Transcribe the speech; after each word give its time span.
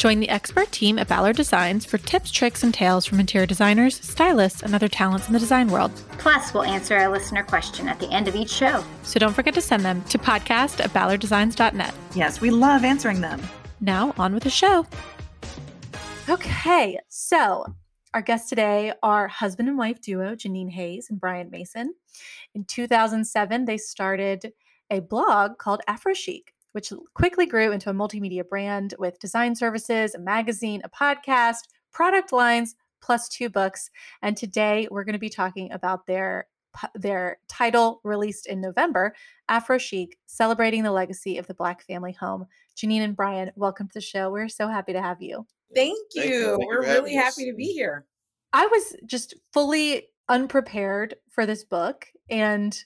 Join 0.00 0.18
the 0.18 0.30
expert 0.30 0.72
team 0.72 0.98
at 0.98 1.08
Ballard 1.08 1.36
Designs 1.36 1.84
for 1.84 1.98
tips, 1.98 2.30
tricks, 2.30 2.62
and 2.62 2.72
tales 2.72 3.04
from 3.04 3.20
interior 3.20 3.44
designers, 3.44 4.00
stylists, 4.00 4.62
and 4.62 4.74
other 4.74 4.88
talents 4.88 5.26
in 5.26 5.34
the 5.34 5.38
design 5.38 5.68
world. 5.68 5.92
Plus, 6.12 6.54
we'll 6.54 6.62
answer 6.62 6.96
a 6.96 7.10
listener 7.10 7.42
question 7.42 7.86
at 7.86 8.00
the 8.00 8.10
end 8.10 8.26
of 8.26 8.34
each 8.34 8.48
show. 8.48 8.82
So 9.02 9.20
don't 9.20 9.34
forget 9.34 9.52
to 9.52 9.60
send 9.60 9.84
them 9.84 10.02
to 10.04 10.16
podcast 10.16 10.82
at 10.82 10.88
ballarddesigns.net. 10.94 11.92
Yes, 12.14 12.40
we 12.40 12.48
love 12.48 12.82
answering 12.82 13.20
them. 13.20 13.42
Now, 13.82 14.14
on 14.16 14.32
with 14.32 14.44
the 14.44 14.48
show. 14.48 14.86
Okay, 16.30 16.98
so 17.10 17.66
our 18.14 18.22
guests 18.22 18.48
today 18.48 18.94
are 19.02 19.28
husband 19.28 19.68
and 19.68 19.76
wife 19.76 20.00
duo 20.00 20.34
Jeanine 20.34 20.70
Hays 20.70 21.10
and 21.10 21.20
Bryan 21.20 21.50
Mason. 21.50 21.92
In 22.54 22.64
2007, 22.64 23.66
they 23.66 23.76
started 23.76 24.54
a 24.90 25.00
blog 25.00 25.58
called 25.58 25.82
AphroChic, 25.86 26.44
which 26.72 26.92
quickly 27.14 27.46
grew 27.46 27.72
into 27.72 27.90
a 27.90 27.94
multimedia 27.94 28.48
brand 28.48 28.94
with 28.98 29.18
design 29.18 29.54
services, 29.54 30.14
a 30.14 30.18
magazine, 30.18 30.82
a 30.84 30.88
podcast, 30.88 31.68
product 31.92 32.32
lines, 32.32 32.74
plus 33.02 33.28
two 33.28 33.48
books. 33.48 33.90
And 34.22 34.36
today 34.36 34.86
we're 34.90 35.04
going 35.04 35.14
to 35.14 35.18
be 35.18 35.30
talking 35.30 35.72
about 35.72 36.06
their 36.06 36.46
their 36.94 37.38
title 37.48 38.00
released 38.04 38.46
in 38.46 38.60
November, 38.60 39.12
AphroChic, 39.50 40.12
celebrating 40.26 40.84
the 40.84 40.92
legacy 40.92 41.36
of 41.36 41.46
the 41.48 41.54
Black 41.54 41.82
family 41.82 42.12
home. 42.12 42.46
Jeanine 42.76 43.02
and 43.02 43.16
Bryan, 43.16 43.50
welcome 43.56 43.88
to 43.88 43.94
the 43.94 44.00
show. 44.00 44.30
We're 44.30 44.48
so 44.48 44.68
happy 44.68 44.92
to 44.92 45.02
have 45.02 45.20
you. 45.20 45.46
Thank 45.74 45.98
you. 46.14 46.22
Thank 46.22 46.32
you. 46.32 46.56
Thank 46.58 46.68
We're 46.68 46.82
really 46.82 47.14
happy 47.14 47.46
to 47.46 47.54
be 47.54 47.72
here. 47.72 48.06
I 48.52 48.66
was 48.66 48.96
just 49.06 49.34
fully 49.52 50.08
unprepared 50.28 51.16
for 51.28 51.44
this 51.44 51.64
book 51.64 52.06
and 52.28 52.84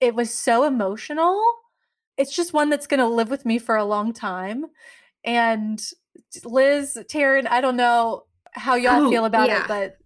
it 0.00 0.14
was 0.14 0.32
so 0.32 0.64
emotional. 0.64 1.42
It's 2.16 2.34
just 2.34 2.52
one 2.52 2.70
that's 2.70 2.86
going 2.86 3.00
to 3.00 3.06
live 3.06 3.30
with 3.30 3.44
me 3.44 3.58
for 3.58 3.76
a 3.76 3.84
long 3.84 4.12
time. 4.12 4.66
And 5.24 5.80
Liz, 6.44 6.98
Taryn, 7.12 7.46
I 7.48 7.60
don't 7.60 7.76
know 7.76 8.24
how 8.52 8.74
y'all 8.74 9.06
oh, 9.06 9.10
feel 9.10 9.24
about 9.24 9.48
yeah. 9.48 9.62
it, 9.62 9.68
but 9.68 9.98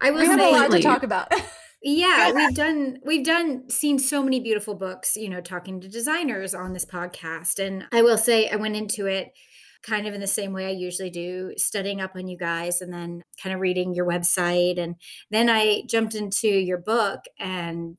I 0.00 0.10
was 0.10 0.22
we 0.22 0.26
have 0.28 0.40
a 0.40 0.50
lot 0.50 0.70
to 0.70 0.80
talk 0.80 1.02
about. 1.02 1.32
yeah, 1.82 2.32
we've 2.32 2.54
done 2.54 2.98
we've 3.04 3.24
done 3.24 3.68
seen 3.68 3.98
so 3.98 4.22
many 4.22 4.40
beautiful 4.40 4.74
books, 4.74 5.16
you 5.16 5.28
know, 5.28 5.40
talking 5.40 5.80
to 5.80 5.88
designers 5.88 6.54
on 6.54 6.72
this 6.72 6.86
podcast. 6.86 7.64
And 7.64 7.84
I 7.92 8.02
will 8.02 8.18
say 8.18 8.48
I 8.48 8.56
went 8.56 8.76
into 8.76 9.06
it 9.06 9.32
kind 9.82 10.06
of 10.06 10.14
in 10.14 10.20
the 10.20 10.26
same 10.26 10.52
way 10.52 10.66
I 10.66 10.70
usually 10.70 11.10
do, 11.10 11.54
studying 11.56 12.00
up 12.00 12.12
on 12.14 12.28
you 12.28 12.36
guys 12.36 12.80
and 12.80 12.92
then 12.92 13.24
kind 13.42 13.54
of 13.54 13.60
reading 13.60 13.94
your 13.94 14.06
website. 14.06 14.78
And 14.78 14.96
then 15.30 15.48
I 15.48 15.82
jumped 15.86 16.14
into 16.14 16.48
your 16.48 16.78
book 16.78 17.20
and 17.38 17.98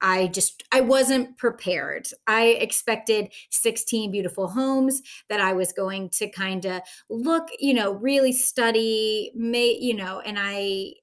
I 0.00 0.28
just 0.28 0.62
I 0.72 0.80
wasn't 0.80 1.36
prepared. 1.38 2.08
I 2.26 2.46
expected 2.60 3.32
16 3.50 4.10
beautiful 4.10 4.48
homes 4.48 5.02
that 5.28 5.40
I 5.40 5.52
was 5.52 5.72
going 5.72 6.10
to 6.10 6.28
kind 6.30 6.64
of 6.64 6.82
look, 7.10 7.48
you 7.58 7.74
know, 7.74 7.92
really 7.92 8.32
study, 8.32 9.32
may, 9.34 9.76
you 9.80 9.94
know, 9.94 10.20
and 10.20 10.38
I 10.40 10.94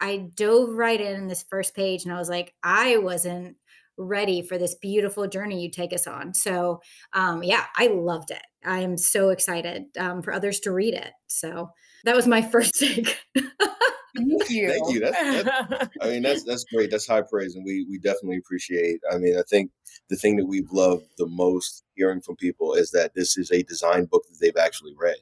I 0.00 0.28
dove 0.34 0.70
right 0.74 1.00
in 1.00 1.26
this 1.26 1.44
first 1.48 1.74
page 1.74 2.04
and 2.04 2.12
I 2.12 2.18
was 2.18 2.28
like, 2.28 2.54
I 2.62 2.98
wasn't 2.98 3.56
ready 3.96 4.42
for 4.42 4.58
this 4.58 4.76
beautiful 4.76 5.26
journey 5.26 5.60
you 5.60 5.70
take 5.70 5.92
us 5.92 6.06
on. 6.06 6.32
So, 6.32 6.80
um, 7.14 7.42
yeah, 7.42 7.64
I 7.76 7.88
loved 7.88 8.30
it. 8.30 8.42
I 8.64 8.80
am 8.80 8.96
so 8.96 9.30
excited 9.30 9.84
um, 9.98 10.22
for 10.22 10.32
others 10.32 10.60
to 10.60 10.72
read 10.72 10.94
it. 10.94 11.10
So 11.26 11.70
that 12.04 12.14
was 12.14 12.26
my 12.28 12.42
first 12.50 12.74
take. 12.78 13.18
Thank 14.16 14.50
you. 14.50 14.68
Thank 14.68 14.92
you. 14.92 15.00
That's, 15.00 15.44
that's, 15.44 15.88
I 16.00 16.06
mean, 16.10 16.22
that's 16.22 16.44
that's 16.44 16.64
great. 16.64 16.90
That's 16.90 17.06
high 17.06 17.22
praise, 17.22 17.54
and 17.54 17.64
we 17.64 17.86
we 17.88 17.98
definitely 17.98 18.38
appreciate. 18.38 19.00
I 19.10 19.18
mean, 19.18 19.38
I 19.38 19.42
think 19.48 19.70
the 20.08 20.16
thing 20.16 20.36
that 20.36 20.46
we've 20.46 20.70
loved 20.70 21.04
the 21.18 21.26
most 21.26 21.84
hearing 21.94 22.20
from 22.20 22.36
people 22.36 22.74
is 22.74 22.90
that 22.92 23.14
this 23.14 23.36
is 23.36 23.50
a 23.50 23.62
design 23.62 24.06
book 24.06 24.24
that 24.28 24.38
they've 24.40 24.62
actually 24.62 24.94
read, 24.98 25.18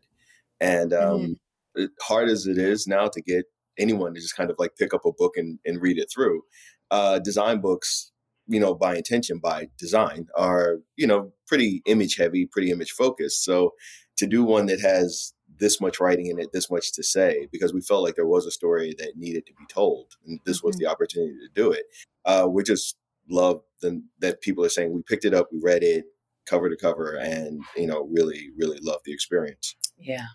and 0.60 0.92
um, 0.92 1.36
mm-hmm. 1.76 1.84
hard 2.02 2.28
as 2.28 2.46
it 2.46 2.58
is 2.58 2.86
now 2.86 3.08
to 3.08 3.20
get 3.20 3.46
anyone 3.78 4.14
to 4.14 4.20
just 4.20 4.36
kind 4.36 4.50
of 4.50 4.56
like 4.58 4.76
pick 4.76 4.94
up 4.94 5.04
a 5.04 5.12
book 5.12 5.36
and, 5.36 5.58
and 5.66 5.82
read 5.82 5.98
it 5.98 6.10
through, 6.10 6.42
uh, 6.90 7.18
design 7.18 7.60
books 7.60 8.12
you 8.46 8.60
know, 8.60 8.74
by 8.74 8.96
intention, 8.96 9.38
by 9.38 9.68
design, 9.78 10.28
are, 10.36 10.78
you 10.96 11.06
know, 11.06 11.32
pretty 11.46 11.82
image 11.86 12.16
heavy, 12.16 12.46
pretty 12.46 12.70
image 12.70 12.92
focused. 12.92 13.44
So 13.44 13.72
to 14.18 14.26
do 14.26 14.44
one 14.44 14.66
that 14.66 14.80
has 14.80 15.32
this 15.58 15.80
much 15.80 16.00
writing 16.00 16.26
in 16.26 16.38
it, 16.38 16.52
this 16.52 16.70
much 16.70 16.92
to 16.92 17.02
say, 17.02 17.48
because 17.50 17.72
we 17.72 17.80
felt 17.80 18.02
like 18.02 18.14
there 18.14 18.26
was 18.26 18.46
a 18.46 18.50
story 18.50 18.94
that 18.98 19.16
needed 19.16 19.46
to 19.46 19.52
be 19.54 19.64
told, 19.68 20.12
and 20.26 20.40
this 20.44 20.58
mm-hmm. 20.58 20.68
was 20.68 20.76
the 20.76 20.86
opportunity 20.86 21.34
to 21.34 21.48
do 21.54 21.72
it. 21.72 21.84
Uh, 22.24 22.46
we 22.48 22.62
just 22.62 22.96
love 23.28 23.60
the, 23.80 24.02
that 24.20 24.40
people 24.40 24.64
are 24.64 24.68
saying 24.68 24.92
we 24.92 25.02
picked 25.02 25.24
it 25.24 25.34
up, 25.34 25.48
we 25.52 25.60
read 25.62 25.82
it 25.82 26.04
cover 26.46 26.70
to 26.70 26.76
cover, 26.76 27.16
and 27.16 27.60
you 27.76 27.86
know, 27.86 28.08
really, 28.10 28.50
really 28.56 28.78
love 28.80 29.00
the 29.04 29.12
experience. 29.12 29.74
Yeah. 29.98 30.26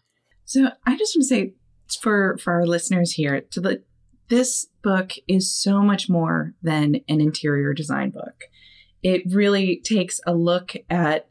So 0.45 0.71
I 0.85 0.97
just 0.97 1.15
want 1.15 1.23
to 1.23 1.35
say 1.35 1.53
for 2.01 2.37
for 2.37 2.53
our 2.53 2.65
listeners 2.65 3.13
here 3.13 3.41
to 3.51 3.61
the 3.61 3.83
this 4.29 4.67
book 4.81 5.13
is 5.27 5.53
so 5.53 5.81
much 5.81 6.09
more 6.09 6.53
than 6.61 7.01
an 7.09 7.19
interior 7.19 7.73
design 7.73 8.11
book. 8.11 8.45
It 9.03 9.23
really 9.29 9.81
takes 9.83 10.21
a 10.25 10.33
look 10.33 10.73
at 10.89 11.27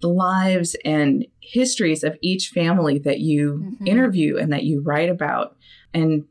the 0.00 0.08
lives 0.08 0.76
and 0.84 1.26
histories 1.40 2.04
of 2.04 2.16
each 2.20 2.48
family 2.48 2.98
that 2.98 3.20
you 3.20 3.54
mm-hmm. 3.54 3.86
interview 3.86 4.36
and 4.36 4.52
that 4.52 4.64
you 4.64 4.80
write 4.80 5.08
about 5.08 5.56
and 5.92 6.24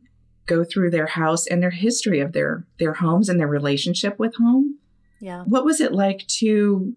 go 0.46 0.64
through 0.64 0.90
their 0.90 1.08
house 1.08 1.46
and 1.48 1.62
their 1.62 1.72
history 1.72 2.20
of 2.20 2.34
their 2.34 2.66
their 2.80 2.94
homes 2.94 3.30
and 3.30 3.40
their 3.40 3.48
relationship 3.48 4.18
with 4.18 4.36
home. 4.36 4.78
Yeah. 5.20 5.44
What 5.44 5.66
was 5.66 5.82
it 5.82 5.92
like 5.92 6.26
to 6.40 6.96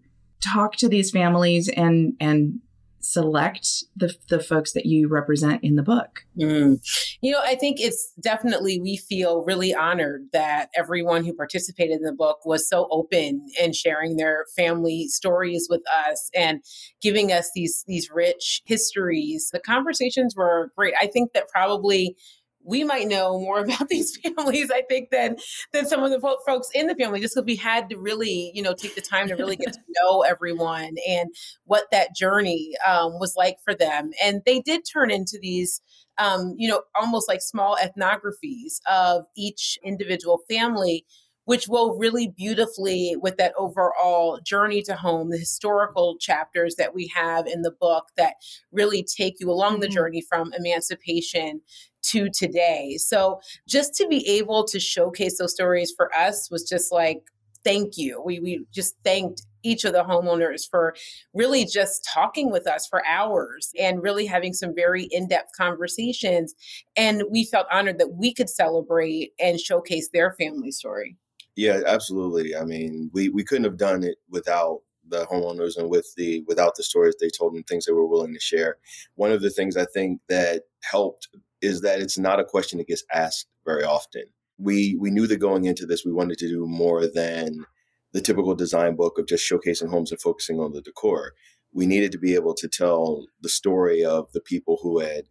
talk 0.53 0.75
to 0.77 0.89
these 0.89 1.11
families 1.11 1.69
and 1.69 2.15
and 2.19 2.59
select 3.01 3.67
the, 3.95 4.13
the 4.29 4.39
folks 4.39 4.73
that 4.73 4.85
you 4.85 5.07
represent 5.07 5.63
in 5.63 5.75
the 5.75 5.83
book? 5.83 6.25
Mm. 6.37 6.79
You 7.21 7.31
know, 7.31 7.41
I 7.43 7.55
think 7.55 7.79
it's 7.79 8.13
definitely, 8.21 8.79
we 8.79 8.97
feel 8.97 9.43
really 9.43 9.73
honored 9.73 10.27
that 10.33 10.69
everyone 10.75 11.25
who 11.25 11.33
participated 11.33 11.97
in 11.97 12.03
the 12.03 12.13
book 12.13 12.45
was 12.45 12.67
so 12.67 12.87
open 12.91 13.45
and 13.61 13.75
sharing 13.75 14.17
their 14.17 14.45
family 14.55 15.07
stories 15.07 15.67
with 15.69 15.81
us 16.07 16.29
and 16.35 16.61
giving 17.01 17.31
us 17.31 17.51
these, 17.55 17.83
these 17.87 18.09
rich 18.11 18.61
histories. 18.65 19.49
The 19.51 19.59
conversations 19.59 20.35
were 20.35 20.71
great. 20.75 20.93
I 20.99 21.07
think 21.07 21.33
that 21.33 21.49
probably 21.49 22.15
we 22.63 22.83
might 22.83 23.07
know 23.07 23.39
more 23.39 23.59
about 23.63 23.89
these 23.89 24.17
families, 24.23 24.71
I 24.71 24.81
think, 24.81 25.09
than 25.11 25.37
than 25.73 25.85
some 25.85 26.03
of 26.03 26.11
the 26.11 26.19
folks 26.19 26.69
in 26.73 26.87
the 26.87 26.95
family, 26.95 27.19
just 27.19 27.35
because 27.35 27.45
we 27.45 27.55
had 27.55 27.89
to 27.89 27.97
really, 27.97 28.51
you 28.53 28.61
know, 28.61 28.73
take 28.73 28.95
the 28.95 29.01
time 29.01 29.27
to 29.27 29.35
really 29.35 29.55
get 29.55 29.73
to 29.73 29.79
know 29.99 30.21
everyone 30.21 30.95
and 31.07 31.29
what 31.65 31.85
that 31.91 32.15
journey 32.15 32.73
um, 32.87 33.19
was 33.19 33.35
like 33.35 33.57
for 33.63 33.73
them. 33.73 34.11
And 34.23 34.41
they 34.45 34.59
did 34.59 34.81
turn 34.91 35.11
into 35.11 35.37
these, 35.41 35.81
um, 36.17 36.55
you 36.57 36.69
know, 36.69 36.81
almost 36.95 37.27
like 37.27 37.41
small 37.41 37.77
ethnographies 37.77 38.79
of 38.89 39.23
each 39.35 39.77
individual 39.83 40.39
family 40.49 41.05
which 41.45 41.67
will 41.67 41.97
really 41.97 42.27
beautifully 42.27 43.15
with 43.21 43.37
that 43.37 43.53
overall 43.57 44.39
journey 44.45 44.81
to 44.83 44.95
home, 44.95 45.29
the 45.29 45.37
historical 45.37 46.17
chapters 46.19 46.75
that 46.75 46.93
we 46.93 47.11
have 47.13 47.47
in 47.47 47.61
the 47.61 47.71
book 47.71 48.09
that 48.17 48.35
really 48.71 49.03
take 49.03 49.35
you 49.39 49.49
along 49.49 49.73
mm-hmm. 49.73 49.81
the 49.81 49.89
journey 49.89 50.21
from 50.27 50.53
emancipation 50.53 51.61
to 52.03 52.29
today. 52.29 52.97
So 52.97 53.39
just 53.67 53.93
to 53.95 54.07
be 54.07 54.27
able 54.27 54.65
to 54.65 54.79
showcase 54.79 55.37
those 55.37 55.53
stories 55.53 55.93
for 55.95 56.13
us 56.15 56.49
was 56.49 56.67
just 56.67 56.91
like, 56.91 57.21
thank 57.63 57.97
you. 57.97 58.21
We, 58.25 58.39
we 58.39 58.65
just 58.73 58.95
thanked 59.03 59.43
each 59.63 59.83
of 59.83 59.93
the 59.93 60.03
homeowners 60.03 60.67
for 60.69 60.95
really 61.33 61.65
just 61.65 62.07
talking 62.11 62.51
with 62.51 62.67
us 62.67 62.87
for 62.87 63.05
hours 63.05 63.71
and 63.79 64.01
really 64.01 64.25
having 64.25 64.53
some 64.53 64.73
very 64.73 65.07
in-depth 65.11 65.51
conversations 65.55 66.55
and 66.95 67.23
we 67.29 67.45
felt 67.45 67.67
honored 67.71 67.99
that 67.99 68.13
we 68.13 68.33
could 68.33 68.49
celebrate 68.49 69.33
and 69.39 69.59
showcase 69.59 70.09
their 70.11 70.33
family 70.33 70.71
story 70.71 71.15
yeah, 71.55 71.81
absolutely. 71.85 72.55
I 72.55 72.63
mean, 72.63 73.09
we 73.13 73.29
we 73.29 73.43
couldn't 73.43 73.65
have 73.65 73.77
done 73.77 74.03
it 74.03 74.17
without 74.29 74.79
the 75.07 75.25
homeowners 75.25 75.77
and 75.77 75.89
with 75.89 76.13
the 76.15 76.43
without 76.47 76.75
the 76.75 76.83
stories 76.83 77.15
they 77.19 77.29
told 77.29 77.53
and 77.53 77.65
things 77.67 77.85
they 77.85 77.91
were 77.93 78.07
willing 78.07 78.33
to 78.33 78.39
share. 78.39 78.77
One 79.15 79.31
of 79.31 79.41
the 79.41 79.49
things 79.49 79.75
I 79.75 79.85
think 79.93 80.21
that 80.29 80.63
helped 80.83 81.27
is 81.61 81.81
that 81.81 81.99
it's 82.01 82.17
not 82.17 82.39
a 82.39 82.45
question 82.45 82.77
that 82.79 82.87
gets 82.87 83.03
asked 83.13 83.47
very 83.65 83.83
often. 83.83 84.23
We 84.57 84.95
we 84.99 85.11
knew 85.11 85.27
that 85.27 85.37
going 85.37 85.65
into 85.65 85.85
this, 85.85 86.05
we 86.05 86.13
wanted 86.13 86.37
to 86.39 86.47
do 86.47 86.65
more 86.67 87.07
than 87.07 87.65
the 88.13 88.21
typical 88.21 88.55
design 88.55 88.95
book 88.95 89.17
of 89.17 89.27
just 89.27 89.49
showcasing 89.49 89.89
homes 89.89 90.11
and 90.11 90.21
focusing 90.21 90.59
on 90.59 90.73
the 90.73 90.81
decor. 90.81 91.33
We 91.73 91.85
needed 91.85 92.11
to 92.13 92.17
be 92.17 92.35
able 92.35 92.53
to 92.55 92.67
tell 92.67 93.25
the 93.41 93.49
story 93.49 94.03
of 94.03 94.31
the 94.33 94.41
people 94.41 94.79
who 94.81 94.99
had 94.99 95.25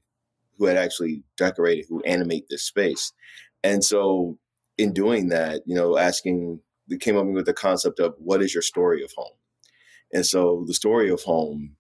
who 0.59 0.67
had 0.67 0.77
actually 0.77 1.23
decorated, 1.39 1.87
who 1.89 2.03
animate 2.03 2.47
this 2.51 2.65
space. 2.65 3.13
And 3.65 3.85
so 3.85 4.39
in 4.81 4.95
doing 4.95 5.29
that, 5.29 5.61
you 5.67 5.75
know, 5.75 5.99
asking, 5.99 6.59
we 6.89 6.97
came 6.97 7.17
up 7.17 7.27
with 7.27 7.45
the 7.45 7.53
concept 7.53 8.01
of 8.01 8.15
what 8.19 8.43
is 8.43 8.55
your 8.55 8.63
story 8.63 9.05
of 9.05 9.13
home? 9.15 9.37
And 10.13 10.25
so 10.25 10.65
the 10.67 10.75
story 10.75 11.11
of 11.11 11.21
home 11.21 11.77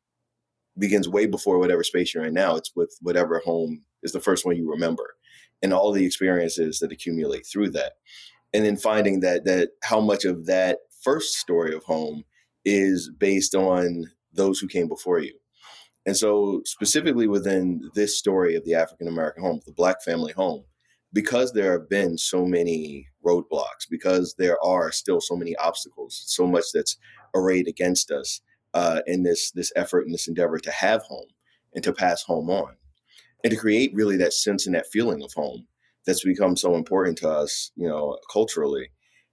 begins 0.78 1.08
way 1.08 1.26
before 1.26 1.58
whatever 1.58 1.82
space 1.82 2.14
you're 2.14 2.26
in 2.26 2.34
now. 2.34 2.56
It's 2.56 2.70
with 2.76 2.96
whatever 3.00 3.38
home 3.38 3.82
is 4.02 4.12
the 4.12 4.20
first 4.20 4.44
one 4.44 4.56
you 4.56 4.70
remember 4.70 5.14
and 5.62 5.72
all 5.72 5.92
the 5.92 6.04
experiences 6.04 6.78
that 6.78 6.92
accumulate 6.92 7.46
through 7.46 7.70
that. 7.70 7.94
And 8.52 8.66
then 8.66 8.76
finding 8.76 9.20
that 9.20 9.44
that 9.44 9.70
how 9.82 10.00
much 10.00 10.24
of 10.26 10.46
that 10.46 10.78
first 11.02 11.34
story 11.38 11.74
of 11.74 11.84
home 11.84 12.24
is 12.64 13.10
based 13.18 13.54
on 13.54 14.04
those 14.32 14.58
who 14.58 14.68
came 14.68 14.88
before 14.88 15.20
you. 15.20 15.32
And 16.04 16.16
so 16.16 16.60
specifically 16.66 17.28
within 17.28 17.90
this 17.94 18.18
story 18.18 18.56
of 18.56 18.64
the 18.64 18.74
African 18.74 19.08
American 19.08 19.42
home, 19.42 19.60
the 19.64 19.72
black 19.72 20.02
family 20.02 20.32
home, 20.32 20.64
because 21.12 21.52
there 21.52 21.72
have 21.72 21.88
been 21.88 22.16
so 22.16 22.44
many 22.44 23.08
roadblocks, 23.24 23.88
because 23.90 24.34
there 24.38 24.62
are 24.64 24.92
still 24.92 25.20
so 25.20 25.36
many 25.36 25.56
obstacles, 25.56 26.22
so 26.26 26.46
much 26.46 26.64
that's 26.72 26.96
arrayed 27.34 27.68
against 27.68 28.10
us 28.10 28.40
uh, 28.74 29.00
in 29.06 29.22
this 29.22 29.50
this 29.52 29.72
effort 29.76 30.04
and 30.04 30.14
this 30.14 30.28
endeavor 30.28 30.58
to 30.58 30.70
have 30.70 31.02
home 31.02 31.28
and 31.74 31.84
to 31.84 31.92
pass 31.92 32.22
home 32.22 32.50
on, 32.50 32.76
and 33.44 33.50
to 33.50 33.56
create 33.56 33.92
really 33.94 34.16
that 34.16 34.32
sense 34.32 34.66
and 34.66 34.74
that 34.74 34.90
feeling 34.92 35.22
of 35.22 35.32
home 35.34 35.66
that's 36.06 36.24
become 36.24 36.56
so 36.56 36.74
important 36.74 37.18
to 37.18 37.28
us, 37.28 37.72
you 37.76 37.86
know, 37.86 38.16
culturally 38.32 38.90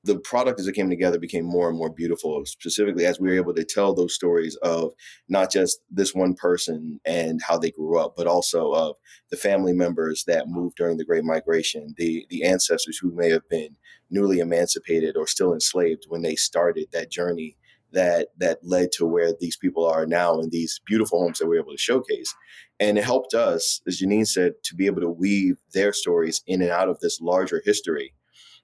the 0.07 0.19
product 0.19 0.59
as 0.59 0.67
it 0.67 0.73
came 0.73 0.89
together 0.89 1.19
became 1.19 1.45
more 1.45 1.69
and 1.69 1.77
more 1.77 1.91
beautiful, 1.91 2.43
specifically 2.45 3.05
as 3.05 3.19
we 3.19 3.29
were 3.29 3.35
able 3.35 3.53
to 3.53 3.63
tell 3.63 3.93
those 3.93 4.15
stories 4.15 4.55
of 4.63 4.93
not 5.29 5.51
just 5.51 5.79
this 5.91 6.15
one 6.15 6.33
person 6.33 6.99
and 7.05 7.41
how 7.45 7.57
they 7.57 7.71
grew 7.71 7.99
up, 7.99 8.15
but 8.15 8.25
also 8.25 8.71
of 8.71 8.95
the 9.29 9.37
family 9.37 9.73
members 9.73 10.23
that 10.25 10.47
moved 10.47 10.77
during 10.77 10.97
the 10.97 11.05
Great 11.05 11.23
Migration, 11.23 11.93
the, 11.97 12.25
the 12.29 12.43
ancestors 12.43 12.97
who 12.97 13.13
may 13.13 13.29
have 13.29 13.47
been 13.49 13.75
newly 14.09 14.39
emancipated 14.39 15.17
or 15.17 15.27
still 15.27 15.53
enslaved 15.53 16.05
when 16.07 16.21
they 16.21 16.35
started 16.35 16.87
that 16.91 17.11
journey 17.11 17.57
that 17.93 18.29
that 18.37 18.59
led 18.63 18.91
to 18.91 19.05
where 19.05 19.31
these 19.39 19.55
people 19.55 19.85
are 19.85 20.05
now 20.05 20.39
in 20.39 20.49
these 20.49 20.81
beautiful 20.85 21.21
homes 21.21 21.39
that 21.39 21.47
we're 21.47 21.59
able 21.59 21.71
to 21.71 21.77
showcase. 21.77 22.33
And 22.79 22.97
it 22.97 23.03
helped 23.03 23.33
us, 23.33 23.81
as 23.87 24.01
Jeanine 24.01 24.27
said, 24.27 24.53
to 24.65 24.75
be 24.75 24.85
able 24.87 25.01
to 25.01 25.09
weave 25.09 25.57
their 25.73 25.93
stories 25.93 26.41
in 26.47 26.61
and 26.61 26.71
out 26.71 26.89
of 26.89 26.99
this 26.99 27.21
larger 27.21 27.61
history, 27.65 28.13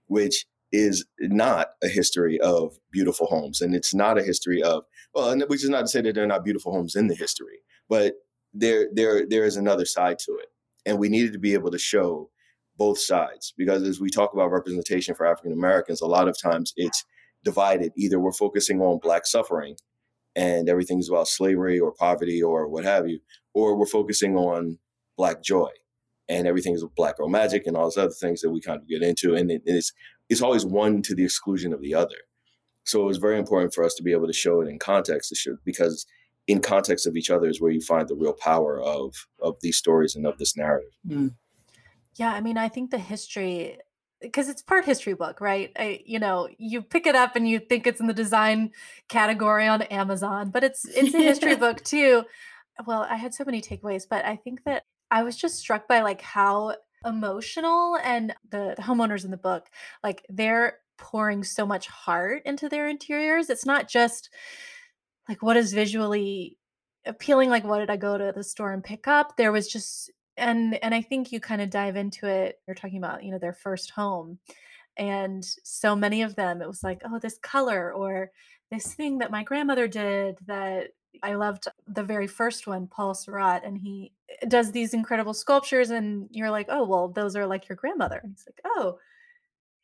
which 0.07 0.45
is 0.73 1.05
not 1.19 1.69
a 1.83 1.87
history 1.87 2.41
of 2.41 2.77
beautiful 2.91 3.27
homes. 3.27 3.61
And 3.61 3.75
it's 3.75 3.93
not 3.93 4.17
a 4.17 4.23
history 4.23 4.61
of, 4.61 4.83
well, 5.13 5.37
which 5.47 5.63
is 5.63 5.69
not 5.69 5.81
to 5.81 5.87
say 5.87 6.01
that 6.01 6.15
there 6.15 6.23
are 6.23 6.27
not 6.27 6.43
beautiful 6.43 6.73
homes 6.73 6.95
in 6.95 7.07
the 7.07 7.15
history, 7.15 7.59
but 7.87 8.15
there, 8.53 8.87
there, 8.91 9.25
there 9.25 9.45
is 9.45 9.55
another 9.55 9.85
side 9.85 10.17
to 10.19 10.33
it. 10.33 10.47
And 10.85 10.97
we 10.97 11.09
needed 11.09 11.31
to 11.33 11.39
be 11.39 11.53
able 11.53 11.71
to 11.71 11.77
show 11.77 12.31
both 12.75 12.97
sides 12.97 13.53
because 13.55 13.83
as 13.83 14.01
we 14.01 14.09
talk 14.09 14.33
about 14.33 14.51
representation 14.51 15.13
for 15.13 15.27
African 15.27 15.53
Americans, 15.53 16.01
a 16.01 16.07
lot 16.07 16.27
of 16.27 16.41
times 16.41 16.73
it's 16.75 17.05
divided. 17.43 17.91
Either 17.95 18.19
we're 18.19 18.31
focusing 18.31 18.81
on 18.81 18.97
Black 18.97 19.27
suffering 19.27 19.75
and 20.35 20.67
everything's 20.67 21.07
about 21.07 21.27
slavery 21.27 21.79
or 21.79 21.93
poverty 21.93 22.41
or 22.41 22.67
what 22.67 22.83
have 22.83 23.07
you, 23.07 23.19
or 23.53 23.75
we're 23.77 23.85
focusing 23.85 24.35
on 24.35 24.79
Black 25.15 25.43
joy 25.43 25.69
and 26.29 26.47
everything 26.47 26.73
is 26.73 26.85
black 26.95 27.17
girl 27.17 27.29
magic 27.29 27.67
and 27.67 27.75
all 27.75 27.83
those 27.83 27.97
other 27.97 28.11
things 28.11 28.41
that 28.41 28.49
we 28.49 28.61
kind 28.61 28.79
of 28.79 28.87
get 28.87 29.01
into. 29.01 29.35
And 29.35 29.51
it, 29.51 29.61
it's 29.65 29.91
it's 30.29 30.41
always 30.41 30.65
one 30.65 31.01
to 31.03 31.15
the 31.15 31.23
exclusion 31.23 31.73
of 31.73 31.81
the 31.81 31.93
other. 31.93 32.15
So 32.85 33.01
it 33.01 33.05
was 33.05 33.17
very 33.17 33.37
important 33.37 33.73
for 33.73 33.83
us 33.83 33.93
to 33.95 34.03
be 34.03 34.11
able 34.11 34.27
to 34.27 34.33
show 34.33 34.61
it 34.61 34.67
in 34.67 34.79
context 34.79 35.33
because 35.63 36.05
in 36.47 36.59
context 36.59 37.07
of 37.07 37.15
each 37.15 37.29
other 37.29 37.47
is 37.47 37.61
where 37.61 37.71
you 37.71 37.81
find 37.81 38.07
the 38.07 38.15
real 38.15 38.33
power 38.33 38.81
of 38.81 39.13
of 39.41 39.55
these 39.61 39.77
stories 39.77 40.15
and 40.15 40.25
of 40.25 40.37
this 40.37 40.57
narrative. 40.57 40.91
Mm. 41.07 41.35
Yeah, 42.15 42.33
I 42.33 42.41
mean, 42.41 42.57
I 42.57 42.69
think 42.69 42.91
the 42.91 42.97
history 42.97 43.77
because 44.21 44.47
it's 44.47 44.61
part 44.61 44.85
history 44.85 45.13
book, 45.13 45.41
right? 45.41 45.71
I, 45.77 46.01
you 46.05 46.17
know, 46.17 46.47
you 46.57 46.81
pick 46.81 47.05
it 47.05 47.15
up 47.15 47.35
and 47.35 47.47
you 47.47 47.59
think 47.59 47.85
it's 47.85 47.99
in 47.99 48.07
the 48.07 48.13
design 48.13 48.71
category 49.09 49.67
on 49.67 49.81
Amazon, 49.83 50.49
but 50.49 50.63
it's 50.63 50.85
it's 50.85 51.13
a 51.13 51.21
history 51.21 51.55
book 51.65 51.83
too. 51.83 52.23
Well, 52.85 53.05
I 53.09 53.15
had 53.15 53.33
so 53.33 53.43
many 53.45 53.61
takeaways, 53.61 54.03
but 54.09 54.25
I 54.25 54.35
think 54.37 54.63
that 54.65 54.83
I 55.11 55.23
was 55.23 55.37
just 55.37 55.57
struck 55.57 55.87
by 55.87 56.01
like 56.01 56.21
how 56.21 56.75
emotional 57.05 57.97
and 58.03 58.33
the, 58.49 58.73
the 58.77 58.83
homeowners 58.83 59.25
in 59.25 59.31
the 59.31 59.37
book 59.37 59.67
like 60.03 60.25
they're 60.29 60.79
pouring 60.97 61.43
so 61.43 61.65
much 61.65 61.87
heart 61.87 62.41
into 62.45 62.69
their 62.69 62.87
interiors. 62.87 63.49
It's 63.49 63.65
not 63.65 63.89
just 63.89 64.29
like 65.27 65.41
what 65.41 65.57
is 65.57 65.73
visually 65.73 66.57
appealing 67.05 67.49
like 67.49 67.65
what 67.65 67.79
did 67.79 67.89
i 67.89 67.97
go 67.97 68.17
to 68.17 68.31
the 68.33 68.43
store 68.43 68.71
and 68.71 68.83
pick 68.83 69.07
up? 69.07 69.35
There 69.35 69.51
was 69.51 69.67
just 69.67 70.11
and 70.35 70.79
and 70.83 70.95
i 70.95 71.01
think 71.01 71.31
you 71.31 71.39
kind 71.39 71.61
of 71.61 71.69
dive 71.69 71.95
into 71.95 72.25
it 72.25 72.59
you're 72.65 72.73
talking 72.73 72.97
about 72.97 73.23
you 73.23 73.31
know 73.31 73.37
their 73.37 73.53
first 73.53 73.91
home 73.91 74.39
and 74.97 75.45
so 75.63 75.95
many 75.95 76.23
of 76.23 76.35
them 76.35 76.59
it 76.59 76.67
was 76.67 76.83
like 76.83 76.99
oh 77.05 77.19
this 77.19 77.37
color 77.43 77.93
or 77.93 78.31
this 78.71 78.95
thing 78.95 79.19
that 79.19 79.29
my 79.29 79.43
grandmother 79.43 79.87
did 79.87 80.35
that 80.47 80.87
I 81.21 81.35
loved 81.35 81.67
the 81.87 82.03
very 82.03 82.27
first 82.27 82.65
one, 82.65 82.87
Paul 82.87 83.13
Seurat, 83.13 83.63
and 83.63 83.77
he 83.77 84.11
does 84.47 84.71
these 84.71 84.93
incredible 84.93 85.33
sculptures, 85.33 85.89
and 85.89 86.27
you're 86.31 86.51
like, 86.51 86.67
oh, 86.69 86.85
well, 86.85 87.07
those 87.09 87.35
are 87.35 87.45
like 87.45 87.67
your 87.69 87.75
grandmother. 87.75 88.19
And 88.21 88.33
he's 88.33 88.45
like, 88.47 88.61
oh, 88.65 88.97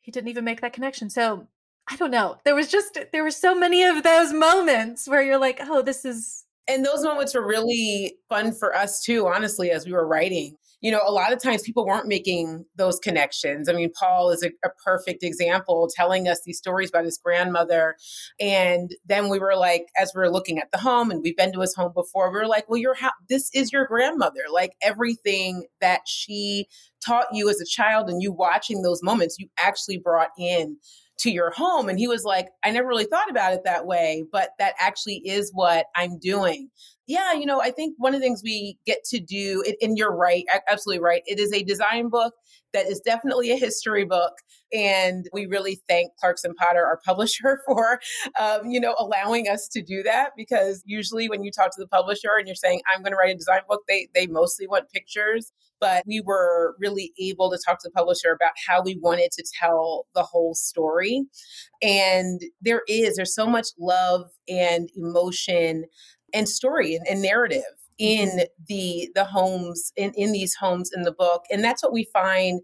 he 0.00 0.10
didn't 0.10 0.28
even 0.28 0.44
make 0.44 0.60
that 0.60 0.72
connection. 0.72 1.10
So 1.10 1.46
I 1.88 1.96
don't 1.96 2.10
know. 2.10 2.36
There 2.44 2.54
was 2.54 2.68
just, 2.68 2.98
there 3.12 3.22
were 3.22 3.30
so 3.30 3.54
many 3.54 3.82
of 3.82 4.02
those 4.02 4.32
moments 4.32 5.08
where 5.08 5.22
you're 5.22 5.38
like, 5.38 5.60
oh, 5.62 5.82
this 5.82 6.04
is. 6.04 6.44
And 6.68 6.84
those 6.84 7.02
moments 7.02 7.34
were 7.34 7.46
really 7.46 8.18
fun 8.28 8.52
for 8.52 8.74
us 8.76 9.02
too, 9.02 9.26
honestly, 9.26 9.72
as 9.72 9.86
we 9.86 9.92
were 9.92 10.06
writing 10.06 10.56
you 10.80 10.90
know, 10.90 11.00
a 11.04 11.12
lot 11.12 11.32
of 11.32 11.42
times 11.42 11.62
people 11.62 11.84
weren't 11.86 12.06
making 12.06 12.64
those 12.76 12.98
connections. 12.98 13.68
I 13.68 13.72
mean, 13.72 13.92
Paul 13.92 14.30
is 14.30 14.42
a, 14.42 14.48
a, 14.64 14.70
perfect 14.82 15.22
example 15.22 15.90
telling 15.94 16.26
us 16.26 16.40
these 16.44 16.56
stories 16.56 16.88
about 16.88 17.04
his 17.04 17.18
grandmother. 17.22 17.96
And 18.40 18.90
then 19.04 19.28
we 19.28 19.38
were 19.38 19.56
like, 19.56 19.86
as 19.98 20.12
we 20.14 20.22
are 20.22 20.30
looking 20.30 20.58
at 20.58 20.72
the 20.72 20.78
home 20.78 21.10
and 21.10 21.20
we've 21.22 21.36
been 21.36 21.52
to 21.52 21.60
his 21.60 21.74
home 21.74 21.92
before, 21.94 22.32
we 22.32 22.38
were 22.38 22.46
like, 22.46 22.68
well, 22.68 22.78
your 22.78 22.94
ha- 22.94 23.12
this 23.28 23.50
is 23.52 23.72
your 23.72 23.86
grandmother. 23.86 24.40
Like 24.50 24.72
everything 24.82 25.66
that 25.82 26.00
she 26.06 26.66
taught 27.04 27.26
you 27.32 27.50
as 27.50 27.60
a 27.60 27.66
child 27.66 28.08
and 28.08 28.22
you 28.22 28.32
watching 28.32 28.80
those 28.80 29.02
moments, 29.02 29.36
you 29.38 29.48
actually 29.58 29.98
brought 29.98 30.30
in 30.38 30.78
to 31.18 31.30
your 31.30 31.50
home. 31.50 31.90
And 31.90 31.98
he 31.98 32.08
was 32.08 32.24
like, 32.24 32.48
I 32.64 32.70
never 32.70 32.88
really 32.88 33.04
thought 33.04 33.30
about 33.30 33.52
it 33.52 33.64
that 33.64 33.86
way, 33.86 34.24
but 34.32 34.50
that 34.58 34.74
actually 34.80 35.16
is 35.26 35.50
what 35.52 35.86
I'm 35.94 36.18
doing 36.18 36.70
yeah, 37.10 37.32
you 37.32 37.44
know, 37.44 37.60
I 37.60 37.72
think 37.72 37.96
one 37.98 38.14
of 38.14 38.20
the 38.20 38.24
things 38.24 38.40
we 38.44 38.78
get 38.86 39.02
to 39.06 39.18
do, 39.18 39.64
and 39.82 39.98
you're 39.98 40.14
right, 40.14 40.44
absolutely 40.70 41.02
right. 41.02 41.22
It 41.26 41.40
is 41.40 41.52
a 41.52 41.64
design 41.64 42.08
book 42.08 42.34
that 42.72 42.86
is 42.86 43.00
definitely 43.00 43.50
a 43.50 43.56
history 43.56 44.04
book. 44.04 44.34
And 44.72 45.26
we 45.32 45.46
really 45.46 45.80
thank 45.88 46.12
Clarkson 46.20 46.54
Potter, 46.54 46.86
our 46.86 47.00
publisher, 47.04 47.62
for, 47.66 47.98
um, 48.38 48.70
you 48.70 48.78
know, 48.78 48.94
allowing 48.96 49.48
us 49.48 49.66
to 49.72 49.82
do 49.82 50.04
that. 50.04 50.30
Because 50.36 50.84
usually 50.86 51.28
when 51.28 51.42
you 51.42 51.50
talk 51.50 51.74
to 51.74 51.80
the 51.80 51.88
publisher 51.88 52.30
and 52.38 52.46
you're 52.46 52.54
saying, 52.54 52.80
I'm 52.94 53.02
going 53.02 53.10
to 53.12 53.16
write 53.16 53.34
a 53.34 53.36
design 53.36 53.62
book, 53.68 53.80
they, 53.88 54.08
they 54.14 54.28
mostly 54.28 54.68
want 54.68 54.88
pictures. 54.92 55.50
But 55.80 56.04
we 56.06 56.20
were 56.20 56.76
really 56.78 57.12
able 57.18 57.50
to 57.50 57.58
talk 57.66 57.80
to 57.80 57.88
the 57.88 57.92
publisher 57.92 58.30
about 58.30 58.52
how 58.68 58.82
we 58.82 58.98
wanted 59.00 59.32
to 59.32 59.44
tell 59.58 60.06
the 60.14 60.22
whole 60.22 60.54
story. 60.54 61.24
And 61.82 62.40
there 62.60 62.82
is, 62.86 63.16
there's 63.16 63.34
so 63.34 63.46
much 63.46 63.68
love 63.78 64.30
and 64.46 64.90
emotion 64.94 65.86
and 66.34 66.48
story 66.48 66.94
and, 66.94 67.06
and 67.08 67.22
narrative 67.22 67.62
in 67.98 68.28
mm-hmm. 68.28 68.44
the 68.68 69.10
the 69.14 69.24
homes 69.24 69.92
in, 69.96 70.12
in 70.14 70.32
these 70.32 70.54
homes 70.54 70.90
in 70.94 71.02
the 71.02 71.12
book 71.12 71.44
and 71.50 71.62
that's 71.62 71.82
what 71.82 71.92
we 71.92 72.08
find 72.12 72.60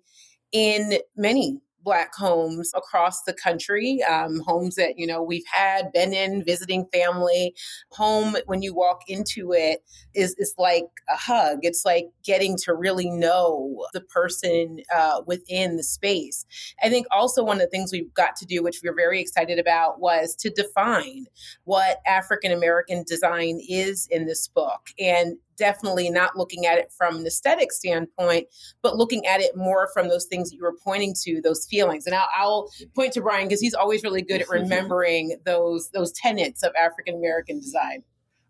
in 0.53 0.95
many 1.17 1.61
black 1.87 2.13
homes 2.17 2.73
across 2.75 3.23
the 3.23 3.33
country 3.33 4.03
um, 4.03 4.41
homes 4.41 4.75
that 4.75 4.99
you 4.99 5.07
know 5.07 5.23
we've 5.23 5.47
had 5.51 5.93
been 5.93 6.13
in 6.13 6.45
visiting 6.45 6.85
family. 6.93 7.55
Home 7.93 8.37
when 8.47 8.61
you 8.61 8.75
walk 8.75 9.03
into 9.07 9.53
it 9.53 9.85
is 10.13 10.35
is 10.37 10.53
like 10.59 10.89
a 11.09 11.17
hug. 11.17 11.61
It's 11.63 11.85
like 11.85 12.07
getting 12.25 12.57
to 12.65 12.75
really 12.75 13.09
know 13.09 13.87
the 13.93 14.01
person 14.01 14.81
uh, 14.95 15.23
within 15.27 15.77
the 15.77 15.85
space. 15.85 16.45
I 16.83 16.91
think 16.91 17.07
also 17.13 17.45
one 17.45 17.57
of 17.57 17.63
the 17.63 17.69
things 17.69 17.93
we've 17.93 18.13
got 18.13 18.35
to 18.37 18.45
do 18.45 18.63
which 18.65 18.81
we 18.83 18.91
we're 18.91 18.97
very 18.97 19.21
excited 19.21 19.61
about 19.61 20.01
was 20.01 20.35
to 20.35 20.51
define 20.51 21.27
what 21.65 22.01
african 22.07 22.51
american 22.51 23.05
design 23.07 23.61
is 23.69 24.09
in 24.11 24.27
this 24.27 24.49
book. 24.49 24.89
And 24.99 25.37
definitely 25.57 26.11
not 26.11 26.37
looking 26.37 26.67
at 26.67 26.79
it 26.79 26.93
from 26.97 27.17
an 27.17 27.27
aesthetic 27.27 27.73
standpoint, 27.73 28.47
but 28.83 28.97
looking 28.97 29.27
at 29.27 29.41
it 29.41 29.57
more 29.57 29.89
from 29.93 30.09
those 30.09 30.27
things 30.27 30.51
that 30.51 30.57
you 30.57 30.63
were 30.63 30.77
pointing 30.85 31.15
to, 31.25 31.41
those 31.43 31.67
feelings. 31.67 32.07
And 32.07 32.15
I'll, 32.15 32.29
I'll 32.37 32.71
point 32.95 33.13
to 33.15 33.21
Bryan 33.21 33.49
because 33.49 33.61
he's 33.61 33.75
always 33.75 34.03
really 34.03 34.23
good 34.23 34.43
at 34.43 34.49
remembering 34.51 35.39
those 35.45 35.91
those 35.91 36.13
tenets 36.13 36.63
of 36.63 36.73
African 36.79 37.17
American 37.17 37.61
design. 37.61 38.03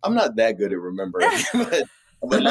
I'm 0.03 0.15
not 0.15 0.37
that 0.37 0.59
good 0.59 0.73
at 0.73 0.79
remembering, 0.79 1.29
but, 1.53 1.85
but, 2.23 2.43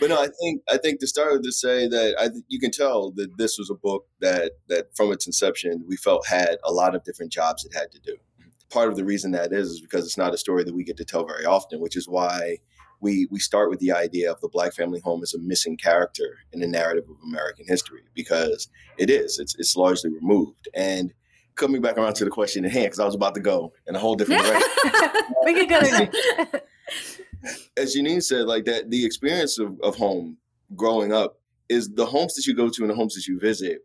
but, 0.00 0.08
no, 0.08 0.20
I 0.20 0.28
think 0.40 0.62
I 0.70 0.76
think 0.76 1.00
to 1.00 1.06
start 1.06 1.42
to 1.42 1.52
say 1.52 1.88
that 1.88 2.16
I 2.18 2.30
you 2.48 2.58
can 2.58 2.70
tell 2.70 3.12
that 3.12 3.36
this 3.38 3.58
was 3.58 3.70
a 3.70 3.74
book 3.74 4.06
that 4.20 4.52
that 4.68 4.96
from 4.96 5.12
its 5.12 5.26
inception 5.26 5.84
we 5.86 5.96
felt 5.96 6.26
had 6.26 6.56
a 6.64 6.72
lot 6.72 6.94
of 6.94 7.04
different 7.04 7.32
jobs 7.32 7.64
it 7.64 7.74
had 7.74 7.90
to 7.92 8.00
do 8.00 8.16
part 8.70 8.88
of 8.88 8.96
the 8.96 9.04
reason 9.04 9.30
that 9.32 9.52
is 9.52 9.70
is 9.70 9.80
because 9.80 10.04
it's 10.04 10.18
not 10.18 10.34
a 10.34 10.38
story 10.38 10.64
that 10.64 10.74
we 10.74 10.84
get 10.84 10.96
to 10.98 11.04
tell 11.04 11.26
very 11.26 11.44
often, 11.44 11.80
which 11.80 11.96
is 11.96 12.08
why 12.08 12.58
we 13.00 13.26
we 13.30 13.38
start 13.38 13.70
with 13.70 13.78
the 13.80 13.92
idea 13.92 14.30
of 14.30 14.40
the 14.40 14.48
black 14.48 14.74
family 14.74 15.00
home 15.00 15.22
as 15.22 15.34
a 15.34 15.38
missing 15.38 15.76
character 15.76 16.38
in 16.52 16.60
the 16.60 16.66
narrative 16.66 17.04
of 17.08 17.16
American 17.24 17.66
history 17.66 18.02
because 18.14 18.68
it 18.96 19.10
is. 19.10 19.38
It's 19.38 19.54
it's 19.58 19.76
largely 19.76 20.10
removed 20.10 20.68
and 20.74 21.12
coming 21.54 21.82
back 21.82 21.98
around 21.98 22.14
to 22.14 22.24
the 22.24 22.30
question 22.30 22.64
at 22.64 22.70
hand 22.70 22.86
because 22.86 23.00
I 23.00 23.04
was 23.04 23.14
about 23.14 23.34
to 23.34 23.40
go 23.40 23.72
in 23.86 23.94
a 23.94 23.98
whole 23.98 24.14
different 24.14 24.42
direction. 24.42 25.34
we 25.44 25.54
could 25.54 25.68
go 25.68 25.80
there. 25.80 26.10
As 27.76 27.94
Janine 27.94 28.22
said, 28.22 28.46
like 28.46 28.64
that, 28.64 28.90
the 28.90 29.04
experience 29.04 29.58
of, 29.58 29.78
of 29.82 29.96
home 29.96 30.38
growing 30.74 31.12
up 31.12 31.38
is 31.68 31.88
the 31.94 32.06
homes 32.06 32.34
that 32.34 32.46
you 32.46 32.54
go 32.54 32.68
to 32.68 32.82
and 32.82 32.90
the 32.90 32.94
homes 32.94 33.14
that 33.14 33.26
you 33.26 33.38
visit, 33.38 33.84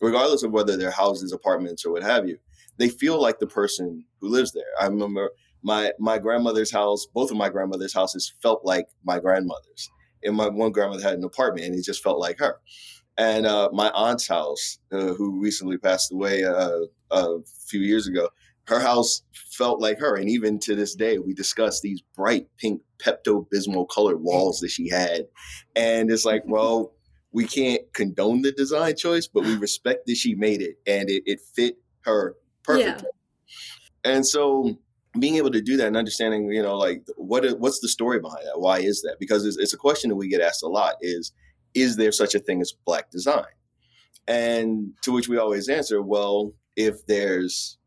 regardless 0.00 0.42
of 0.42 0.52
whether 0.52 0.76
they're 0.76 0.90
houses, 0.90 1.32
apartments, 1.32 1.84
or 1.84 1.92
what 1.92 2.02
have 2.02 2.28
you, 2.28 2.38
they 2.78 2.88
feel 2.88 3.20
like 3.20 3.38
the 3.38 3.46
person 3.46 4.04
who 4.20 4.28
lives 4.28 4.52
there. 4.52 4.64
I 4.80 4.86
remember 4.86 5.30
my 5.62 5.92
my 5.98 6.18
grandmother's 6.18 6.72
house, 6.72 7.06
both 7.12 7.30
of 7.30 7.36
my 7.36 7.48
grandmother's 7.48 7.94
houses 7.94 8.32
felt 8.42 8.64
like 8.64 8.86
my 9.04 9.18
grandmother's. 9.18 9.90
And 10.22 10.36
my 10.36 10.48
one 10.48 10.72
grandmother 10.72 11.02
had 11.02 11.18
an 11.18 11.24
apartment, 11.24 11.66
and 11.66 11.76
it 11.76 11.84
just 11.84 12.02
felt 12.02 12.18
like 12.18 12.38
her. 12.40 12.56
And 13.16 13.46
uh, 13.46 13.68
my 13.72 13.90
aunt's 13.90 14.28
house, 14.28 14.78
uh, 14.92 15.14
who 15.14 15.40
recently 15.40 15.76
passed 15.76 16.12
away 16.12 16.44
uh, 16.44 16.78
a 17.10 17.38
few 17.68 17.80
years 17.80 18.06
ago, 18.06 18.28
her 18.68 18.80
house 18.80 19.22
felt 19.32 19.80
like 19.80 19.98
her. 19.98 20.16
And 20.16 20.28
even 20.28 20.58
to 20.60 20.76
this 20.76 20.94
day, 20.94 21.18
we 21.18 21.34
discuss 21.34 21.80
these 21.80 22.02
bright 22.14 22.46
pink 22.58 22.82
Pepto 22.98 23.46
Bismol 23.52 23.88
colored 23.88 24.20
walls 24.20 24.60
that 24.60 24.70
she 24.70 24.88
had. 24.88 25.22
And 25.74 26.10
it's 26.10 26.24
like, 26.24 26.42
well, 26.46 26.92
we 27.32 27.44
can't 27.46 27.82
condone 27.92 28.42
the 28.42 28.52
design 28.52 28.96
choice, 28.96 29.26
but 29.26 29.44
we 29.44 29.56
respect 29.56 30.06
that 30.06 30.16
she 30.16 30.34
made 30.34 30.62
it 30.62 30.76
and 30.86 31.10
it, 31.10 31.22
it 31.26 31.40
fit 31.54 31.76
her 32.02 32.36
perfectly. 32.68 33.08
Yeah. 34.04 34.12
And 34.12 34.26
so 34.26 34.78
being 35.18 35.36
able 35.36 35.50
to 35.50 35.60
do 35.60 35.76
that 35.76 35.86
and 35.86 35.96
understanding, 35.96 36.52
you 36.52 36.62
know, 36.62 36.76
like 36.76 37.02
what 37.16 37.44
what's 37.58 37.80
the 37.80 37.88
story 37.88 38.20
behind 38.20 38.46
that? 38.46 38.60
Why 38.60 38.78
is 38.78 39.02
that? 39.02 39.16
Because 39.18 39.44
it's, 39.44 39.56
it's 39.56 39.72
a 39.72 39.78
question 39.78 40.10
that 40.10 40.16
we 40.16 40.28
get 40.28 40.40
asked 40.40 40.62
a 40.62 40.68
lot 40.68 40.94
is, 41.00 41.32
is 41.74 41.96
there 41.96 42.12
such 42.12 42.34
a 42.34 42.38
thing 42.38 42.60
as 42.60 42.72
black 42.84 43.10
design? 43.10 43.44
And 44.26 44.92
to 45.02 45.12
which 45.12 45.28
we 45.28 45.38
always 45.38 45.68
answer, 45.68 46.02
well, 46.02 46.52
if 46.76 47.06
there's 47.06 47.78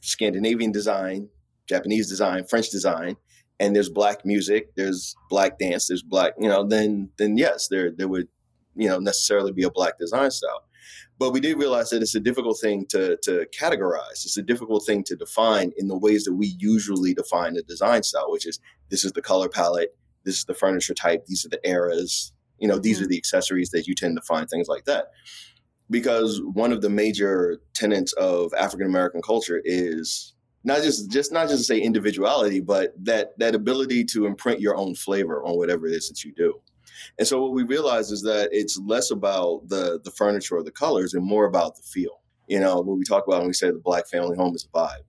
Scandinavian 0.00 0.72
design, 0.72 1.28
Japanese 1.68 2.08
design, 2.08 2.44
French 2.44 2.70
design, 2.70 3.16
and 3.60 3.76
there's 3.76 3.90
black 3.90 4.24
music, 4.24 4.74
there's 4.74 5.14
black 5.30 5.58
dance, 5.58 5.86
there's 5.86 6.02
black, 6.02 6.32
you 6.40 6.48
know, 6.48 6.66
then 6.66 7.10
then 7.18 7.36
yes, 7.36 7.68
there 7.68 7.90
there 7.90 8.08
would, 8.08 8.28
you 8.74 8.88
know, 8.88 8.98
necessarily 8.98 9.52
be 9.52 9.62
a 9.62 9.70
black 9.70 9.98
design 9.98 10.30
style. 10.30 10.64
But 11.18 11.32
we 11.32 11.40
did 11.40 11.58
realize 11.58 11.90
that 11.90 12.02
it's 12.02 12.14
a 12.14 12.20
difficult 12.20 12.58
thing 12.60 12.86
to 12.90 13.16
to 13.22 13.46
categorize. 13.58 14.24
It's 14.24 14.38
a 14.38 14.42
difficult 14.42 14.84
thing 14.84 15.04
to 15.04 15.16
define 15.16 15.72
in 15.76 15.88
the 15.88 15.96
ways 15.96 16.24
that 16.24 16.34
we 16.34 16.56
usually 16.58 17.14
define 17.14 17.56
a 17.56 17.62
design 17.62 18.02
style, 18.02 18.30
which 18.30 18.46
is 18.46 18.58
this 18.90 19.04
is 19.04 19.12
the 19.12 19.22
color 19.22 19.48
palette, 19.48 19.96
this 20.24 20.38
is 20.38 20.44
the 20.44 20.54
furniture 20.54 20.94
type, 20.94 21.26
these 21.26 21.44
are 21.44 21.48
the 21.48 21.60
eras, 21.68 22.32
you 22.58 22.68
know, 22.68 22.78
these 22.78 22.96
mm-hmm. 22.96 23.04
are 23.04 23.08
the 23.08 23.16
accessories 23.16 23.70
that 23.70 23.86
you 23.86 23.94
tend 23.94 24.16
to 24.16 24.22
find, 24.22 24.48
things 24.48 24.68
like 24.68 24.84
that 24.84 25.06
because 25.92 26.40
one 26.54 26.72
of 26.72 26.80
the 26.80 26.90
major 26.90 27.60
tenets 27.74 28.12
of 28.14 28.52
African 28.58 28.86
American 28.86 29.22
culture 29.22 29.60
is 29.64 30.34
not 30.64 30.82
just 30.82 31.10
just 31.10 31.30
not 31.32 31.48
just 31.48 31.58
to 31.58 31.64
say 31.64 31.80
individuality, 31.80 32.60
but 32.60 32.92
that 33.04 33.38
that 33.38 33.54
ability 33.54 34.04
to 34.06 34.26
imprint 34.26 34.60
your 34.60 34.76
own 34.76 34.96
flavor 34.96 35.44
on 35.44 35.56
whatever 35.56 35.86
it 35.86 35.92
is 35.92 36.08
that 36.08 36.24
you 36.24 36.32
do. 36.32 36.60
And 37.18 37.26
so 37.26 37.40
what 37.42 37.52
we 37.52 37.62
realize 37.62 38.10
is 38.10 38.22
that 38.22 38.48
it's 38.52 38.78
less 38.78 39.10
about 39.10 39.68
the 39.68 40.00
the 40.02 40.10
furniture 40.10 40.56
or 40.56 40.62
the 40.62 40.70
colors 40.70 41.14
and 41.14 41.24
more 41.24 41.46
about 41.46 41.76
the 41.76 41.82
feel. 41.82 42.20
You 42.48 42.60
know, 42.60 42.80
what 42.80 42.98
we 42.98 43.04
talk 43.04 43.26
about 43.26 43.40
when 43.40 43.48
we 43.48 43.54
say 43.54 43.70
the 43.70 43.78
black 43.78 44.08
family 44.08 44.36
home 44.36 44.54
is 44.54 44.64
a 44.64 44.76
vibe. 44.76 45.04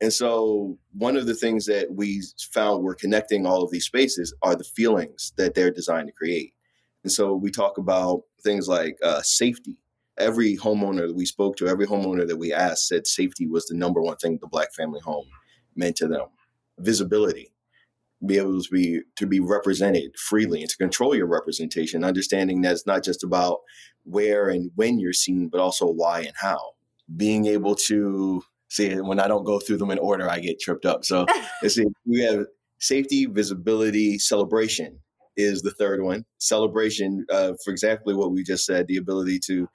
And 0.00 0.12
so 0.12 0.78
one 0.92 1.16
of 1.16 1.26
the 1.26 1.34
things 1.34 1.66
that 1.66 1.92
we 1.92 2.22
found 2.52 2.82
we're 2.82 2.94
connecting 2.94 3.46
all 3.46 3.62
of 3.62 3.70
these 3.70 3.86
spaces 3.86 4.34
are 4.42 4.54
the 4.54 4.64
feelings 4.64 5.32
that 5.36 5.54
they're 5.54 5.70
designed 5.70 6.08
to 6.08 6.12
create. 6.12 6.52
And 7.04 7.12
so 7.12 7.34
we 7.34 7.50
talk 7.50 7.78
about 7.78 8.22
things 8.42 8.68
like 8.68 8.98
uh, 9.02 9.22
safety 9.22 9.78
every 10.18 10.56
homeowner 10.56 11.06
that 11.06 11.16
we 11.16 11.26
spoke 11.26 11.56
to, 11.56 11.68
every 11.68 11.86
homeowner 11.86 12.26
that 12.26 12.36
we 12.36 12.52
asked 12.52 12.88
said 12.88 13.06
safety 13.06 13.46
was 13.46 13.66
the 13.66 13.76
number 13.76 14.00
one 14.00 14.16
thing 14.16 14.38
the 14.40 14.46
black 14.46 14.72
family 14.72 15.00
home 15.00 15.26
meant 15.74 15.96
to 15.96 16.08
them. 16.08 16.26
Visibility, 16.78 17.52
be 18.26 18.38
able 18.38 18.60
to 18.60 18.68
be 18.70 19.00
to 19.16 19.26
be 19.26 19.40
represented 19.40 20.16
freely 20.18 20.60
and 20.60 20.70
to 20.70 20.76
control 20.76 21.14
your 21.14 21.26
representation, 21.26 22.04
understanding 22.04 22.62
that 22.62 22.72
it's 22.72 22.86
not 22.86 23.04
just 23.04 23.24
about 23.24 23.60
where 24.04 24.48
and 24.48 24.70
when 24.74 24.98
you're 24.98 25.12
seen, 25.12 25.48
but 25.48 25.60
also 25.60 25.86
why 25.86 26.20
and 26.20 26.34
how. 26.40 26.72
Being 27.16 27.46
able 27.46 27.74
to 27.74 28.42
see 28.68 28.94
when 28.94 29.20
I 29.20 29.28
don't 29.28 29.44
go 29.44 29.58
through 29.58 29.78
them 29.78 29.90
in 29.90 29.98
order, 29.98 30.28
I 30.28 30.40
get 30.40 30.60
tripped 30.60 30.86
up. 30.86 31.04
So 31.04 31.26
let's 31.62 31.74
see, 31.74 31.86
we 32.06 32.20
have 32.22 32.46
safety, 32.78 33.26
visibility, 33.26 34.18
celebration 34.18 34.98
is 35.36 35.62
the 35.62 35.72
third 35.72 36.02
one. 36.02 36.24
Celebration, 36.38 37.26
uh, 37.30 37.54
for 37.64 37.70
exactly 37.70 38.14
what 38.14 38.32
we 38.32 38.42
just 38.42 38.66
said, 38.66 38.86
the 38.86 38.96
ability 38.96 39.40
to 39.46 39.68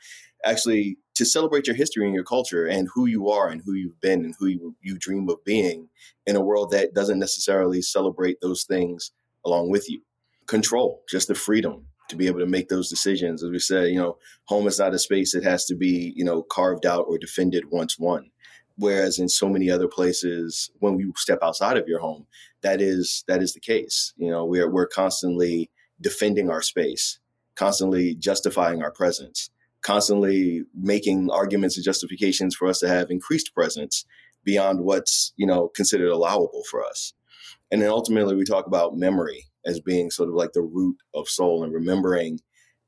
actually 0.45 0.97
to 1.19 1.25
celebrate 1.25 1.67
your 1.67 1.75
history 1.75 2.05
and 2.05 2.15
your 2.15 2.23
culture 2.23 2.65
and 2.65 2.87
who 2.95 3.05
you 3.05 3.29
are 3.29 3.49
and 3.49 3.61
who 3.65 3.73
you've 3.73 3.99
been 3.99 4.23
and 4.23 4.33
who 4.39 4.45
you, 4.45 4.73
you 4.81 4.97
dream 4.97 5.27
of 5.27 5.43
being 5.43 5.89
in 6.25 6.37
a 6.37 6.41
world 6.41 6.71
that 6.71 6.93
doesn't 6.93 7.19
necessarily 7.19 7.81
celebrate 7.81 8.39
those 8.39 8.63
things 8.63 9.11
along 9.45 9.69
with 9.69 9.89
you. 9.89 10.01
Control, 10.47 11.03
just 11.09 11.27
the 11.27 11.35
freedom 11.35 11.87
to 12.07 12.15
be 12.15 12.27
able 12.27 12.39
to 12.39 12.45
make 12.45 12.69
those 12.69 12.89
decisions. 12.89 13.43
As 13.43 13.49
we 13.49 13.59
said, 13.59 13.89
you 13.89 13.97
know, 13.97 14.17
home 14.45 14.65
is 14.65 14.79
not 14.79 14.93
a 14.93 14.97
space 14.97 15.33
that 15.33 15.43
has 15.43 15.65
to 15.65 15.75
be, 15.75 16.13
you 16.15 16.23
know, 16.23 16.41
carved 16.41 16.85
out 16.85 17.03
or 17.09 17.17
defended 17.17 17.65
once 17.69 17.99
won. 17.99 18.31
Whereas 18.77 19.19
in 19.19 19.27
so 19.27 19.49
many 19.49 19.69
other 19.69 19.89
places, 19.89 20.71
when 20.79 20.95
we 20.95 21.11
step 21.17 21.39
outside 21.41 21.75
of 21.75 21.89
your 21.89 21.99
home, 21.99 22.27
that 22.61 22.79
is 22.79 23.25
that 23.27 23.43
is 23.43 23.51
the 23.51 23.59
case. 23.59 24.13
You 24.15 24.31
know, 24.31 24.45
we're 24.45 24.71
we're 24.71 24.87
constantly 24.87 25.69
defending 25.99 26.49
our 26.49 26.61
space, 26.61 27.19
constantly 27.55 28.15
justifying 28.15 28.81
our 28.81 28.91
presence 28.91 29.49
constantly 29.81 30.63
making 30.73 31.29
arguments 31.31 31.77
and 31.77 31.85
justifications 31.85 32.55
for 32.55 32.67
us 32.67 32.79
to 32.79 32.87
have 32.87 33.09
increased 33.09 33.53
presence 33.53 34.05
beyond 34.43 34.81
what's 34.81 35.33
you 35.37 35.45
know 35.45 35.69
considered 35.69 36.09
allowable 36.09 36.63
for 36.69 36.83
us. 36.83 37.13
And 37.71 37.81
then 37.81 37.89
ultimately 37.89 38.35
we 38.35 38.45
talk 38.45 38.65
about 38.67 38.97
memory 38.97 39.45
as 39.65 39.79
being 39.79 40.09
sort 40.09 40.29
of 40.29 40.35
like 40.35 40.53
the 40.53 40.61
root 40.61 40.97
of 41.13 41.27
soul 41.27 41.63
and 41.63 41.73
remembering 41.73 42.39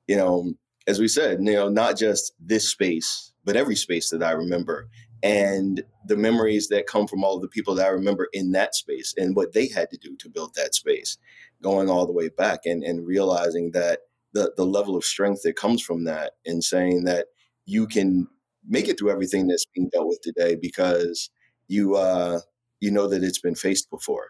you 0.07 0.15
know 0.15 0.53
as 0.87 0.99
we 0.99 1.07
said 1.07 1.39
you 1.41 1.53
know 1.53 1.69
not 1.69 1.97
just 1.97 2.33
this 2.39 2.69
space 2.69 3.33
but 3.43 3.55
every 3.55 3.75
space 3.75 4.09
that 4.09 4.23
i 4.23 4.31
remember 4.31 4.89
and 5.23 5.83
the 6.07 6.17
memories 6.17 6.69
that 6.69 6.87
come 6.87 7.07
from 7.07 7.23
all 7.23 7.35
of 7.35 7.41
the 7.41 7.47
people 7.47 7.75
that 7.75 7.85
i 7.85 7.89
remember 7.89 8.27
in 8.33 8.51
that 8.51 8.75
space 8.75 9.13
and 9.17 9.35
what 9.35 9.53
they 9.53 9.67
had 9.67 9.89
to 9.89 9.97
do 9.97 10.15
to 10.17 10.29
build 10.29 10.53
that 10.55 10.75
space 10.75 11.17
going 11.61 11.89
all 11.89 12.05
the 12.05 12.13
way 12.13 12.29
back 12.29 12.61
and 12.65 12.83
and 12.83 13.05
realizing 13.05 13.71
that 13.71 13.99
the 14.33 14.53
the 14.57 14.65
level 14.65 14.95
of 14.95 15.03
strength 15.03 15.41
that 15.43 15.55
comes 15.55 15.81
from 15.81 16.03
that 16.05 16.33
and 16.45 16.63
saying 16.63 17.03
that 17.05 17.27
you 17.65 17.87
can 17.87 18.27
make 18.67 18.87
it 18.87 18.97
through 18.97 19.11
everything 19.11 19.47
that's 19.47 19.65
being 19.65 19.89
dealt 19.89 20.07
with 20.07 20.21
today 20.21 20.55
because 20.55 21.29
you 21.67 21.95
uh, 21.95 22.39
you 22.79 22.91
know 22.91 23.07
that 23.07 23.23
it's 23.23 23.39
been 23.39 23.55
faced 23.55 23.89
before. 23.89 24.29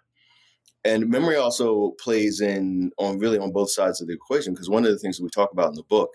And 0.84 1.10
memory 1.10 1.36
also 1.36 1.92
plays 2.00 2.42
in 2.42 2.92
on 2.98 3.20
really 3.20 3.38
on 3.38 3.52
both 3.52 3.72
sides 3.72 4.02
of 4.02 4.08
the 4.08 4.14
equation 4.14 4.54
because 4.54 4.70
one 4.70 4.86
of 4.86 4.92
the 4.92 4.98
things 4.98 5.18
that 5.18 5.24
we 5.24 5.30
talk 5.30 5.52
about 5.52 5.70
in 5.70 5.76
the 5.76 5.84
book, 5.84 6.10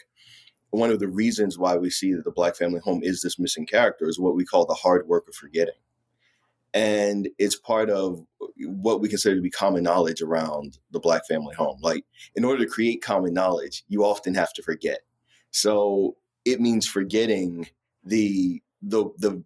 one 0.70 0.90
of 0.90 0.98
the 0.98 1.08
reasons 1.08 1.58
why 1.58 1.76
we 1.76 1.90
see 1.90 2.12
that 2.14 2.24
the 2.24 2.32
black 2.32 2.56
family 2.56 2.80
home 2.80 3.00
is 3.02 3.20
this 3.20 3.38
missing 3.38 3.66
character 3.66 4.08
is 4.08 4.18
what 4.18 4.34
we 4.34 4.44
call 4.44 4.66
the 4.66 4.74
hard 4.74 5.06
work 5.06 5.28
of 5.28 5.34
forgetting 5.34 5.74
and 6.76 7.30
it's 7.38 7.56
part 7.56 7.88
of 7.88 8.23
what 8.59 9.00
we 9.00 9.09
consider 9.09 9.35
to 9.35 9.40
be 9.40 9.49
common 9.49 9.83
knowledge 9.83 10.21
around 10.21 10.76
the 10.90 11.00
black 11.00 11.26
family 11.26 11.54
home. 11.54 11.78
Like 11.80 12.04
in 12.35 12.45
order 12.45 12.64
to 12.64 12.71
create 12.71 13.02
common 13.02 13.33
knowledge 13.33 13.83
you 13.88 14.04
often 14.04 14.35
have 14.35 14.52
to 14.52 14.62
forget. 14.62 15.00
So 15.50 16.16
it 16.45 16.61
means 16.61 16.87
forgetting 16.87 17.68
the 18.04 18.62
the 18.83 19.06
the 19.16 19.42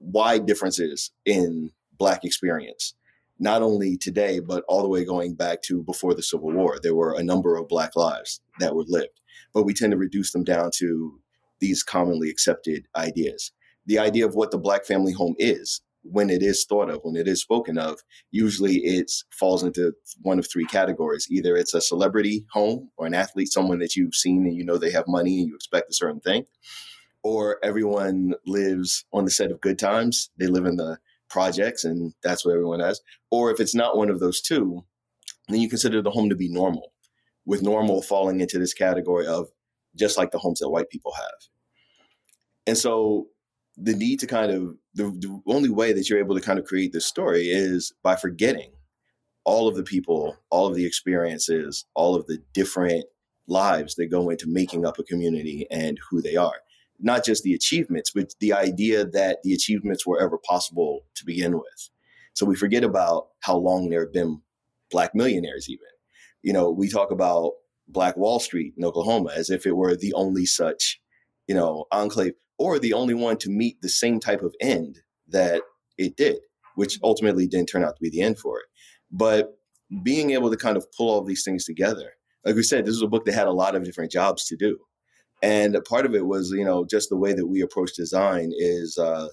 wide 0.00 0.44
differences 0.44 1.12
in 1.24 1.70
black 1.96 2.24
experience 2.24 2.94
not 3.38 3.62
only 3.62 3.96
today 3.96 4.40
but 4.40 4.64
all 4.66 4.82
the 4.82 4.88
way 4.88 5.04
going 5.04 5.34
back 5.34 5.62
to 5.62 5.84
before 5.84 6.14
the 6.14 6.22
civil 6.22 6.50
war. 6.50 6.78
There 6.82 6.96
were 6.96 7.14
a 7.14 7.22
number 7.22 7.56
of 7.56 7.68
black 7.68 7.94
lives 7.94 8.40
that 8.58 8.74
were 8.74 8.84
lived 8.88 9.20
but 9.54 9.62
we 9.62 9.72
tend 9.72 9.92
to 9.92 9.96
reduce 9.96 10.32
them 10.32 10.42
down 10.42 10.72
to 10.78 11.20
these 11.60 11.84
commonly 11.84 12.28
accepted 12.28 12.88
ideas. 12.96 13.52
The 13.86 14.00
idea 14.00 14.26
of 14.26 14.34
what 14.34 14.50
the 14.50 14.58
black 14.58 14.84
family 14.84 15.12
home 15.12 15.36
is 15.38 15.80
when 16.02 16.30
it 16.30 16.42
is 16.42 16.64
thought 16.64 16.90
of, 16.90 17.00
when 17.02 17.16
it 17.16 17.28
is 17.28 17.40
spoken 17.40 17.78
of, 17.78 18.00
usually 18.30 18.76
it 18.78 19.10
falls 19.30 19.62
into 19.62 19.92
one 20.20 20.38
of 20.38 20.50
three 20.50 20.64
categories. 20.66 21.26
Either 21.30 21.56
it's 21.56 21.74
a 21.74 21.80
celebrity 21.80 22.44
home 22.52 22.90
or 22.96 23.06
an 23.06 23.14
athlete, 23.14 23.52
someone 23.52 23.78
that 23.78 23.96
you've 23.96 24.14
seen 24.14 24.44
and 24.44 24.56
you 24.56 24.64
know 24.64 24.78
they 24.78 24.90
have 24.90 25.06
money 25.06 25.40
and 25.40 25.48
you 25.48 25.54
expect 25.54 25.90
a 25.90 25.94
certain 25.94 26.20
thing, 26.20 26.44
or 27.22 27.58
everyone 27.64 28.34
lives 28.46 29.04
on 29.12 29.24
the 29.24 29.30
set 29.30 29.50
of 29.50 29.60
good 29.60 29.78
times. 29.78 30.30
They 30.38 30.46
live 30.46 30.66
in 30.66 30.76
the 30.76 30.98
projects 31.30 31.84
and 31.84 32.12
that's 32.22 32.44
what 32.44 32.52
everyone 32.52 32.80
has. 32.80 33.00
Or 33.30 33.50
if 33.50 33.60
it's 33.60 33.74
not 33.74 33.96
one 33.96 34.10
of 34.10 34.20
those 34.20 34.40
two, 34.40 34.84
then 35.48 35.60
you 35.60 35.68
consider 35.68 36.02
the 36.02 36.10
home 36.10 36.28
to 36.28 36.36
be 36.36 36.48
normal, 36.48 36.92
with 37.46 37.62
normal 37.62 38.02
falling 38.02 38.40
into 38.40 38.58
this 38.58 38.74
category 38.74 39.26
of 39.26 39.48
just 39.96 40.18
like 40.18 40.30
the 40.30 40.38
homes 40.38 40.60
that 40.60 40.70
white 40.70 40.90
people 40.90 41.12
have. 41.14 41.48
And 42.66 42.78
so 42.78 43.26
the 43.76 43.94
need 43.94 44.20
to 44.20 44.26
kind 44.26 44.50
of 44.52 44.76
the, 44.94 45.04
the 45.04 45.40
only 45.46 45.70
way 45.70 45.92
that 45.92 46.08
you're 46.08 46.18
able 46.18 46.34
to 46.34 46.40
kind 46.40 46.58
of 46.58 46.64
create 46.64 46.92
this 46.92 47.06
story 47.06 47.48
is 47.48 47.92
by 48.02 48.16
forgetting 48.16 48.72
all 49.44 49.66
of 49.66 49.74
the 49.76 49.82
people, 49.82 50.36
all 50.50 50.66
of 50.66 50.74
the 50.74 50.86
experiences, 50.86 51.84
all 51.94 52.14
of 52.14 52.26
the 52.26 52.38
different 52.52 53.04
lives 53.48 53.94
that 53.96 54.06
go 54.06 54.30
into 54.30 54.46
making 54.48 54.86
up 54.86 54.98
a 54.98 55.02
community 55.02 55.66
and 55.70 55.98
who 56.10 56.22
they 56.22 56.36
are. 56.36 56.56
not 57.02 57.24
just 57.24 57.42
the 57.42 57.54
achievements, 57.54 58.12
but 58.14 58.34
the 58.40 58.52
idea 58.52 59.04
that 59.04 59.38
the 59.42 59.52
achievements 59.52 60.06
were 60.06 60.20
ever 60.20 60.38
possible 60.38 61.00
to 61.16 61.24
begin 61.26 61.54
with. 61.54 61.90
So 62.34 62.46
we 62.46 62.54
forget 62.54 62.84
about 62.84 63.28
how 63.40 63.56
long 63.56 63.90
there 63.90 64.00
have 64.00 64.12
been 64.12 64.40
black 64.90 65.14
millionaires, 65.14 65.68
even. 65.68 65.86
You 66.42 66.52
know, 66.52 66.70
we 66.70 66.88
talk 66.88 67.10
about 67.10 67.52
Black 67.88 68.16
Wall 68.16 68.38
Street 68.38 68.74
in 68.76 68.84
Oklahoma 68.84 69.32
as 69.34 69.50
if 69.50 69.66
it 69.66 69.76
were 69.76 69.96
the 69.96 70.12
only 70.14 70.46
such, 70.46 71.00
you 71.46 71.54
know, 71.54 71.86
enclave 71.92 72.34
or 72.62 72.78
the 72.78 72.92
only 72.92 73.12
one 73.12 73.36
to 73.38 73.50
meet 73.50 73.82
the 73.82 73.88
same 73.88 74.20
type 74.20 74.40
of 74.40 74.54
end 74.60 75.00
that 75.26 75.62
it 75.98 76.16
did, 76.16 76.38
which 76.76 76.96
ultimately 77.02 77.48
didn't 77.48 77.68
turn 77.68 77.84
out 77.84 77.96
to 77.96 78.00
be 78.00 78.08
the 78.08 78.22
end 78.22 78.38
for 78.38 78.60
it. 78.60 78.66
But 79.10 79.58
being 80.04 80.30
able 80.30 80.48
to 80.48 80.56
kind 80.56 80.76
of 80.76 80.86
pull 80.96 81.10
all 81.10 81.24
these 81.24 81.42
things 81.42 81.64
together, 81.64 82.12
like 82.44 82.54
we 82.54 82.62
said, 82.62 82.84
this 82.86 82.94
is 82.94 83.02
a 83.02 83.08
book 83.08 83.24
that 83.24 83.34
had 83.34 83.48
a 83.48 83.52
lot 83.52 83.74
of 83.74 83.84
different 83.84 84.12
jobs 84.12 84.44
to 84.46 84.56
do. 84.56 84.78
And 85.42 85.76
part 85.88 86.06
of 86.06 86.14
it 86.14 86.24
was, 86.24 86.52
you 86.52 86.64
know, 86.64 86.84
just 86.84 87.08
the 87.08 87.16
way 87.16 87.32
that 87.32 87.48
we 87.48 87.62
approach 87.62 87.94
design 87.96 88.52
is 88.56 88.96
uh, 88.96 89.26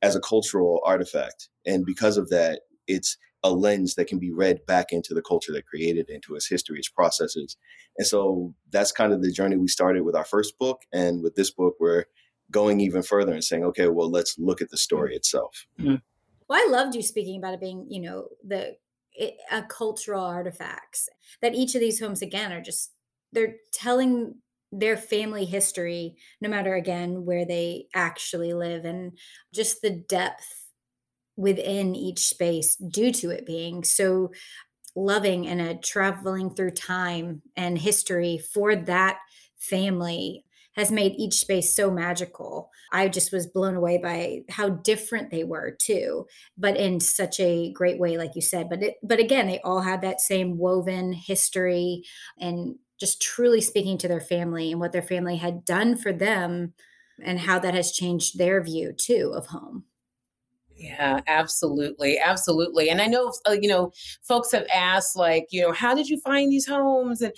as 0.00 0.16
a 0.16 0.20
cultural 0.20 0.80
artifact. 0.86 1.50
And 1.66 1.84
because 1.84 2.16
of 2.16 2.30
that, 2.30 2.62
it's 2.86 3.18
a 3.42 3.50
lens 3.50 3.94
that 3.96 4.06
can 4.06 4.18
be 4.18 4.32
read 4.32 4.64
back 4.66 4.86
into 4.90 5.12
the 5.12 5.20
culture 5.20 5.52
that 5.52 5.66
created 5.66 6.06
it, 6.08 6.14
into 6.14 6.34
its 6.34 6.48
history, 6.48 6.78
its 6.78 6.88
processes. 6.88 7.58
And 7.98 8.06
so 8.06 8.54
that's 8.72 8.90
kind 8.90 9.12
of 9.12 9.20
the 9.20 9.30
journey 9.30 9.58
we 9.58 9.68
started 9.68 10.02
with 10.02 10.16
our 10.16 10.24
first 10.24 10.58
book. 10.58 10.80
And 10.94 11.22
with 11.22 11.34
this 11.34 11.50
book, 11.50 11.74
we're 11.78 12.06
going 12.54 12.78
even 12.78 13.02
further 13.02 13.32
and 13.32 13.42
saying, 13.42 13.64
okay, 13.64 13.88
well, 13.88 14.08
let's 14.08 14.38
look 14.38 14.62
at 14.62 14.70
the 14.70 14.76
story 14.76 15.16
itself. 15.16 15.66
Mm-hmm. 15.80 15.96
Well, 16.48 16.62
I 16.64 16.70
loved 16.70 16.94
you 16.94 17.02
speaking 17.02 17.36
about 17.36 17.54
it 17.54 17.60
being, 17.60 17.84
you 17.90 18.00
know, 18.00 18.28
the 18.46 18.76
it, 19.12 19.34
a 19.50 19.62
cultural 19.62 20.24
artifacts 20.24 21.08
that 21.42 21.54
each 21.54 21.74
of 21.74 21.80
these 21.80 22.00
homes 22.00 22.22
again 22.22 22.52
are 22.52 22.62
just 22.62 22.92
they're 23.32 23.56
telling 23.72 24.36
their 24.70 24.96
family 24.96 25.44
history 25.44 26.16
no 26.40 26.48
matter 26.48 26.74
again 26.74 27.24
where 27.24 27.44
they 27.44 27.86
actually 27.94 28.52
live 28.54 28.84
and 28.84 29.16
just 29.52 29.82
the 29.82 29.90
depth 30.08 30.68
within 31.36 31.94
each 31.94 32.26
space 32.26 32.76
due 32.76 33.12
to 33.12 33.30
it 33.30 33.46
being 33.46 33.84
so 33.84 34.30
loving 34.96 35.46
and 35.46 35.60
a 35.60 35.76
traveling 35.76 36.50
through 36.50 36.70
time 36.70 37.42
and 37.56 37.78
history 37.78 38.38
for 38.52 38.74
that 38.74 39.18
family 39.56 40.44
has 40.76 40.90
made 40.90 41.12
each 41.16 41.34
space 41.34 41.74
so 41.74 41.90
magical. 41.90 42.70
I 42.92 43.08
just 43.08 43.32
was 43.32 43.46
blown 43.46 43.74
away 43.76 43.98
by 43.98 44.40
how 44.50 44.70
different 44.70 45.30
they 45.30 45.44
were 45.44 45.76
too, 45.80 46.26
but 46.56 46.76
in 46.76 47.00
such 47.00 47.38
a 47.40 47.72
great 47.72 47.98
way, 48.00 48.16
like 48.18 48.32
you 48.34 48.42
said. 48.42 48.68
But 48.68 48.82
it, 48.82 48.94
but 49.02 49.20
again, 49.20 49.46
they 49.46 49.60
all 49.60 49.80
had 49.82 50.00
that 50.02 50.20
same 50.20 50.58
woven 50.58 51.12
history 51.12 52.02
and 52.38 52.76
just 52.98 53.20
truly 53.20 53.60
speaking 53.60 53.98
to 53.98 54.08
their 54.08 54.20
family 54.20 54.70
and 54.70 54.80
what 54.80 54.92
their 54.92 55.02
family 55.02 55.36
had 55.36 55.64
done 55.64 55.96
for 55.96 56.12
them 56.12 56.74
and 57.22 57.40
how 57.40 57.58
that 57.58 57.74
has 57.74 57.92
changed 57.92 58.38
their 58.38 58.62
view 58.62 58.92
too 58.92 59.32
of 59.34 59.46
home. 59.46 59.84
Yeah, 60.76 61.20
absolutely. 61.28 62.18
Absolutely. 62.18 62.90
And 62.90 63.00
I 63.00 63.06
know, 63.06 63.32
uh, 63.48 63.52
you 63.52 63.68
know, 63.68 63.92
folks 64.26 64.50
have 64.52 64.66
asked, 64.74 65.14
like, 65.14 65.46
you 65.50 65.62
know, 65.62 65.72
how 65.72 65.94
did 65.94 66.08
you 66.08 66.20
find 66.20 66.50
these 66.50 66.66
homes? 66.66 67.22
And 67.22 67.32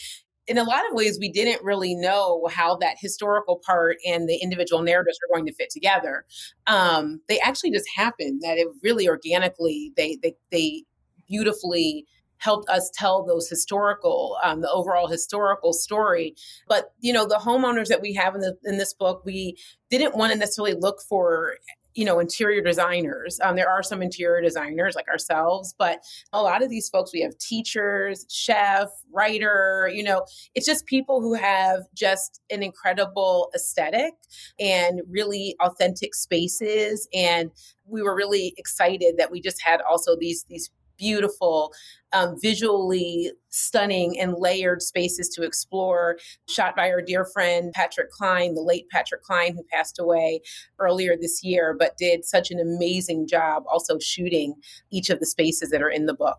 in 0.47 0.59
a 0.59 0.63
lot 0.63 0.89
of 0.89 0.95
ways, 0.95 1.19
we 1.19 1.31
didn't 1.31 1.65
really 1.65 1.95
know 1.95 2.49
how 2.51 2.77
that 2.77 2.97
historical 2.99 3.61
part 3.65 3.97
and 4.07 4.29
the 4.29 4.37
individual 4.37 4.83
narratives 4.83 5.19
were 5.23 5.37
going 5.37 5.47
to 5.47 5.53
fit 5.53 5.71
together. 5.71 6.25
Um, 6.67 7.21
they 7.29 7.41
actually 7.41 7.73
just 7.73 7.89
happened 7.97 8.43
that 8.43 8.57
it 8.57 8.69
really 8.83 9.09
organically, 9.09 9.93
they, 9.97 10.19
they, 10.23 10.35
they 10.53 10.85
beautifully 11.27 12.07
helped 12.39 12.69
us 12.69 12.91
tell 12.95 13.25
those 13.25 13.49
historical 13.49 14.37
um, 14.45 14.61
the 14.61 14.71
overall 14.71 15.07
historical 15.09 15.73
story 15.73 16.35
but 16.69 16.93
you 17.01 17.11
know 17.11 17.27
the 17.27 17.37
homeowners 17.37 17.89
that 17.89 18.03
we 18.03 18.13
have 18.13 18.35
in 18.35 18.43
the 18.43 18.55
in 18.65 18.77
this 18.77 18.93
book 18.93 19.23
we 19.25 19.57
didn't 19.91 20.15
want 20.15 20.31
to 20.31 20.39
necessarily 20.39 20.75
look 20.79 21.01
for 21.09 21.55
you 21.97 22.05
know 22.05 22.21
interior 22.21 22.63
designers. 22.63 23.39
Um, 23.43 23.57
there 23.57 23.69
are 23.69 23.83
some 23.83 24.03
interior 24.03 24.41
designers 24.41 24.95
like 24.95 25.09
ourselves 25.09 25.75
but 25.79 26.01
a 26.33 26.43
lot 26.43 26.63
of 26.63 26.71
these 26.71 26.89
folks 26.89 27.13
we 27.13 27.21
have 27.23 27.37
teachers 27.39 28.25
chef 28.31 28.89
writer 29.13 29.91
you 29.93 30.03
know 30.03 30.25
it's 30.55 30.67
just 30.67 30.87
people 30.87 31.21
who 31.21 31.35
have 31.35 31.81
just 31.95 32.41
an 32.51 32.63
incredible 32.63 33.51
aesthetic 33.55 34.15
and 34.59 35.01
really 35.09 35.57
authentic 35.61 36.15
spaces. 36.15 37.09
And 37.15 37.51
we 37.87 38.03
were 38.03 38.15
really 38.15 38.55
excited 38.57 39.17
that 39.19 39.31
we 39.31 39.41
just 39.41 39.63
had 39.63 39.81
also 39.83 40.17
these 40.19 40.45
these 40.49 40.71
beautiful, 40.97 41.73
um, 42.13 42.37
visually 42.41 43.33
stunning, 43.49 44.19
and 44.19 44.35
layered 44.39 44.83
spaces 44.83 45.29
to 45.31 45.43
explore. 45.43 46.19
Shot 46.49 46.77
by 46.77 46.91
our 46.91 47.01
dear 47.01 47.25
friend 47.25 47.73
Patrick 47.73 48.11
Cline, 48.11 48.55
the 48.55 48.63
late 48.63 48.89
Patrick 48.91 49.23
Cline, 49.23 49.55
who 49.55 49.65
passed 49.73 49.99
away 49.99 50.41
earlier 50.79 51.17
this 51.17 51.43
year, 51.43 51.75
but 51.79 51.97
did 51.97 52.25
such 52.25 52.51
an 52.51 52.61
amazing 52.61 53.27
job 53.27 53.65
also 53.71 53.99
shooting 53.99 54.55
each 54.91 55.11
of 55.11 55.21
the 55.21 55.27
spaces 55.27 55.71
that 55.71 55.83
are 55.83 55.91
in 55.91 56.07
the 56.07 56.15
book. 56.15 56.39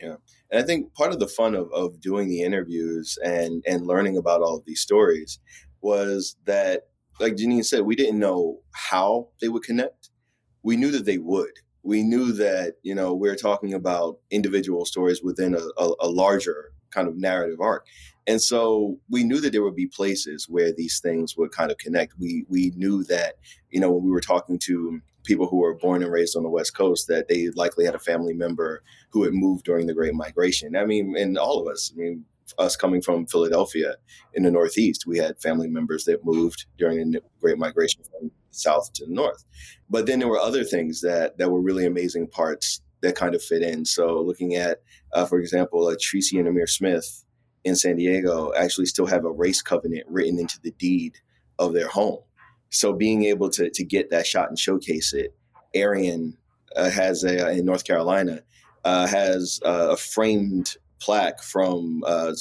Yeah. 0.00 0.16
And 0.50 0.62
I 0.62 0.66
think 0.66 0.94
part 0.94 1.12
of 1.12 1.18
the 1.18 1.26
fun 1.26 1.54
of, 1.54 1.70
of 1.72 2.00
doing 2.00 2.28
the 2.28 2.42
interviews 2.42 3.18
and, 3.22 3.62
and 3.66 3.86
learning 3.86 4.16
about 4.16 4.40
all 4.40 4.56
of 4.56 4.64
these 4.64 4.80
stories 4.80 5.38
was 5.80 6.36
that, 6.44 6.84
like 7.20 7.34
Jeanine 7.34 7.64
said, 7.64 7.82
we 7.82 7.96
didn't 7.96 8.18
know 8.18 8.60
how 8.72 9.28
they 9.40 9.48
would 9.48 9.64
connect. 9.64 10.10
We 10.62 10.76
knew 10.76 10.90
that 10.92 11.04
they 11.04 11.18
would 11.18 11.52
we 11.82 12.02
knew 12.02 12.32
that 12.32 12.74
you 12.82 12.94
know 12.94 13.14
we 13.14 13.28
are 13.28 13.36
talking 13.36 13.74
about 13.74 14.18
individual 14.30 14.84
stories 14.84 15.22
within 15.22 15.54
a, 15.54 15.82
a, 15.82 15.92
a, 16.00 16.08
larger 16.08 16.72
kind 16.90 17.08
of 17.08 17.16
narrative 17.16 17.60
arc. 17.60 17.86
And 18.26 18.42
so 18.42 18.98
we 19.08 19.24
knew 19.24 19.40
that 19.40 19.52
there 19.52 19.62
would 19.62 19.76
be 19.76 19.86
places 19.86 20.46
where 20.48 20.72
these 20.72 21.00
things 21.00 21.36
would 21.36 21.52
kind 21.52 21.70
of 21.70 21.78
connect. 21.78 22.18
We 22.18 22.44
we 22.48 22.72
knew 22.76 23.04
that 23.04 23.36
you 23.70 23.80
know 23.80 23.90
when 23.90 24.04
we 24.04 24.10
were 24.10 24.20
talking 24.20 24.58
to 24.60 25.00
people 25.24 25.46
who 25.46 25.58
were 25.58 25.74
born 25.74 26.02
and 26.02 26.12
raised 26.12 26.36
on 26.36 26.42
the 26.42 26.48
west 26.48 26.74
coast 26.76 27.06
that 27.08 27.28
they 27.28 27.48
likely 27.50 27.84
had 27.84 27.94
a 27.94 27.98
family 27.98 28.32
member 28.32 28.82
who 29.10 29.24
had 29.24 29.34
moved 29.34 29.64
during 29.64 29.86
the 29.86 29.94
great 29.94 30.14
migration. 30.14 30.76
I 30.76 30.84
mean 30.84 31.14
and 31.16 31.38
all 31.38 31.60
of 31.60 31.68
us 31.68 31.92
i 31.94 32.00
mean 32.00 32.24
us 32.58 32.76
coming 32.76 33.02
from 33.02 33.26
Philadelphia 33.26 33.96
in 34.34 34.42
the 34.42 34.50
Northeast, 34.50 35.06
we 35.06 35.18
had 35.18 35.38
family 35.38 35.68
members 35.68 36.04
that 36.04 36.24
moved 36.24 36.66
during 36.78 37.10
the 37.10 37.20
Great 37.40 37.58
Migration 37.58 38.02
from 38.04 38.30
south 38.58 38.92
to 38.94 39.12
north. 39.12 39.44
But 39.88 40.06
then 40.06 40.18
there 40.18 40.28
were 40.28 40.38
other 40.38 40.64
things 40.64 41.00
that 41.02 41.38
that 41.38 41.50
were 41.50 41.60
really 41.60 41.86
amazing 41.86 42.28
parts 42.28 42.80
that 43.00 43.16
kind 43.16 43.34
of 43.34 43.42
fit 43.42 43.62
in. 43.62 43.84
So 43.84 44.20
looking 44.20 44.56
at, 44.56 44.82
uh, 45.12 45.24
for 45.24 45.38
example, 45.38 45.86
uh, 45.86 45.94
Tracy 46.00 46.38
and 46.38 46.48
Amir 46.48 46.66
Smith 46.66 47.24
in 47.64 47.76
San 47.76 47.96
Diego 47.96 48.52
actually 48.56 48.86
still 48.86 49.06
have 49.06 49.24
a 49.24 49.30
race 49.30 49.62
covenant 49.62 50.04
written 50.08 50.38
into 50.38 50.60
the 50.60 50.72
deed 50.72 51.18
of 51.58 51.72
their 51.72 51.88
home. 51.88 52.18
So 52.70 52.92
being 52.92 53.24
able 53.24 53.50
to 53.50 53.70
to 53.70 53.84
get 53.84 54.10
that 54.10 54.26
shot 54.26 54.48
and 54.48 54.58
showcase 54.58 55.12
it, 55.12 55.34
Arian 55.74 56.36
uh, 56.76 56.90
has 56.90 57.24
a 57.24 57.50
in 57.50 57.64
North 57.64 57.84
Carolina 57.84 58.42
uh, 58.84 59.06
has 59.06 59.60
uh, 59.64 59.88
a 59.90 59.96
framed 59.96 60.76
plaque 61.00 61.42
from 61.42 62.02
uh, 62.06 62.32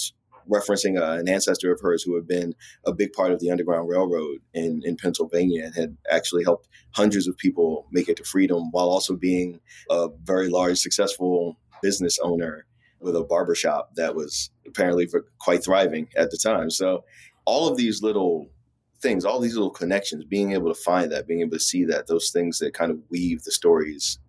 referencing 0.50 1.00
uh, 1.00 1.20
an 1.20 1.28
ancestor 1.28 1.72
of 1.72 1.82
hers 1.82 2.04
who 2.04 2.16
had 2.16 2.28
been 2.28 2.54
a 2.86 2.94
big 2.94 3.14
part 3.14 3.32
of 3.32 3.40
the 3.40 3.52
Underground 3.52 3.90
Railroad 3.90 4.40
in, 4.54 4.82
in 4.84 4.98
Pennsylvania 4.98 5.66
and 5.66 5.76
had 5.76 5.98
actually 6.10 6.44
helped 6.44 6.68
hundreds 6.92 7.28
of 7.28 7.38
people 7.38 7.88
make 7.92 8.10
it 8.10 8.18
to 8.18 8.24
freedom 8.24 8.72
while 8.72 8.90
also 8.90 9.16
being 9.16 9.60
a 9.90 10.10
very 10.24 10.50
large, 10.50 10.78
successful 10.78 11.58
business 11.82 12.20
owner 12.20 12.66
with 13.00 13.16
a 13.16 13.24
barbershop 13.24 13.92
that 13.96 14.16
was 14.16 14.50
apparently 14.66 15.08
quite 15.40 15.64
thriving 15.64 16.08
at 16.16 16.32
the 16.32 16.38
time. 16.38 16.70
So, 16.70 17.04
all 17.46 17.68
of 17.68 17.78
these 17.78 18.02
little 18.02 18.50
things, 19.00 19.24
all 19.24 19.40
these 19.40 19.54
little 19.54 19.70
connections, 19.70 20.26
being 20.26 20.52
able 20.54 20.74
to 20.74 20.80
find 20.80 21.12
that, 21.12 21.28
being 21.28 21.42
able 21.42 21.52
to 21.52 21.60
see 21.60 21.86
that, 21.86 22.08
those 22.08 22.32
things 22.32 22.58
that 22.60 22.74
kind 22.74 22.92
of 22.92 23.00
weave 23.10 23.44
the 23.44 23.52
stories 23.52 24.20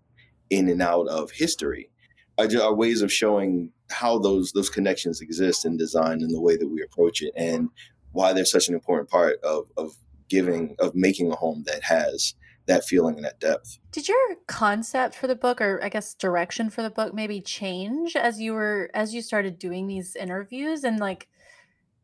in 0.50 0.68
and 0.68 0.82
out 0.82 1.08
of 1.08 1.30
history 1.32 1.90
are, 2.38 2.74
ways 2.74 3.02
of 3.02 3.12
showing 3.12 3.72
how 3.90 4.18
those 4.18 4.52
those 4.52 4.70
connections 4.70 5.20
exist 5.20 5.64
in 5.64 5.76
design 5.76 6.22
and 6.22 6.30
the 6.30 6.40
way 6.40 6.56
that 6.56 6.68
we 6.68 6.82
approach 6.82 7.22
it 7.22 7.32
and 7.36 7.68
why 8.12 8.32
they're 8.32 8.44
such 8.44 8.68
an 8.68 8.74
important 8.74 9.08
part 9.08 9.38
of 9.42 9.64
of 9.76 9.94
giving 10.28 10.76
of 10.78 10.94
making 10.94 11.32
a 11.32 11.36
home 11.36 11.64
that 11.66 11.82
has 11.82 12.34
that 12.66 12.84
feeling 12.84 13.16
and 13.16 13.24
that 13.24 13.40
depth. 13.40 13.78
Did 13.92 14.08
your 14.08 14.36
concept 14.46 15.14
for 15.14 15.26
the 15.26 15.34
book 15.34 15.60
or 15.60 15.82
I 15.82 15.88
guess 15.88 16.14
direction 16.14 16.70
for 16.70 16.82
the 16.82 16.90
book 16.90 17.14
maybe 17.14 17.40
change 17.40 18.14
as 18.14 18.40
you 18.40 18.52
were 18.52 18.90
as 18.94 19.14
you 19.14 19.22
started 19.22 19.58
doing 19.58 19.86
these 19.86 20.14
interviews 20.14 20.84
and 20.84 21.00
like 21.00 21.28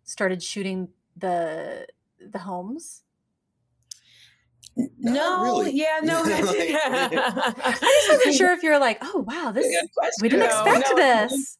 started 0.03 0.42
shooting 0.42 0.88
the 1.16 1.87
the 2.18 2.40
homes? 2.40 3.04
No, 4.76 5.42
really. 5.42 5.72
yeah, 5.72 5.98
no. 6.02 6.22
I 6.24 7.78
just 7.80 8.08
wasn't 8.08 8.34
sure 8.34 8.52
if 8.52 8.62
you're 8.62 8.78
like, 8.78 8.98
oh 9.02 9.24
wow, 9.26 9.52
this 9.52 9.66
is 9.66 9.88
we 10.20 10.28
didn't 10.28 10.46
expect 10.46 10.88
no, 10.90 10.96
this. 10.96 11.58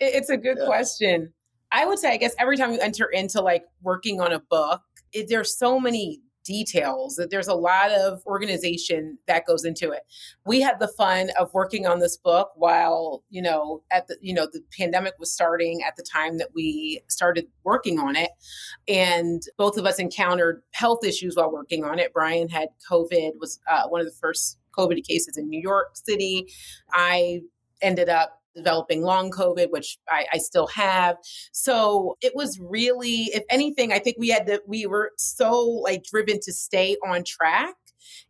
It's 0.00 0.30
a 0.30 0.36
good 0.36 0.58
yeah. 0.60 0.66
question. 0.66 1.32
I 1.72 1.86
would 1.86 1.98
say, 1.98 2.10
I 2.10 2.16
guess 2.16 2.34
every 2.38 2.56
time 2.56 2.72
you 2.72 2.80
enter 2.80 3.06
into 3.06 3.40
like 3.40 3.64
working 3.82 4.20
on 4.20 4.32
a 4.32 4.40
book, 4.40 4.82
it, 5.12 5.28
there's 5.28 5.56
so 5.58 5.80
many 5.80 6.20
details 6.46 7.16
that 7.16 7.30
there's 7.30 7.48
a 7.48 7.54
lot 7.54 7.90
of 7.90 8.22
organization 8.26 9.18
that 9.26 9.46
goes 9.46 9.64
into 9.64 9.90
it. 9.90 10.02
We 10.46 10.60
had 10.60 10.78
the 10.78 10.88
fun 10.88 11.30
of 11.38 11.52
working 11.52 11.86
on 11.86 11.98
this 11.98 12.16
book 12.16 12.50
while 12.54 13.24
you 13.28 13.42
know 13.42 13.82
at 13.90 14.06
the 14.06 14.16
you 14.20 14.32
know 14.32 14.46
the 14.50 14.62
pandemic 14.76 15.14
was 15.18 15.32
starting 15.32 15.82
at 15.82 15.96
the 15.96 16.02
time 16.02 16.38
that 16.38 16.48
we 16.54 17.02
started 17.08 17.46
working 17.64 17.98
on 17.98 18.16
it 18.16 18.30
and 18.88 19.42
both 19.56 19.76
of 19.76 19.84
us 19.84 19.98
encountered 19.98 20.62
health 20.72 21.04
issues 21.04 21.36
while 21.36 21.50
working 21.50 21.84
on 21.84 21.98
it. 21.98 22.12
Bryan 22.12 22.48
had 22.48 22.68
covid 22.88 23.32
was 23.40 23.58
uh, 23.70 23.88
one 23.88 24.00
of 24.00 24.06
the 24.06 24.12
first 24.12 24.58
covid 24.76 25.04
cases 25.04 25.36
in 25.36 25.48
new 25.48 25.60
york 25.60 25.96
city. 25.96 26.46
I 26.92 27.40
ended 27.82 28.08
up 28.08 28.42
developing 28.56 29.02
long 29.02 29.30
COVID, 29.30 29.70
which 29.70 29.98
I, 30.08 30.26
I, 30.32 30.38
still 30.38 30.66
have. 30.68 31.16
So 31.52 32.16
it 32.20 32.32
was 32.34 32.58
really, 32.60 33.30
if 33.34 33.44
anything, 33.50 33.92
I 33.92 33.98
think 33.98 34.16
we 34.18 34.30
had 34.30 34.46
that 34.46 34.62
we 34.66 34.86
were 34.86 35.12
so 35.18 35.60
like 35.60 36.04
driven 36.04 36.40
to 36.42 36.52
stay 36.52 36.96
on 37.06 37.22
track. 37.24 37.74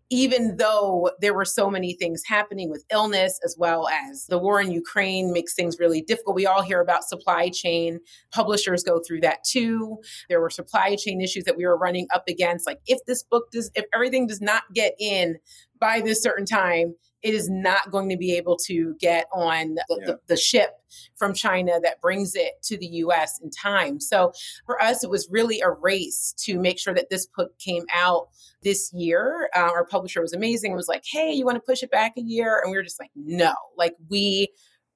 Even 0.08 0.56
though 0.56 1.10
there 1.20 1.34
were 1.34 1.44
so 1.44 1.68
many 1.68 1.92
things 1.92 2.22
happening 2.24 2.70
with 2.70 2.84
illness, 2.92 3.40
as 3.44 3.56
well 3.58 3.88
as 3.88 4.26
the 4.26 4.38
war 4.38 4.60
in 4.60 4.70
Ukraine 4.70 5.32
makes 5.32 5.52
things 5.52 5.80
really 5.80 6.00
difficult. 6.00 6.36
We 6.36 6.46
all 6.46 6.62
hear 6.62 6.80
about 6.80 7.02
supply 7.02 7.48
chain. 7.48 7.98
Publishers 8.32 8.84
go 8.84 9.00
through 9.04 9.22
that 9.22 9.42
too. 9.42 9.98
There 10.28 10.40
were 10.40 10.48
supply 10.48 10.94
chain 10.94 11.20
issues 11.20 11.42
that 11.44 11.56
we 11.56 11.66
were 11.66 11.76
running 11.76 12.06
up 12.14 12.22
against. 12.28 12.68
Like, 12.68 12.78
if 12.86 13.00
this 13.08 13.24
book 13.24 13.50
does, 13.50 13.72
if 13.74 13.84
everything 13.92 14.28
does 14.28 14.40
not 14.40 14.62
get 14.72 14.94
in 15.00 15.38
by 15.80 16.00
this 16.00 16.22
certain 16.22 16.46
time, 16.46 16.94
it 17.26 17.34
is 17.34 17.50
not 17.50 17.90
going 17.90 18.08
to 18.08 18.16
be 18.16 18.36
able 18.36 18.56
to 18.56 18.94
get 19.00 19.26
on 19.32 19.74
the, 19.74 19.84
yeah. 19.88 20.06
the, 20.06 20.20
the, 20.28 20.36
ship 20.36 20.80
from 21.16 21.34
China 21.34 21.80
that 21.82 22.00
brings 22.00 22.36
it 22.36 22.52
to 22.62 22.78
the 22.78 22.86
US 22.86 23.40
in 23.42 23.50
time. 23.50 23.98
So 23.98 24.32
for 24.64 24.80
us, 24.80 25.02
it 25.02 25.10
was 25.10 25.26
really 25.28 25.60
a 25.60 25.70
race 25.70 26.32
to 26.44 26.56
make 26.56 26.78
sure 26.78 26.94
that 26.94 27.10
this 27.10 27.26
book 27.26 27.58
came 27.58 27.82
out 27.92 28.28
this 28.62 28.92
year. 28.92 29.50
Uh, 29.56 29.58
our 29.58 29.84
publisher 29.84 30.20
was 30.20 30.34
amazing. 30.34 30.70
It 30.70 30.76
was 30.76 30.86
like, 30.86 31.02
hey, 31.04 31.32
you 31.32 31.44
want 31.44 31.56
to 31.56 31.60
push 31.60 31.82
it 31.82 31.90
back 31.90 32.12
a 32.16 32.22
year? 32.22 32.60
And 32.62 32.70
we 32.70 32.76
were 32.76 32.84
just 32.84 33.00
like, 33.00 33.10
no, 33.16 33.54
like 33.76 33.96
we 34.08 34.46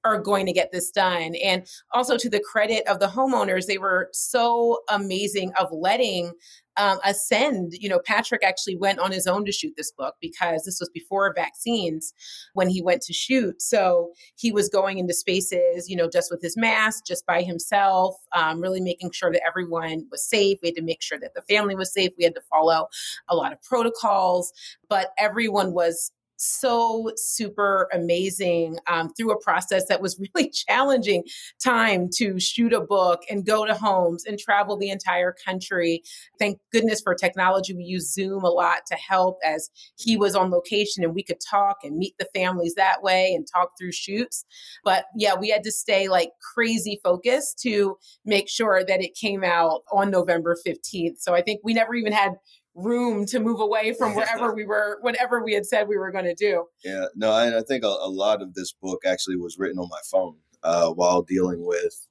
are 0.03 0.19
going 0.19 0.45
to 0.45 0.53
get 0.53 0.71
this 0.71 0.91
done. 0.91 1.35
And 1.43 1.67
also 1.93 2.17
to 2.17 2.29
the 2.29 2.39
credit 2.39 2.87
of 2.87 2.99
the 2.99 3.07
homeowners, 3.07 3.67
they 3.67 3.77
were 3.77 4.09
so 4.13 4.79
amazing 4.89 5.51
of 5.59 5.67
letting 5.71 6.33
um, 6.77 6.99
ascend. 7.03 7.73
You 7.73 7.89
know, 7.89 7.99
Patrick 7.99 8.43
actually 8.43 8.77
went 8.77 8.99
on 8.99 9.11
his 9.11 9.27
own 9.27 9.45
to 9.45 9.51
shoot 9.51 9.73
this 9.75 9.91
book 9.91 10.15
because 10.21 10.63
this 10.63 10.79
was 10.79 10.89
before 10.93 11.33
vaccines 11.35 12.13
when 12.53 12.69
he 12.69 12.81
went 12.81 13.01
to 13.03 13.13
shoot. 13.13 13.61
So 13.61 14.11
he 14.35 14.51
was 14.51 14.69
going 14.69 14.97
into 14.97 15.13
spaces, 15.13 15.89
you 15.89 15.95
know, 15.95 16.09
just 16.09 16.31
with 16.31 16.41
his 16.41 16.57
mask, 16.57 17.05
just 17.05 17.25
by 17.25 17.41
himself, 17.41 18.15
um, 18.35 18.61
really 18.61 18.81
making 18.81 19.11
sure 19.11 19.31
that 19.31 19.45
everyone 19.45 20.07
was 20.09 20.27
safe. 20.27 20.59
We 20.61 20.69
had 20.69 20.75
to 20.75 20.81
make 20.81 21.01
sure 21.01 21.19
that 21.19 21.33
the 21.35 21.41
family 21.43 21.75
was 21.75 21.93
safe. 21.93 22.11
We 22.17 22.23
had 22.23 22.35
to 22.35 22.41
follow 22.49 22.87
a 23.27 23.35
lot 23.35 23.51
of 23.51 23.61
protocols, 23.61 24.53
but 24.89 25.11
everyone 25.17 25.73
was 25.73 26.11
so 26.41 27.11
super 27.15 27.87
amazing 27.93 28.77
um, 28.87 29.13
through 29.13 29.31
a 29.31 29.41
process 29.41 29.87
that 29.87 30.01
was 30.01 30.19
really 30.35 30.49
challenging 30.49 31.23
time 31.63 32.09
to 32.17 32.39
shoot 32.39 32.73
a 32.73 32.81
book 32.81 33.21
and 33.29 33.45
go 33.45 33.65
to 33.65 33.73
homes 33.73 34.25
and 34.25 34.39
travel 34.39 34.77
the 34.77 34.89
entire 34.89 35.35
country. 35.45 36.01
Thank 36.39 36.59
goodness 36.71 37.01
for 37.01 37.13
technology. 37.13 37.73
We 37.73 37.83
use 37.83 38.13
Zoom 38.13 38.43
a 38.43 38.49
lot 38.49 38.79
to 38.87 38.95
help 38.95 39.37
as 39.45 39.69
he 39.97 40.17
was 40.17 40.35
on 40.35 40.51
location 40.51 41.03
and 41.03 41.13
we 41.13 41.23
could 41.23 41.39
talk 41.39 41.77
and 41.83 41.97
meet 41.97 42.15
the 42.17 42.27
families 42.33 42.75
that 42.75 43.03
way 43.03 43.33
and 43.33 43.45
talk 43.47 43.71
through 43.79 43.91
shoots. 43.91 44.45
But 44.83 45.05
yeah, 45.15 45.35
we 45.35 45.49
had 45.49 45.63
to 45.63 45.71
stay 45.71 46.07
like 46.07 46.31
crazy 46.53 46.99
focused 47.03 47.59
to 47.59 47.97
make 48.25 48.49
sure 48.49 48.83
that 48.83 49.01
it 49.01 49.15
came 49.15 49.43
out 49.43 49.81
on 49.91 50.09
November 50.11 50.57
15th. 50.65 51.19
So 51.19 51.33
I 51.33 51.41
think 51.41 51.61
we 51.63 51.73
never 51.73 51.93
even 51.93 52.13
had 52.13 52.33
room 52.75 53.25
to 53.27 53.39
move 53.39 53.59
away 53.59 53.93
from 53.93 54.15
wherever 54.15 54.53
we 54.53 54.65
were, 54.65 54.97
whatever 55.01 55.43
we 55.43 55.53
had 55.53 55.65
said 55.65 55.87
we 55.87 55.97
were 55.97 56.11
going 56.11 56.25
to 56.25 56.35
do. 56.35 56.65
Yeah, 56.83 57.05
no, 57.15 57.31
I, 57.31 57.59
I 57.59 57.61
think 57.61 57.83
a, 57.83 57.87
a, 57.87 58.09
lot 58.09 58.41
of 58.41 58.53
this 58.53 58.71
book 58.71 59.01
actually 59.05 59.37
was 59.37 59.57
written 59.57 59.79
on 59.79 59.89
my 59.89 59.99
phone 60.09 60.37
uh, 60.63 60.89
while 60.89 61.21
dealing 61.21 61.65
with 61.65 62.07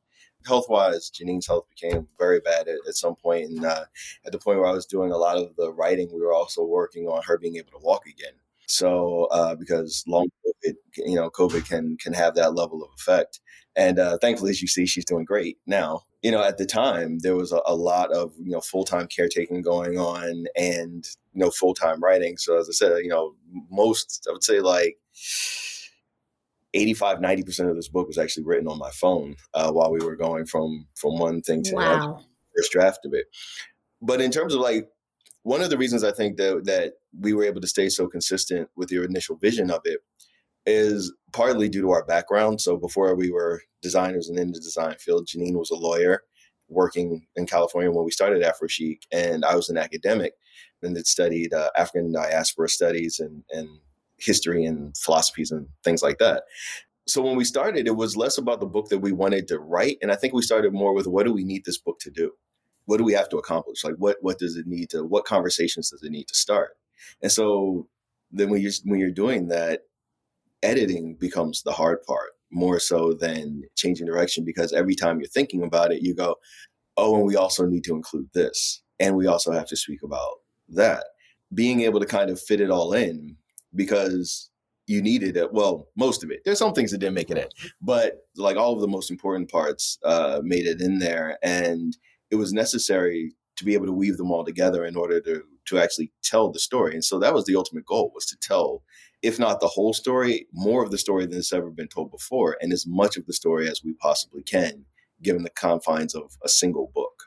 health 0.47 0.67
wise. 0.69 1.11
Jeanine's 1.11 1.47
health 1.47 1.67
became 1.69 2.09
very 2.19 2.41
bad 2.41 2.69
at, 2.69 2.79
at 2.87 2.97
some 2.97 3.15
point, 3.15 3.51
and 3.51 3.65
uh, 3.65 3.85
at 4.25 4.33
the 4.33 4.39
point 4.39 4.59
where 4.59 4.69
I 4.69 4.73
was 4.73 4.87
doing 4.87 5.13
a 5.13 5.19
lot 5.19 5.37
of 5.37 5.55
the 5.57 5.73
writing, 5.73 6.11
we 6.13 6.21
were 6.21 6.35
also 6.35 6.65
working 6.65 7.07
on 7.07 7.23
her 7.25 7.39
being 7.39 7.57
able 7.57 7.73
to 7.73 7.85
walk 7.85 8.07
again. 8.07 8.35
So 8.67 9.25
uh, 9.33 9.57
because 9.57 10.05
long 10.07 10.29
COVID, 10.47 10.75
you 10.99 11.17
know, 11.17 11.29
COVID 11.29 11.69
can 11.69 11.97
can 11.97 12.13
have 12.13 12.37
that 12.37 12.55
level 12.55 12.83
of 12.85 12.91
effect. 12.97 13.41
And 13.75 13.99
uh, 13.99 14.19
thankfully, 14.19 14.51
as 14.51 14.63
you 14.63 14.69
see, 14.69 14.87
she's 14.87 15.05
doing 15.05 15.25
great 15.25 15.59
now. 15.67 16.03
You 16.23 16.31
know, 16.31 16.45
at 16.45 16.59
the 16.59 16.67
time, 16.67 17.21
there 17.21 17.35
was 17.35 17.51
a, 17.51 17.61
a 17.65 17.75
lot 17.75 18.13
of 18.13 18.33
you 18.39 18.51
know 18.51 18.61
full 18.61 18.85
time 18.85 19.07
caretaking 19.07 19.63
going 19.63 19.99
on, 19.99 20.47
and 20.57 21.07
you 21.33 21.41
know 21.41 21.51
full 21.51 21.75
time 21.75 22.01
writing. 22.01 22.37
So 22.37 22.59
as 22.59 22.69
I 22.69 22.73
said, 22.73 22.99
you 22.99 23.09
know, 23.09 23.35
most 23.71 24.27
I 24.29 24.33
would 24.33 24.45
say 24.45 24.61
like 24.61 24.99
85 26.75 27.19
90% 27.19 27.71
of 27.71 27.77
this 27.77 27.89
book 27.89 28.07
was 28.07 28.19
actually 28.19 28.45
written 28.45 28.69
on 28.69 28.79
my 28.79 28.91
phone 28.91 29.37
uh, 29.55 29.71
while 29.73 29.91
we 29.91 30.05
were 30.05 30.17
going 30.17 30.47
from 30.47 30.87
from 30.95 31.19
one 31.19 31.43
thing 31.43 31.63
to 31.65 31.75
wow. 31.75 31.95
another 31.95 32.23
first 32.57 32.73
draft 32.73 33.05
of 33.05 33.13
it 33.15 33.27
but 34.01 34.21
in 34.21 34.31
terms 34.31 34.55
of 34.55 34.61
like 34.61 34.89
one 35.43 35.63
of 35.63 35.71
the 35.71 35.79
reasons 35.79 36.05
i 36.05 36.13
think 36.13 36.37
that 36.37 36.65
that 36.65 36.95
we 37.19 37.33
were 37.33 37.45
able 37.45 37.61
to 37.61 37.67
stay 37.67 37.89
so 37.89 38.07
consistent 38.07 38.69
with 38.77 38.91
your 38.91 39.05
initial 39.05 39.37
vision 39.37 39.71
of 39.71 39.81
it 39.85 40.01
is 40.67 41.13
partly 41.33 41.69
due 41.69 41.83
to 41.83 41.91
our 41.91 42.05
background. 42.05 42.61
So 42.61 42.77
before 42.77 43.15
we 43.15 43.31
were 43.31 43.63
designers 43.83 44.29
and 44.29 44.39
in 44.39 44.53
the 44.53 44.61
design 44.61 44.97
field, 44.99 45.27
Jeanine 45.27 45.59
was 45.59 45.71
a 45.71 45.77
lawyer 45.77 46.23
working 46.69 47.27
in 47.37 47.47
California 47.47 47.91
when 47.91 48.05
we 48.05 48.11
started 48.11 48.43
AphroChic, 48.43 49.03
and 49.13 49.45
I 49.45 49.57
was 49.57 49.69
an 49.69 49.77
academic 49.77 50.35
and 50.83 50.97
had 50.97 51.07
studied 51.07 51.53
uh, 51.53 51.71
African 51.77 52.13
diaspora 52.13 52.69
studies 52.69 53.19
and, 53.19 53.43
and 53.51 53.69
history 54.19 54.65
and 54.65 54.97
philosophies 54.97 55.51
and 55.51 55.67
things 55.85 56.03
like 56.03 56.19
that. 56.19 56.45
So 57.07 57.23
when 57.23 57.37
we 57.37 57.45
started, 57.45 57.87
it 57.87 57.97
was 57.97 58.17
less 58.17 58.39
about 58.39 58.61
the 58.61 58.67
book 58.67 58.89
that 58.91 58.99
we 58.99 59.13
wanted 59.13 59.49
to 59.49 59.59
write, 59.59 59.99
and 60.01 60.13
I 60.13 60.17
think 60.17 60.33
we 60.33 60.43
started 60.43 60.73
more 60.73 60.95
with 60.95 61.07
what 61.07 61.27
do 61.27 61.33
we 61.33 61.45
need 61.45 61.65
this 61.65 61.79
book 61.79 61.99
to 62.01 62.11
do? 62.11 62.33
What 62.85 62.99
do 62.99 63.05
we 63.05 63.15
have 63.15 63.29
to 63.31 63.37
accomplish? 63.37 63.85
Like 63.85 63.97
what 63.99 64.19
what 64.21 64.39
does 64.39 64.57
it 64.57 64.67
need 64.67 64.91
to? 64.91 65.05
What 65.05 65.25
conversations 65.25 65.91
does 65.91 66.03
it 66.03 66.11
need 66.11 66.29
to 66.29 66.35
start? 66.35 66.71
And 67.23 67.33
so 67.33 67.89
then 68.31 68.51
when 68.51 68.61
you're 68.61 68.73
when 68.85 69.01
you're 69.01 69.11
doing 69.11 69.49
that, 69.49 69.81
editing 70.63 71.17
becomes 71.19 71.63
the 71.63 71.73
hard 71.73 72.03
part 72.05 72.31
more 72.51 72.81
so 72.81 73.13
than 73.13 73.63
changing 73.77 74.07
direction 74.07 74.45
because 74.45 74.73
every 74.73 74.95
time 74.95 75.21
you're 75.21 75.29
thinking 75.29 75.63
about 75.63 75.93
it, 75.93 76.03
you 76.03 76.15
go, 76.15 76.37
oh, 76.97 77.17
and 77.17 77.25
we 77.25 77.37
also 77.37 77.67
need 77.67 77.85
to 77.85 77.95
include 77.95 78.29
this. 78.35 78.83
And 78.99 79.17
we 79.17 79.27
also 79.27 79.53
have 79.53 79.67
to 79.69 79.77
speak 79.77 80.03
about 80.03 80.41
that. 80.69 81.05
Being 81.55 81.81
able 81.83 82.01
to 82.01 82.07
kind 82.07 82.31
of 82.31 82.41
fit 82.41 82.61
it 82.61 82.71
all 82.71 82.93
in 82.93 83.37
because 83.75 84.51
you 84.87 85.01
needed 85.01 85.37
it. 85.37 85.53
Well, 85.53 85.89
most 85.97 86.25
of 86.25 86.31
it. 86.31 86.41
There's 86.45 86.59
some 86.59 86.75
things 86.75 86.91
that 86.91 86.99
didn't 86.99 87.15
make 87.15 87.31
it 87.31 87.39
in, 87.39 87.47
but 87.81 88.27
like 88.37 88.57
all 88.57 88.75
of 88.75 88.81
the 88.81 88.89
most 88.89 89.11
important 89.11 89.51
parts 89.51 89.99
uh, 90.05 90.41
made 90.43 90.67
it 90.67 90.81
in 90.81 90.99
there. 90.99 91.39
And 91.43 91.97
it 92.31 92.37
was 92.37 92.53
necessary 92.53 93.33
to 93.57 93.65
be 93.65 93.75
able 93.75 93.87
to 93.87 93.93
weave 93.93 94.17
them 94.17 94.31
all 94.31 94.45
together 94.45 94.85
in 94.85 94.97
order 94.97 95.21
to 95.21 95.43
to 95.67 95.79
actually 95.79 96.11
tell 96.25 96.51
the 96.51 96.59
story. 96.59 96.95
And 96.95 97.05
so 97.05 97.19
that 97.21 97.35
was 97.35 97.45
the 97.45 97.55
ultimate 97.55 97.87
goal 97.87 98.11
was 98.15 98.27
to 98.27 98.37
tell 98.37 98.83
if 99.23 99.39
not 99.39 99.61
the 99.61 99.67
whole 99.67 99.93
story, 99.93 100.47
more 100.53 100.83
of 100.83 100.91
the 100.91 100.99
story 100.99 101.27
than 101.27 101.35
has 101.35 101.53
ever 101.53 101.71
been 101.71 101.89
told 101.89 102.11
before, 102.11 102.57
and 102.61 102.73
as 102.73 102.87
much 102.87 103.17
of 103.17 103.27
the 103.27 103.33
story 103.33 103.69
as 103.69 103.83
we 103.85 103.93
possibly 103.95 104.43
can, 104.43 104.85
given 105.23 105.43
the 105.43 105.51
confines 105.51 106.15
of 106.15 106.37
a 106.45 106.49
single 106.49 106.91
book. 106.95 107.25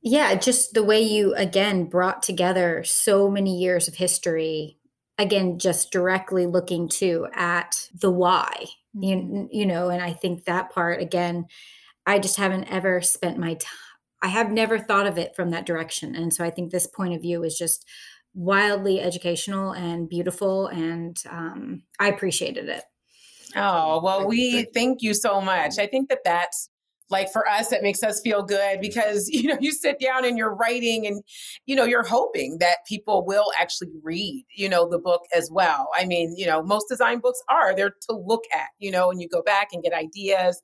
Yeah, 0.00 0.34
just 0.36 0.74
the 0.74 0.84
way 0.84 1.00
you 1.00 1.34
again 1.34 1.86
brought 1.86 2.22
together 2.22 2.84
so 2.84 3.28
many 3.30 3.58
years 3.58 3.88
of 3.88 3.94
history, 3.94 4.78
again, 5.18 5.58
just 5.58 5.90
directly 5.90 6.46
looking 6.46 6.88
to 6.88 7.26
at 7.34 7.88
the 7.92 8.10
why, 8.10 8.66
you, 8.94 9.16
mm-hmm. 9.16 9.44
you 9.50 9.66
know, 9.66 9.88
and 9.88 10.02
I 10.02 10.12
think 10.12 10.44
that 10.44 10.70
part 10.70 11.00
again, 11.00 11.46
I 12.06 12.18
just 12.18 12.36
haven't 12.36 12.64
ever 12.64 13.02
spent 13.02 13.38
my 13.38 13.54
time. 13.54 13.72
I 14.22 14.28
have 14.28 14.50
never 14.50 14.78
thought 14.78 15.06
of 15.06 15.18
it 15.18 15.36
from 15.36 15.50
that 15.50 15.66
direction. 15.66 16.16
And 16.16 16.32
so 16.32 16.44
I 16.44 16.50
think 16.50 16.70
this 16.70 16.86
point 16.86 17.14
of 17.14 17.22
view 17.22 17.44
is 17.44 17.56
just 17.56 17.84
wildly 18.38 19.00
educational 19.00 19.72
and 19.72 20.08
beautiful, 20.08 20.68
and 20.68 21.16
um, 21.28 21.82
I 21.98 22.08
appreciated 22.08 22.68
it. 22.68 22.84
Oh, 23.56 24.00
well, 24.02 24.26
we 24.26 24.64
thank 24.74 25.02
you 25.02 25.12
so 25.12 25.40
much. 25.40 25.78
I 25.78 25.86
think 25.86 26.08
that 26.08 26.20
that's 26.24 26.70
like 27.10 27.32
for 27.32 27.48
us 27.48 27.68
that 27.68 27.82
makes 27.82 28.02
us 28.02 28.20
feel 28.20 28.42
good 28.42 28.80
because 28.80 29.28
you 29.32 29.48
know 29.48 29.58
you 29.60 29.72
sit 29.72 29.98
down 29.98 30.24
and 30.24 30.38
you're 30.38 30.54
writing 30.54 31.06
and 31.06 31.22
you 31.66 31.74
know 31.74 31.84
you're 31.84 32.06
hoping 32.06 32.58
that 32.60 32.78
people 32.86 33.24
will 33.26 33.50
actually 33.58 33.90
read 34.02 34.44
you 34.54 34.68
know 34.68 34.86
the 34.86 34.98
book 34.98 35.22
as 35.34 35.48
well 35.50 35.88
i 35.98 36.04
mean 36.04 36.34
you 36.36 36.44
know 36.44 36.62
most 36.62 36.86
design 36.86 37.18
books 37.18 37.40
are 37.48 37.74
they're 37.74 37.94
to 38.02 38.14
look 38.14 38.44
at 38.54 38.68
you 38.78 38.90
know 38.90 39.10
and 39.10 39.22
you 39.22 39.28
go 39.28 39.42
back 39.42 39.68
and 39.72 39.82
get 39.82 39.94
ideas 39.94 40.60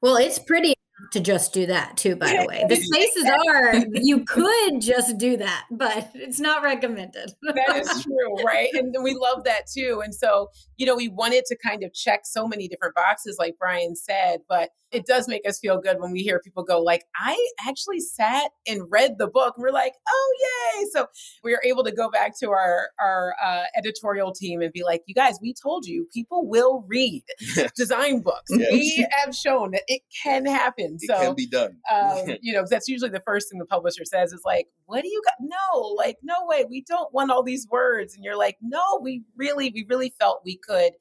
well 0.00 0.16
it's 0.16 0.38
pretty 0.38 0.74
to 1.12 1.20
just 1.20 1.52
do 1.52 1.66
that 1.66 1.96
too 1.96 2.16
by 2.16 2.28
the 2.32 2.46
way. 2.46 2.64
The 2.68 2.76
spaces 2.76 3.24
are 3.24 3.74
you 3.94 4.24
could 4.24 4.80
just 4.80 5.18
do 5.18 5.36
that 5.36 5.66
but 5.70 6.10
it's 6.14 6.40
not 6.40 6.62
recommended. 6.62 7.32
That 7.42 7.76
is 7.76 8.04
true 8.04 8.44
right? 8.44 8.70
And 8.74 8.94
we 9.02 9.14
love 9.14 9.44
that 9.44 9.66
too. 9.66 10.00
And 10.04 10.14
so 10.14 10.48
you 10.76 10.86
know 10.86 10.96
we 10.96 11.08
wanted 11.08 11.44
to 11.46 11.56
kind 11.56 11.82
of 11.82 11.92
check 11.92 12.20
so 12.24 12.46
many 12.46 12.68
different 12.68 12.94
boxes 12.94 13.36
like 13.38 13.56
brian 13.58 13.94
said 13.94 14.40
but 14.48 14.70
it 14.90 15.06
does 15.06 15.28
make 15.28 15.46
us 15.46 15.58
feel 15.58 15.78
good 15.78 16.00
when 16.00 16.10
we 16.10 16.22
hear 16.22 16.40
people 16.40 16.62
go 16.62 16.80
like 16.80 17.04
i 17.16 17.36
actually 17.66 18.00
sat 18.00 18.50
and 18.66 18.82
read 18.90 19.18
the 19.18 19.26
book. 19.26 19.54
And 19.56 19.62
we're 19.62 19.72
like 19.72 19.94
oh 20.08 20.34
yay. 20.40 20.86
So 20.92 21.06
we 21.42 21.54
are 21.54 21.60
able 21.64 21.84
to 21.84 21.92
go 21.92 22.10
back 22.10 22.38
to 22.40 22.50
our 22.50 22.88
our 23.00 23.34
uh, 23.44 23.64
editorial 23.76 24.32
team 24.32 24.60
and 24.60 24.72
be 24.72 24.82
like 24.82 25.02
you 25.06 25.14
guys 25.14 25.38
we 25.40 25.54
told 25.54 25.86
you 25.86 26.06
people 26.12 26.46
will 26.46 26.84
read 26.88 27.22
design 27.76 28.20
books. 28.20 28.50
Yes. 28.50 28.72
we 28.72 29.06
have 29.10 29.34
shown 29.34 29.72
that 29.72 29.82
it 29.88 30.02
can 30.22 30.46
happen 30.46 30.89
it 31.00 31.06
so 31.06 31.18
can 31.18 31.34
be 31.34 31.46
done. 31.46 31.76
um, 31.92 32.36
you 32.40 32.52
know 32.52 32.64
that's 32.68 32.88
usually 32.88 33.10
the 33.10 33.22
first 33.26 33.50
thing 33.50 33.58
the 33.58 33.66
publisher 33.66 34.04
says 34.04 34.32
is 34.32 34.42
like 34.44 34.66
what 34.86 35.02
do 35.02 35.08
you 35.08 35.22
got? 35.24 35.34
No 35.40 35.80
like 35.96 36.16
no 36.22 36.34
way. 36.42 36.64
We 36.68 36.82
don't 36.82 37.12
want 37.12 37.30
all 37.30 37.42
these 37.42 37.66
words. 37.70 38.14
And 38.14 38.24
you're 38.24 38.36
like 38.36 38.56
no 38.60 38.80
we 39.02 39.22
really 39.36 39.70
we 39.74 39.86
really 39.88 40.14
felt 40.18 40.42
we 40.44 40.58
could 40.58 40.92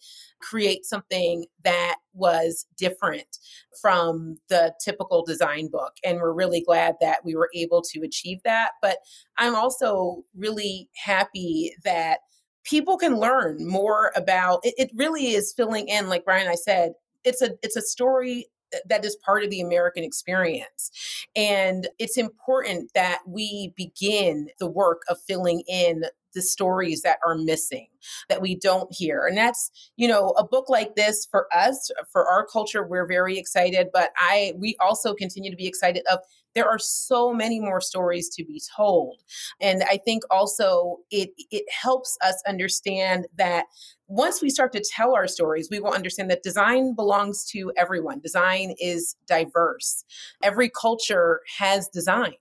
create 0.42 0.86
something 0.86 1.46
that 1.64 1.98
was 2.14 2.66
different 2.78 3.38
from 3.82 4.38
the 4.50 4.74
typical 4.84 5.24
design 5.26 5.70
book. 5.72 5.94
And 6.04 6.20
we're 6.20 6.34
really 6.34 6.62
glad 6.62 6.96
that 7.02 7.24
we 7.24 7.36
were 7.36 7.50
able 7.56 7.82
to 7.94 8.02
achieve 8.02 8.40
that. 8.46 8.72
But 8.82 8.98
I'm 9.38 9.56
also 9.56 10.24
really 10.36 10.90
happy 10.96 11.74
that 11.84 12.20
people 12.66 12.98
can 12.98 13.18
learn 13.18 13.58
more 13.68 14.12
about 14.16 14.60
it, 14.64 14.74
it 14.78 14.92
really 14.96 15.32
is 15.32 15.54
filling 15.56 15.88
in 15.88 16.10
like 16.10 16.26
brian 16.26 16.48
i 16.48 16.56
said 16.56 16.92
it's 17.24 17.42
a 17.42 17.52
it's 17.64 17.76
a 17.76 17.82
story 17.82 18.48
that 18.86 19.06
is 19.06 19.16
part 19.18 19.44
of 19.44 19.50
the 19.50 19.62
American 19.62 20.04
experience. 20.04 20.92
And 21.36 21.88
it's 22.00 22.18
important 22.18 22.92
that 22.94 23.20
we 23.28 23.74
begin 23.76 24.50
the 24.60 24.68
work 24.68 25.02
of 25.10 25.20
filling 25.28 25.64
in 25.68 26.04
the 26.34 26.42
stories 26.42 27.02
that 27.02 27.18
are 27.26 27.36
missing 27.36 27.88
that 28.30 28.42
we 28.42 28.56
don't 28.56 28.94
hear 28.94 29.26
and 29.26 29.38
that's 29.38 29.72
you 29.98 30.08
know 30.08 30.30
a 30.38 30.44
book 30.44 30.70
like 30.70 30.96
this 30.96 31.28
for 31.30 31.48
us 31.54 31.90
for 32.12 32.28
our 32.28 32.46
culture 32.46 32.86
we're 32.86 33.08
very 33.08 33.38
excited 33.38 33.88
but 33.92 34.12
i 34.18 34.54
we 34.58 34.76
also 34.80 35.14
continue 35.14 35.50
to 35.50 35.58
be 35.58 35.68
excited 35.68 36.04
of 36.12 36.20
there 36.56 36.68
are 36.68 36.80
so 36.80 37.34
many 37.34 37.60
more 37.60 37.82
stories 37.82 38.30
to 38.30 38.44
be 38.46 38.62
told 38.76 39.24
and 39.60 39.84
i 39.90 39.98
think 39.98 40.24
also 40.30 40.98
it 41.12 41.32
it 41.52 41.66
helps 41.70 42.18
us 42.22 42.42
understand 42.48 43.26
that 43.36 43.66
once 44.10 44.42
we 44.42 44.50
start 44.50 44.74
to 44.74 44.84
tell 44.84 45.16
our 45.16 45.28
stories 45.28 45.70
we 45.70 45.80
will 45.80 45.94
understand 45.94 46.30
that 46.32 46.42
design 46.44 46.96
belongs 46.96 47.46
to 47.46 47.72
everyone. 47.78 48.20
Design 48.20 48.74
is 48.80 49.16
diverse. 49.28 50.04
Every 50.44 50.70
culture 50.70 51.42
has 51.60 51.88
design 51.88 52.34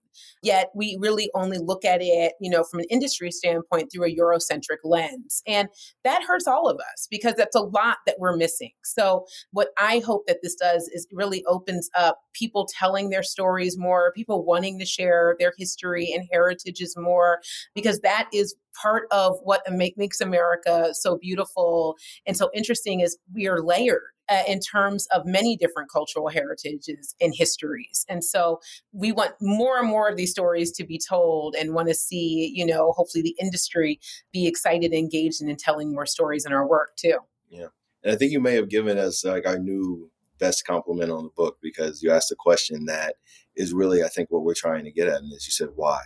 Yet 0.42 0.70
we 0.74 0.96
really 1.00 1.30
only 1.34 1.58
look 1.58 1.84
at 1.84 2.00
it, 2.00 2.34
you 2.40 2.50
know, 2.50 2.64
from 2.64 2.80
an 2.80 2.86
industry 2.90 3.30
standpoint 3.30 3.90
through 3.92 4.06
a 4.06 4.14
Eurocentric 4.14 4.78
lens. 4.84 5.42
And 5.46 5.68
that 6.04 6.22
hurts 6.22 6.46
all 6.46 6.68
of 6.68 6.76
us 6.92 7.08
because 7.10 7.34
that's 7.34 7.56
a 7.56 7.60
lot 7.60 7.98
that 8.06 8.16
we're 8.18 8.36
missing. 8.36 8.72
So 8.84 9.26
what 9.52 9.68
I 9.78 10.00
hope 10.00 10.26
that 10.26 10.38
this 10.42 10.54
does 10.54 10.88
is 10.92 11.06
really 11.12 11.44
opens 11.46 11.90
up 11.96 12.20
people 12.32 12.68
telling 12.78 13.10
their 13.10 13.22
stories 13.22 13.76
more, 13.76 14.12
people 14.14 14.44
wanting 14.44 14.78
to 14.78 14.86
share 14.86 15.36
their 15.38 15.52
history 15.56 16.12
and 16.12 16.26
heritages 16.30 16.94
more, 16.96 17.40
because 17.74 18.00
that 18.00 18.28
is 18.32 18.54
part 18.80 19.08
of 19.10 19.38
what 19.42 19.62
make, 19.70 19.98
makes 19.98 20.20
America 20.20 20.90
so 20.92 21.16
beautiful 21.16 21.96
and 22.26 22.36
so 22.36 22.50
interesting 22.54 23.00
is 23.00 23.18
we 23.34 23.48
are 23.48 23.60
layered 23.60 24.02
uh, 24.28 24.42
in 24.46 24.60
terms 24.60 25.06
of 25.14 25.24
many 25.24 25.56
different 25.56 25.90
cultural 25.90 26.28
heritages 26.28 27.14
and 27.20 27.34
histories. 27.34 28.04
And 28.08 28.24
so 28.24 28.60
we 28.92 29.12
want 29.12 29.32
more 29.40 29.78
and 29.78 29.88
more 29.88 30.08
of 30.08 30.16
these 30.16 30.30
stories 30.30 30.72
to 30.72 30.84
be 30.84 30.98
told 30.98 31.54
and 31.54 31.74
want 31.74 31.88
to 31.88 31.94
see, 31.94 32.52
you 32.54 32.66
know, 32.66 32.92
hopefully 32.92 33.22
the 33.22 33.36
industry 33.40 34.00
be 34.32 34.46
excited 34.46 34.92
and 34.92 34.94
engaged 34.94 35.40
in 35.40 35.54
telling 35.56 35.92
more 35.92 36.06
stories 36.06 36.44
in 36.44 36.52
our 36.52 36.66
work 36.66 36.96
too. 36.96 37.18
Yeah. 37.48 37.68
And 38.02 38.12
I 38.12 38.16
think 38.16 38.32
you 38.32 38.40
may 38.40 38.54
have 38.54 38.68
given 38.68 38.98
us 38.98 39.24
like 39.24 39.46
our 39.46 39.58
new 39.58 40.10
best 40.38 40.66
compliment 40.66 41.10
on 41.10 41.24
the 41.24 41.30
book 41.36 41.58
because 41.60 42.02
you 42.02 42.10
asked 42.10 42.30
a 42.30 42.36
question 42.36 42.86
that 42.86 43.16
is 43.56 43.72
really, 43.72 44.04
I 44.04 44.08
think, 44.08 44.30
what 44.30 44.44
we're 44.44 44.54
trying 44.54 44.84
to 44.84 44.92
get 44.92 45.08
at. 45.08 45.20
And 45.20 45.32
as 45.32 45.46
you 45.46 45.52
said, 45.52 45.70
why? 45.74 46.00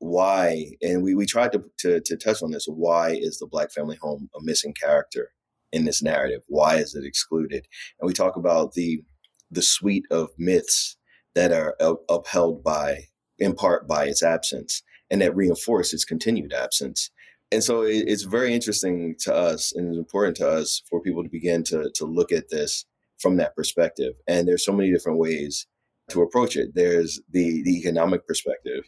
Why? 0.00 0.66
And 0.82 1.02
we, 1.02 1.14
we 1.14 1.26
tried 1.26 1.52
to, 1.52 1.62
to, 1.78 2.00
to 2.00 2.16
touch 2.16 2.42
on 2.42 2.50
this. 2.50 2.66
Why 2.66 3.10
is 3.10 3.38
the 3.38 3.46
Black 3.46 3.70
family 3.72 3.96
home 4.00 4.28
a 4.36 4.42
missing 4.42 4.74
character? 4.74 5.30
In 5.72 5.84
this 5.84 6.02
narrative? 6.02 6.42
Why 6.48 6.76
is 6.76 6.94
it 6.94 7.04
excluded? 7.04 7.66
And 8.00 8.06
we 8.06 8.12
talk 8.12 8.36
about 8.36 8.72
the 8.74 9.02
the 9.50 9.62
suite 9.62 10.04
of 10.10 10.28
myths 10.36 10.96
that 11.34 11.52
are 11.52 11.76
upheld 12.10 12.62
by, 12.62 13.04
in 13.38 13.54
part, 13.54 13.88
by 13.88 14.04
its 14.06 14.22
absence, 14.22 14.82
and 15.10 15.22
that 15.22 15.34
reinforce 15.34 15.94
its 15.94 16.04
continued 16.04 16.52
absence. 16.52 17.10
And 17.50 17.64
so 17.64 17.82
it, 17.82 18.04
it's 18.06 18.24
very 18.24 18.52
interesting 18.52 19.14
to 19.20 19.34
us, 19.34 19.72
and 19.74 19.88
it's 19.88 19.98
important 19.98 20.36
to 20.38 20.48
us 20.48 20.82
for 20.88 21.00
people 21.00 21.22
to 21.22 21.30
begin 21.30 21.62
to 21.64 21.90
to 21.94 22.04
look 22.04 22.32
at 22.32 22.50
this 22.50 22.84
from 23.18 23.36
that 23.36 23.56
perspective. 23.56 24.14
And 24.26 24.46
there's 24.46 24.64
so 24.64 24.72
many 24.72 24.92
different 24.92 25.18
ways 25.18 25.66
to 26.10 26.22
approach 26.22 26.56
it. 26.56 26.74
There's 26.74 27.20
the 27.30 27.62
the 27.62 27.78
economic 27.78 28.26
perspective, 28.26 28.84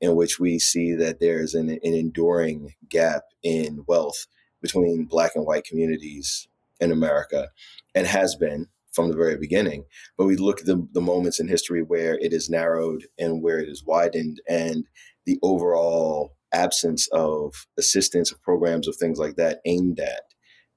in 0.00 0.14
which 0.14 0.38
we 0.38 0.58
see 0.58 0.92
that 0.94 1.20
there's 1.20 1.54
an, 1.54 1.70
an 1.70 1.80
enduring 1.82 2.74
gap 2.88 3.22
in 3.42 3.84
wealth 3.88 4.26
between 4.66 5.04
black 5.04 5.32
and 5.34 5.46
white 5.46 5.64
communities 5.64 6.48
in 6.80 6.90
America 6.90 7.48
and 7.94 8.06
has 8.06 8.34
been 8.34 8.66
from 8.92 9.08
the 9.08 9.16
very 9.16 9.36
beginning. 9.36 9.84
But 10.16 10.26
we 10.26 10.36
look 10.36 10.60
at 10.60 10.66
the, 10.66 10.86
the 10.92 11.00
moments 11.00 11.38
in 11.38 11.48
history 11.48 11.82
where 11.82 12.18
it 12.18 12.32
is 12.32 12.50
narrowed 12.50 13.04
and 13.18 13.42
where 13.42 13.60
it 13.60 13.68
is 13.68 13.84
widened 13.84 14.40
and 14.48 14.84
the 15.26 15.38
overall 15.42 16.34
absence 16.52 17.08
of 17.12 17.66
assistance 17.78 18.32
of 18.32 18.42
programs 18.42 18.88
of 18.88 18.96
things 18.96 19.18
like 19.18 19.36
that 19.36 19.60
aimed 19.66 20.00
at 20.00 20.22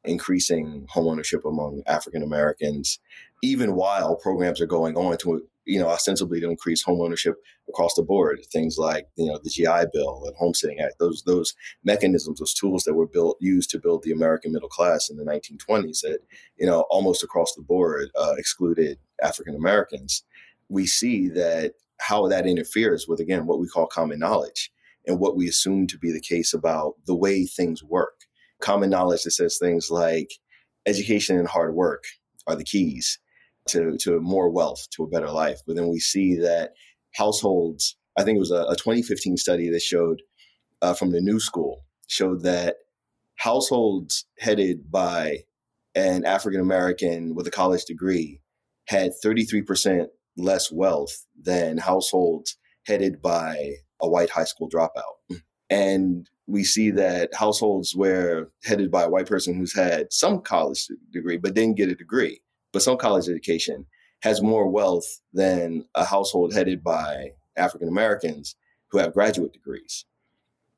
increasing 0.04 0.86
homeownership 0.94 1.48
among 1.48 1.82
African 1.88 2.24
Americans, 2.24 3.00
even 3.42 3.76
while 3.76 4.16
programs 4.16 4.62
are 4.62 4.68
going 4.68 4.96
on 4.96 5.18
to 5.18 5.48
you 5.70 5.80
know, 5.80 5.88
ostensibly 5.88 6.40
to 6.42 6.50
increase 6.50 6.84
homeownership 6.84 7.36
across 7.70 7.94
the 7.94 8.02
board. 8.02 8.40
Things 8.52 8.80
like, 8.80 9.06
you 9.16 9.28
know, 9.28 9.40
the 9.44 9.52
GI 9.52 9.92
Bill 9.94 10.24
and 10.26 10.36
Homesteading 10.36 10.80
Act, 10.80 10.96
those 11.00 11.22
those 11.28 11.54
mechanisms, 11.84 12.40
those 12.40 12.56
tools 12.56 12.84
that 12.84 12.96
were 12.96 13.08
built 13.08 13.38
used 13.40 13.70
to 13.70 13.80
build 13.80 14.02
the 14.02 14.12
American 14.12 14.52
middle 14.52 14.68
class 14.68 15.12
in 15.12 15.18
the 15.18 15.24
1920s 15.24 16.02
that, 16.02 16.20
you 16.58 16.66
know, 16.66 16.86
almost 16.90 17.24
across 17.24 17.54
the 17.54 17.62
board 17.62 18.10
uh, 18.20 18.34
excluded 18.38 18.98
African 19.22 19.56
Americans. 19.56 20.24
We 20.70 20.88
see 20.88 21.30
that 21.30 21.74
how 22.00 22.28
that 22.28 22.48
interferes 22.48 23.08
with 23.08 23.20
again 23.20 23.46
what 23.46 23.60
we 23.60 23.68
call 23.68 23.86
common 23.86 24.18
knowledge 24.18 24.72
and 25.06 25.20
what 25.20 25.38
we 25.38 25.48
assume 25.48 25.86
to 25.88 26.00
be 26.00 26.12
the 26.12 26.20
case 26.20 26.52
about 26.52 26.96
the 27.06 27.16
way 27.16 27.46
things 27.46 27.84
work. 27.84 28.22
Common 28.60 28.90
knowledge 28.90 29.22
that 29.24 29.32
says 29.32 29.60
things 29.60 29.92
like 29.92 30.32
education 30.88 31.38
and 31.38 31.48
hard 31.48 31.76
work 31.76 32.06
are 32.48 32.56
the 32.56 32.64
keys 32.64 33.20
to, 33.70 33.98
to 33.98 34.20
more 34.20 34.50
wealth, 34.50 34.88
to 34.92 35.04
a 35.04 35.08
better 35.08 35.30
life. 35.30 35.60
But 35.66 35.76
then 35.76 35.90
we 35.90 36.00
see 36.00 36.36
that 36.38 36.74
households, 37.16 37.96
I 38.18 38.24
think 38.24 38.38
it 38.38 38.40
was 38.40 38.52
a, 38.52 38.64
a 38.64 38.76
2015 38.76 39.38
study 39.38 39.70
that 39.70 39.82
showed 39.82 40.22
uh, 40.82 40.94
from 40.94 41.12
the 41.12 41.22
New 41.22 41.40
School, 41.40 41.86
showed 42.08 42.44
that 42.44 42.76
households 43.38 44.26
headed 44.38 44.92
by 44.92 45.40
an 45.96 46.26
African 46.26 46.62
American 46.62 47.36
with 47.36 47.48
a 47.48 47.52
college 47.52 47.86
degree 47.86 48.42
had 48.88 49.12
33% 49.24 50.08
less 50.38 50.72
wealth 50.72 51.26
than 51.40 51.78
households 51.78 52.58
headed 52.86 53.22
by 53.22 53.74
a 54.02 54.10
white 54.10 54.30
high 54.30 54.46
school 54.46 54.70
dropout. 54.70 55.40
And 55.70 56.28
we 56.48 56.64
see 56.64 56.90
that 56.92 57.34
households 57.36 57.96
where 57.96 58.50
headed 58.64 58.90
by 58.90 59.04
a 59.04 59.10
white 59.10 59.28
person 59.28 59.56
who's 59.56 59.76
had 59.76 60.12
some 60.12 60.42
college 60.42 60.88
degree 61.12 61.38
but 61.38 61.54
didn't 61.54 61.78
get 61.78 61.90
a 61.90 61.96
degree 61.96 62.42
but 62.72 62.82
some 62.82 62.98
college 62.98 63.28
education 63.28 63.86
has 64.22 64.42
more 64.42 64.70
wealth 64.70 65.22
than 65.34 65.86
a 65.96 66.04
household 66.04 66.54
headed 66.54 66.84
by 66.84 67.32
African 67.56 67.88
Americans 67.88 68.56
who 68.92 68.98
have 68.98 69.14
graduate 69.14 69.54
degrees. 69.54 70.06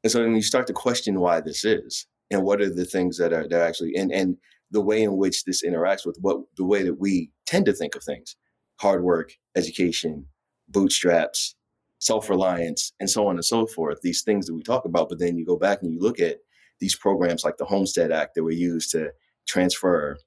And 0.03 0.11
so 0.11 0.21
then 0.21 0.35
you 0.35 0.41
start 0.41 0.67
to 0.67 0.73
question 0.73 1.19
why 1.19 1.41
this 1.41 1.63
is 1.63 2.07
and 2.29 2.43
what 2.43 2.61
are 2.61 2.73
the 2.73 2.85
things 2.85 3.17
that 3.17 3.33
are 3.33 3.47
that 3.47 3.61
actually 3.61 3.93
and 3.95 4.11
and 4.11 4.37
the 4.71 4.81
way 4.81 5.03
in 5.03 5.17
which 5.17 5.43
this 5.43 5.63
interacts 5.63 6.05
with 6.05 6.17
what 6.21 6.37
the 6.57 6.65
way 6.65 6.83
that 6.83 6.99
we 6.99 7.29
tend 7.45 7.65
to 7.65 7.73
think 7.73 7.95
of 7.95 8.03
things. 8.03 8.35
Hard 8.79 9.03
work, 9.03 9.33
education, 9.55 10.25
bootstraps, 10.69 11.55
self-reliance, 11.99 12.93
and 12.99 13.09
so 13.09 13.27
on 13.27 13.35
and 13.35 13.45
so 13.45 13.67
forth. 13.67 13.99
These 14.01 14.23
things 14.23 14.47
that 14.47 14.55
we 14.55 14.63
talk 14.63 14.85
about, 14.85 15.09
but 15.09 15.19
then 15.19 15.37
you 15.37 15.45
go 15.45 15.57
back 15.57 15.79
and 15.81 15.93
you 15.93 15.99
look 15.99 16.19
at 16.19 16.37
these 16.79 16.95
programs 16.95 17.43
like 17.43 17.57
the 17.57 17.65
Homestead 17.65 18.11
Act 18.11 18.33
that 18.35 18.43
were 18.43 18.51
used 18.51 18.91
to 18.91 19.11
transfer 19.47 20.17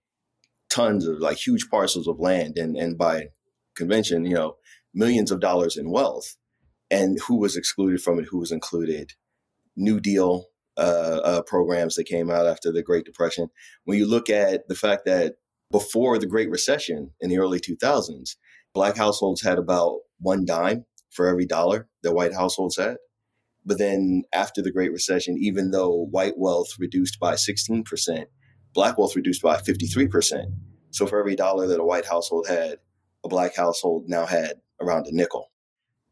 tons 0.74 1.06
of 1.06 1.18
like 1.18 1.36
huge 1.36 1.68
parcels 1.70 2.08
of 2.08 2.18
land 2.18 2.58
and 2.58 2.76
and 2.76 2.98
by 2.98 3.28
convention 3.76 4.24
you 4.24 4.34
know 4.34 4.56
millions 4.92 5.30
of 5.30 5.40
dollars 5.40 5.76
in 5.76 5.90
wealth. 5.90 6.36
And 6.90 7.18
who 7.26 7.38
was 7.38 7.56
excluded 7.56 8.00
from 8.00 8.18
it? 8.18 8.26
Who 8.30 8.38
was 8.38 8.52
included? 8.52 9.14
New 9.76 10.00
deal 10.00 10.46
uh, 10.76 11.20
uh, 11.24 11.42
programs 11.42 11.94
that 11.94 12.04
came 12.04 12.30
out 12.30 12.46
after 12.46 12.70
the 12.70 12.82
great 12.82 13.04
depression. 13.04 13.48
When 13.84 13.98
you 13.98 14.06
look 14.06 14.30
at 14.30 14.68
the 14.68 14.74
fact 14.74 15.04
that 15.06 15.34
before 15.72 16.18
the 16.18 16.26
great 16.26 16.50
recession 16.50 17.10
in 17.20 17.30
the 17.30 17.38
early 17.38 17.58
2000s 17.58 18.36
black 18.74 18.96
households 18.96 19.42
had 19.42 19.58
about 19.58 20.00
one 20.18 20.44
dime 20.44 20.84
for 21.10 21.26
every 21.26 21.46
dollar 21.46 21.88
that 22.02 22.12
white 22.12 22.34
households 22.34 22.76
had. 22.76 22.96
But 23.64 23.78
then 23.78 24.24
after 24.32 24.60
the 24.60 24.72
Great 24.72 24.92
Recession, 24.92 25.38
even 25.40 25.70
though 25.70 26.06
white 26.10 26.34
wealth 26.36 26.74
reduced 26.78 27.18
by 27.18 27.34
16%, 27.34 28.26
black 28.74 28.98
wealth 28.98 29.16
reduced 29.16 29.42
by 29.42 29.56
53%. 29.56 30.44
So 30.90 31.06
for 31.06 31.18
every 31.18 31.36
dollar 31.36 31.66
that 31.68 31.80
a 31.80 31.84
white 31.84 32.06
household 32.06 32.46
had, 32.48 32.78
a 33.24 33.28
black 33.28 33.56
household 33.56 34.04
now 34.06 34.26
had 34.26 34.54
around 34.80 35.06
a 35.06 35.14
nickel. 35.14 35.50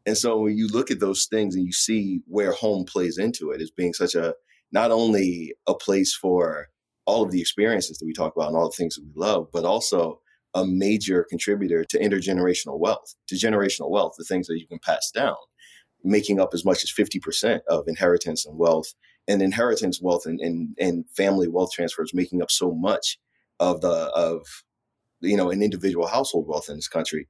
And 0.05 0.17
so 0.17 0.39
when 0.39 0.57
you 0.57 0.67
look 0.67 0.91
at 0.91 0.99
those 0.99 1.25
things 1.25 1.55
and 1.55 1.65
you 1.65 1.71
see 1.71 2.21
where 2.27 2.51
home 2.51 2.85
plays 2.85 3.17
into 3.17 3.51
it 3.51 3.61
as 3.61 3.71
being 3.71 3.93
such 3.93 4.15
a 4.15 4.33
not 4.71 4.91
only 4.91 5.53
a 5.67 5.75
place 5.75 6.15
for 6.15 6.69
all 7.05 7.23
of 7.23 7.31
the 7.31 7.39
experiences 7.39 7.97
that 7.97 8.05
we 8.05 8.13
talk 8.13 8.35
about 8.35 8.47
and 8.47 8.57
all 8.57 8.69
the 8.69 8.75
things 8.75 8.95
that 8.95 9.03
we 9.03 9.11
love, 9.15 9.47
but 9.53 9.65
also 9.65 10.19
a 10.53 10.65
major 10.65 11.25
contributor 11.29 11.83
to 11.85 11.99
intergenerational 11.99 12.79
wealth, 12.79 13.15
to 13.27 13.35
generational 13.35 13.89
wealth, 13.89 14.15
the 14.17 14.23
things 14.23 14.47
that 14.47 14.59
you 14.59 14.67
can 14.67 14.79
pass 14.79 15.11
down, 15.11 15.35
making 16.03 16.39
up 16.39 16.49
as 16.53 16.65
much 16.65 16.83
as 16.83 16.91
50% 16.91 17.61
of 17.67 17.87
inheritance 17.87 18.45
and 18.45 18.57
wealth. 18.57 18.93
And 19.27 19.41
inheritance 19.41 20.01
wealth 20.01 20.25
and, 20.25 20.39
and, 20.41 20.75
and 20.79 21.05
family 21.09 21.47
wealth 21.47 21.71
transfers 21.71 22.13
making 22.13 22.41
up 22.41 22.51
so 22.51 22.73
much 22.73 23.17
of 23.59 23.79
the 23.81 24.11
of 24.13 24.45
you 25.21 25.37
know 25.37 25.49
an 25.49 25.61
individual 25.61 26.07
household 26.07 26.47
wealth 26.47 26.67
in 26.67 26.75
this 26.75 26.89
country 26.89 27.27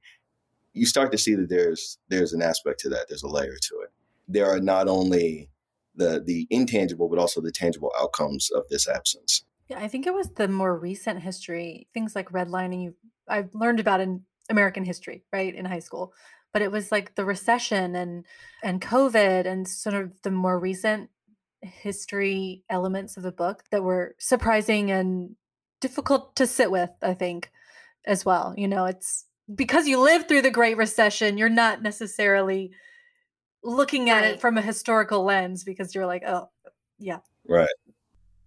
you 0.74 0.86
start 0.86 1.12
to 1.12 1.18
see 1.18 1.34
that 1.36 1.48
there's 1.48 1.98
there's 2.08 2.32
an 2.32 2.42
aspect 2.42 2.80
to 2.80 2.88
that. 2.90 3.06
There's 3.08 3.22
a 3.22 3.28
layer 3.28 3.56
to 3.62 3.80
it. 3.80 3.90
There 4.28 4.50
are 4.50 4.60
not 4.60 4.88
only 4.88 5.48
the 5.94 6.22
the 6.24 6.46
intangible 6.50 7.08
but 7.08 7.18
also 7.18 7.40
the 7.40 7.52
tangible 7.52 7.92
outcomes 7.98 8.50
of 8.50 8.64
this 8.68 8.88
absence. 8.88 9.44
Yeah 9.68 9.78
i 9.78 9.88
think 9.88 10.06
it 10.06 10.12
was 10.12 10.28
the 10.30 10.48
more 10.48 10.76
recent 10.76 11.22
history 11.22 11.88
things 11.94 12.14
like 12.14 12.30
redlining 12.30 12.82
you 12.82 12.94
i've 13.28 13.54
learned 13.54 13.80
about 13.80 14.00
in 14.00 14.22
american 14.50 14.84
history 14.84 15.24
right 15.32 15.54
in 15.54 15.64
high 15.64 15.78
school. 15.78 16.12
But 16.52 16.62
it 16.62 16.70
was 16.70 16.92
like 16.92 17.14
the 17.14 17.24
recession 17.24 17.96
and 17.96 18.26
and 18.62 18.80
covid 18.80 19.46
and 19.46 19.66
sort 19.66 19.94
of 19.94 20.20
the 20.22 20.30
more 20.30 20.58
recent 20.58 21.10
history 21.64 22.62
elements 22.68 23.16
of 23.16 23.22
the 23.22 23.32
book 23.32 23.64
that 23.70 23.82
were 23.82 24.14
surprising 24.18 24.90
and 24.90 25.36
difficult 25.80 26.36
to 26.36 26.46
sit 26.46 26.70
with 26.70 26.90
i 27.02 27.12
think 27.12 27.50
as 28.06 28.24
well 28.24 28.54
you 28.56 28.68
know 28.68 28.84
it's 28.84 29.26
because 29.52 29.86
you 29.86 30.00
lived 30.00 30.28
through 30.28 30.42
the 30.42 30.50
Great 30.50 30.76
Recession, 30.76 31.38
you're 31.38 31.48
not 31.48 31.82
necessarily 31.82 32.72
looking 33.62 34.10
at 34.10 34.22
right. 34.22 34.34
it 34.34 34.40
from 34.40 34.56
a 34.56 34.62
historical 34.62 35.24
lens 35.24 35.64
because 35.64 35.94
you're 35.94 36.06
like, 36.06 36.22
oh, 36.26 36.50
yeah. 36.98 37.18
Right. 37.46 37.68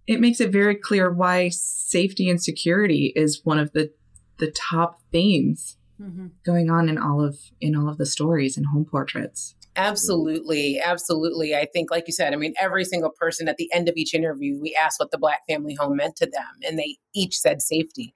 It 0.07 0.19
makes 0.19 0.39
it 0.39 0.51
very 0.51 0.75
clear 0.75 1.11
why 1.11 1.49
safety 1.49 2.29
and 2.29 2.41
security 2.41 3.11
is 3.15 3.41
one 3.43 3.59
of 3.59 3.73
the 3.73 3.91
the 4.39 4.51
top 4.51 5.01
themes 5.11 5.77
mm-hmm. 5.99 6.27
going 6.45 6.69
on 6.69 6.87
in 6.89 6.97
all 6.97 7.23
of 7.23 7.37
in 7.59 7.75
all 7.75 7.89
of 7.89 7.97
the 7.97 8.05
stories 8.05 8.55
and 8.55 8.67
home 8.67 8.85
portraits. 8.85 9.55
Absolutely, 9.77 10.79
absolutely. 10.81 11.55
I 11.55 11.65
think, 11.71 11.91
like 11.91 12.05
you 12.07 12.13
said, 12.13 12.33
I 12.33 12.35
mean, 12.35 12.53
every 12.59 12.83
single 12.83 13.11
person 13.11 13.47
at 13.47 13.57
the 13.57 13.71
end 13.71 13.87
of 13.87 13.95
each 13.95 14.15
interview, 14.15 14.59
we 14.59 14.75
asked 14.75 14.99
what 14.99 15.11
the 15.11 15.19
Black 15.19 15.41
family 15.47 15.75
home 15.75 15.97
meant 15.97 16.15
to 16.17 16.25
them, 16.25 16.47
and 16.67 16.79
they 16.79 16.97
each 17.13 17.37
said 17.37 17.61
safety. 17.61 18.15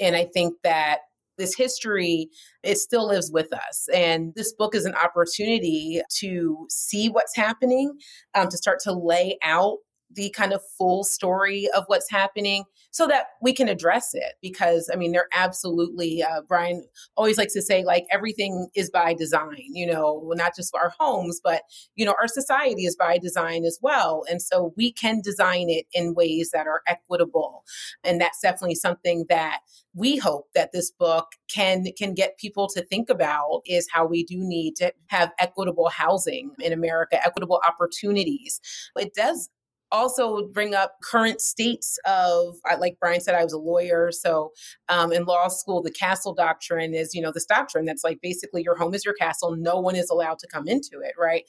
And 0.00 0.16
I 0.16 0.24
think 0.24 0.54
that 0.64 1.00
this 1.38 1.56
history 1.56 2.28
it 2.62 2.78
still 2.78 3.08
lives 3.08 3.30
with 3.32 3.52
us 3.52 3.88
and 3.92 4.32
this 4.36 4.52
book 4.54 4.74
is 4.74 4.84
an 4.84 4.94
opportunity 4.94 6.00
to 6.20 6.66
see 6.70 7.08
what's 7.08 7.34
happening 7.34 7.92
um, 8.36 8.48
to 8.48 8.56
start 8.56 8.78
to 8.80 8.92
lay 8.92 9.36
out 9.42 9.78
the 10.12 10.30
kind 10.30 10.52
of 10.52 10.62
full 10.78 11.04
story 11.04 11.68
of 11.76 11.84
what's 11.86 12.10
happening 12.10 12.64
so 12.90 13.06
that 13.06 13.26
we 13.42 13.52
can 13.52 13.68
address 13.68 14.10
it 14.14 14.34
because 14.42 14.90
i 14.92 14.96
mean 14.96 15.12
they're 15.12 15.28
absolutely 15.32 16.22
uh, 16.22 16.40
Bryan 16.48 16.84
always 17.16 17.38
likes 17.38 17.52
to 17.54 17.62
say 17.62 17.84
like 17.84 18.04
everything 18.12 18.68
is 18.74 18.90
by 18.90 19.14
design 19.14 19.70
you 19.72 19.86
know 19.86 20.32
not 20.34 20.54
just 20.54 20.74
our 20.74 20.92
homes 20.98 21.40
but 21.42 21.62
you 21.94 22.04
know 22.04 22.14
our 22.20 22.28
society 22.28 22.84
is 22.84 22.96
by 22.96 23.18
design 23.18 23.64
as 23.64 23.78
well 23.82 24.24
and 24.30 24.40
so 24.40 24.72
we 24.76 24.92
can 24.92 25.20
design 25.20 25.66
it 25.68 25.86
in 25.92 26.14
ways 26.14 26.50
that 26.52 26.66
are 26.66 26.82
equitable 26.86 27.64
and 28.02 28.20
that's 28.20 28.40
definitely 28.40 28.74
something 28.74 29.24
that 29.28 29.60
we 29.94 30.16
hope 30.16 30.46
that 30.54 30.72
this 30.72 30.90
book 30.90 31.26
can 31.52 31.84
can 31.96 32.14
get 32.14 32.38
people 32.38 32.68
to 32.68 32.84
think 32.84 33.08
about 33.08 33.62
is 33.66 33.88
how 33.92 34.04
we 34.04 34.24
do 34.24 34.36
need 34.38 34.74
to 34.76 34.92
have 35.06 35.30
equitable 35.38 35.88
housing 35.88 36.50
in 36.60 36.72
America, 36.72 37.24
equitable 37.24 37.60
opportunities. 37.66 38.60
It 38.96 39.14
does 39.14 39.48
also 39.92 40.46
bring 40.48 40.74
up 40.74 40.96
current 41.02 41.40
states 41.40 41.98
of 42.06 42.56
like 42.78 42.98
Bryan 42.98 43.20
said 43.20 43.34
i 43.34 43.44
was 43.44 43.52
a 43.52 43.58
lawyer 43.58 44.10
so 44.12 44.52
um, 44.88 45.12
in 45.12 45.24
law 45.24 45.48
school 45.48 45.82
the 45.82 45.90
castle 45.90 46.34
doctrine 46.34 46.94
is 46.94 47.14
you 47.14 47.22
know 47.22 47.32
this 47.32 47.46
doctrine 47.46 47.84
that's 47.84 48.04
like 48.04 48.20
basically 48.22 48.62
your 48.62 48.76
home 48.76 48.94
is 48.94 49.04
your 49.04 49.14
castle 49.14 49.56
no 49.56 49.78
one 49.78 49.96
is 49.96 50.10
allowed 50.10 50.38
to 50.38 50.48
come 50.48 50.66
into 50.68 51.00
it 51.02 51.14
right? 51.18 51.44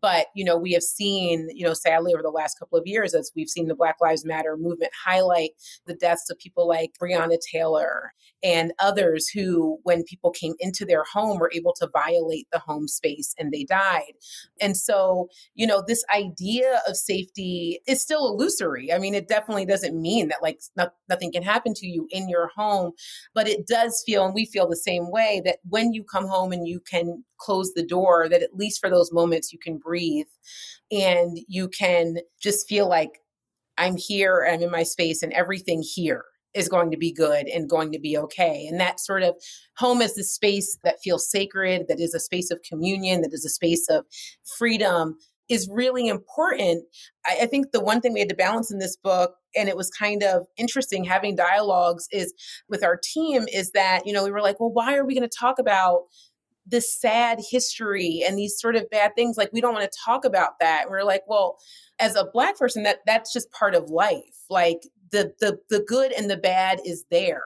But 0.00 0.26
you 0.34 0.44
know 0.44 0.56
we 0.56 0.72
have 0.72 0.82
seen 0.82 1.48
you 1.54 1.66
know 1.66 1.74
sadly 1.74 2.12
over 2.14 2.22
the 2.22 2.30
last 2.30 2.58
couple 2.58 2.78
of 2.78 2.86
years 2.86 3.14
as 3.14 3.32
we've 3.34 3.48
seen 3.48 3.68
the 3.68 3.74
black 3.74 3.96
lives 4.00 4.24
matter 4.24 4.56
movement 4.56 4.92
highlight 5.04 5.50
the 5.86 5.94
deaths 5.94 6.30
of 6.30 6.38
people 6.38 6.66
like 6.66 6.92
breonna 7.00 7.38
taylor 7.52 8.12
and 8.42 8.72
others 8.78 9.28
who 9.28 9.78
when 9.82 10.02
people 10.04 10.30
came 10.30 10.54
into 10.58 10.84
their 10.84 11.04
home 11.04 11.38
were 11.38 11.50
able 11.54 11.74
to 11.74 11.88
violate 11.92 12.46
the 12.52 12.58
home 12.58 12.88
space 12.88 13.34
and 13.38 13.52
they 13.52 13.64
died. 13.64 14.12
And 14.60 14.76
so 14.76 15.28
you 15.54 15.66
know 15.66 15.82
this 15.86 16.04
idea 16.14 16.80
of 16.88 16.96
safety 16.96 17.79
is 17.86 18.00
still 18.00 18.28
illusory. 18.28 18.92
I 18.92 18.98
mean, 18.98 19.14
it 19.14 19.28
definitely 19.28 19.66
doesn't 19.66 20.00
mean 20.00 20.28
that 20.28 20.42
like 20.42 20.60
not, 20.76 20.94
nothing 21.08 21.32
can 21.32 21.42
happen 21.42 21.74
to 21.74 21.86
you 21.86 22.06
in 22.10 22.28
your 22.28 22.48
home, 22.54 22.92
but 23.34 23.48
it 23.48 23.66
does 23.66 24.02
feel, 24.04 24.24
and 24.24 24.34
we 24.34 24.46
feel 24.46 24.68
the 24.68 24.76
same 24.76 25.10
way, 25.10 25.42
that 25.44 25.58
when 25.68 25.92
you 25.92 26.04
come 26.04 26.26
home 26.26 26.52
and 26.52 26.66
you 26.66 26.80
can 26.80 27.24
close 27.38 27.72
the 27.74 27.86
door, 27.86 28.28
that 28.28 28.42
at 28.42 28.54
least 28.54 28.80
for 28.80 28.90
those 28.90 29.12
moments 29.12 29.52
you 29.52 29.58
can 29.58 29.78
breathe 29.78 30.26
and 30.90 31.38
you 31.48 31.68
can 31.68 32.16
just 32.40 32.68
feel 32.68 32.88
like 32.88 33.20
I'm 33.78 33.96
here, 33.96 34.46
I'm 34.50 34.62
in 34.62 34.70
my 34.70 34.82
space, 34.82 35.22
and 35.22 35.32
everything 35.32 35.82
here 35.82 36.24
is 36.52 36.68
going 36.68 36.90
to 36.90 36.96
be 36.96 37.12
good 37.12 37.46
and 37.46 37.70
going 37.70 37.92
to 37.92 38.00
be 38.00 38.18
okay. 38.18 38.66
And 38.66 38.80
that 38.80 38.98
sort 38.98 39.22
of 39.22 39.36
home 39.76 40.02
is 40.02 40.16
the 40.16 40.24
space 40.24 40.76
that 40.82 40.96
feels 41.02 41.30
sacred, 41.30 41.86
that 41.88 42.00
is 42.00 42.12
a 42.12 42.18
space 42.18 42.50
of 42.50 42.60
communion, 42.68 43.22
that 43.22 43.32
is 43.32 43.44
a 43.44 43.48
space 43.48 43.88
of 43.88 44.04
freedom, 44.58 45.16
is 45.50 45.68
really 45.70 46.08
important. 46.08 46.84
I, 47.26 47.40
I 47.42 47.46
think 47.46 47.72
the 47.72 47.80
one 47.80 48.00
thing 48.00 48.14
we 48.14 48.20
had 48.20 48.30
to 48.30 48.34
balance 48.34 48.70
in 48.72 48.78
this 48.78 48.96
book 48.96 49.34
and 49.54 49.68
it 49.68 49.76
was 49.76 49.90
kind 49.90 50.22
of 50.22 50.46
interesting 50.56 51.04
having 51.04 51.34
dialogues 51.34 52.06
is 52.12 52.32
with 52.68 52.84
our 52.84 52.98
team 53.02 53.46
is 53.52 53.72
that 53.72 54.06
you 54.06 54.12
know 54.12 54.24
we 54.24 54.30
were 54.30 54.40
like 54.40 54.60
well 54.60 54.70
why 54.72 54.96
are 54.96 55.04
we 55.04 55.14
going 55.14 55.28
to 55.28 55.36
talk 55.36 55.58
about 55.58 56.02
this 56.70 57.00
sad 57.00 57.40
history 57.50 58.22
and 58.26 58.38
these 58.38 58.58
sort 58.58 58.76
of 58.76 58.88
bad 58.90 59.14
things? 59.14 59.36
Like 59.36 59.50
we 59.52 59.60
don't 59.60 59.74
want 59.74 59.90
to 59.90 59.98
talk 60.04 60.24
about 60.24 60.58
that. 60.60 60.82
And 60.82 60.90
we're 60.90 61.04
like 61.04 61.22
well 61.26 61.58
as 61.98 62.16
a 62.16 62.28
black 62.32 62.58
person 62.58 62.82
that 62.84 63.00
that's 63.06 63.32
just 63.32 63.50
part 63.50 63.74
of 63.74 63.90
life. 63.90 64.44
Like 64.48 64.80
the 65.10 65.32
the 65.40 65.58
the 65.68 65.84
good 65.86 66.12
and 66.12 66.30
the 66.30 66.36
bad 66.36 66.80
is 66.84 67.04
there. 67.10 67.42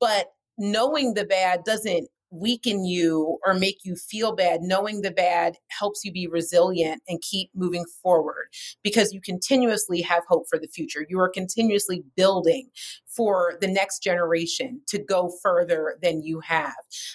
But 0.00 0.28
knowing 0.58 1.14
the 1.14 1.24
bad 1.24 1.64
doesn't 1.64 2.08
weaken 2.32 2.84
you 2.84 3.38
or 3.46 3.54
make 3.54 3.78
you 3.84 3.94
feel 3.94 4.34
bad, 4.34 4.62
knowing 4.62 5.02
the 5.02 5.10
bad 5.10 5.56
helps 5.68 6.02
you 6.02 6.10
be 6.10 6.26
resilient 6.26 7.02
and 7.06 7.20
keep 7.20 7.50
moving 7.54 7.84
forward 8.02 8.46
because 8.82 9.12
you 9.12 9.20
continuously 9.20 10.00
have 10.00 10.22
hope 10.28 10.44
for 10.48 10.58
the 10.58 10.68
future. 10.68 11.04
You 11.08 11.20
are 11.20 11.28
continuously 11.28 12.02
building 12.16 12.70
for 13.06 13.54
the 13.60 13.68
next 13.68 14.02
generation 14.02 14.80
to 14.88 14.98
go 14.98 15.30
further 15.42 15.96
than 16.02 16.22
you 16.22 16.40
have. 16.40 16.74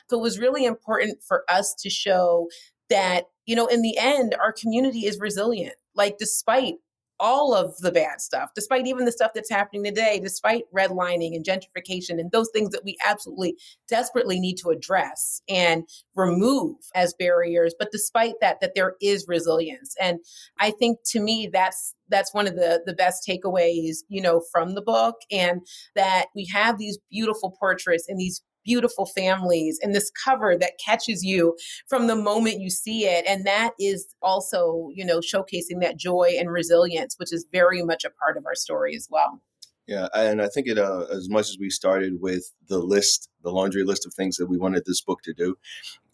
So 0.09 0.17
it 0.17 0.21
was 0.21 0.39
really 0.39 0.65
important 0.65 1.17
for 1.27 1.43
us 1.49 1.73
to 1.79 1.89
show 1.89 2.47
that, 2.89 3.25
you 3.45 3.55
know, 3.55 3.67
in 3.67 3.81
the 3.81 3.97
end, 3.97 4.35
our 4.41 4.53
community 4.53 5.05
is 5.05 5.19
resilient. 5.19 5.75
Like, 5.95 6.17
despite 6.19 6.75
all 7.19 7.53
of 7.53 7.77
the 7.77 7.91
bad 7.91 8.21
stuff, 8.21 8.51
despite 8.55 8.87
even 8.87 9.05
the 9.05 9.11
stuff 9.11 9.31
that's 9.33 9.49
happening 9.49 9.83
today, 9.83 10.19
despite 10.21 10.63
redlining 10.75 11.35
and 11.35 11.45
gentrification 11.45 12.19
and 12.19 12.31
those 12.31 12.49
things 12.53 12.69
that 12.71 12.83
we 12.83 12.97
absolutely 13.05 13.55
desperately 13.87 14.39
need 14.39 14.55
to 14.55 14.69
address 14.69 15.41
and 15.49 15.87
remove 16.15 16.75
as 16.95 17.13
barriers. 17.17 17.73
But 17.77 17.91
despite 17.91 18.35
that, 18.41 18.61
that 18.61 18.73
there 18.75 18.95
is 19.01 19.27
resilience. 19.27 19.95
And 19.99 20.19
I 20.59 20.71
think 20.71 20.99
to 21.11 21.19
me, 21.19 21.49
that's 21.51 21.95
that's 22.09 22.33
one 22.33 22.47
of 22.47 22.55
the 22.55 22.81
the 22.85 22.93
best 22.93 23.27
takeaways 23.27 23.97
you 24.07 24.21
know 24.21 24.41
from 24.51 24.75
the 24.75 24.81
book 24.81 25.15
and 25.31 25.61
that 25.95 26.27
we 26.35 26.47
have 26.53 26.77
these 26.77 26.97
beautiful 27.09 27.55
portraits 27.59 28.07
and 28.07 28.19
these 28.19 28.41
beautiful 28.67 29.05
families 29.05 29.79
and 29.81 29.95
this 29.95 30.11
cover 30.23 30.57
that 30.57 30.73
catches 30.85 31.23
you 31.23 31.55
from 31.87 32.07
the 32.07 32.15
moment 32.15 32.59
you 32.59 32.69
see 32.69 33.05
it. 33.05 33.25
And 33.25 33.47
that 33.47 33.71
is 33.79 34.13
also, 34.21 34.89
you 34.93 35.05
know, 35.05 35.19
showcasing 35.19 35.79
that 35.81 35.97
joy 35.97 36.35
and 36.37 36.51
resilience, 36.51 37.15
which 37.17 37.31
is 37.31 37.47
very 37.51 37.81
much 37.81 38.03
a 38.03 38.09
part 38.09 38.37
of 38.37 38.45
our 38.45 38.55
story 38.55 38.93
as 38.93 39.07
well. 39.09 39.41
Yeah, 39.87 40.09
and 40.13 40.41
I 40.41 40.49
think 40.49 40.67
it 40.67 40.77
uh, 40.77 41.05
as 41.09 41.29
much 41.29 41.49
as 41.49 41.57
we 41.57 41.69
started 41.69 42.19
with 42.19 42.51
the 42.67 42.79
list, 42.79 43.29
the 43.41 43.51
laundry 43.51 43.85
list 43.85 44.05
of 44.05 44.13
things 44.13 44.35
that 44.35 44.47
we 44.47 44.57
wanted 44.57 44.83
this 44.85 45.01
book 45.01 45.21
to 45.23 45.33
do, 45.33 45.55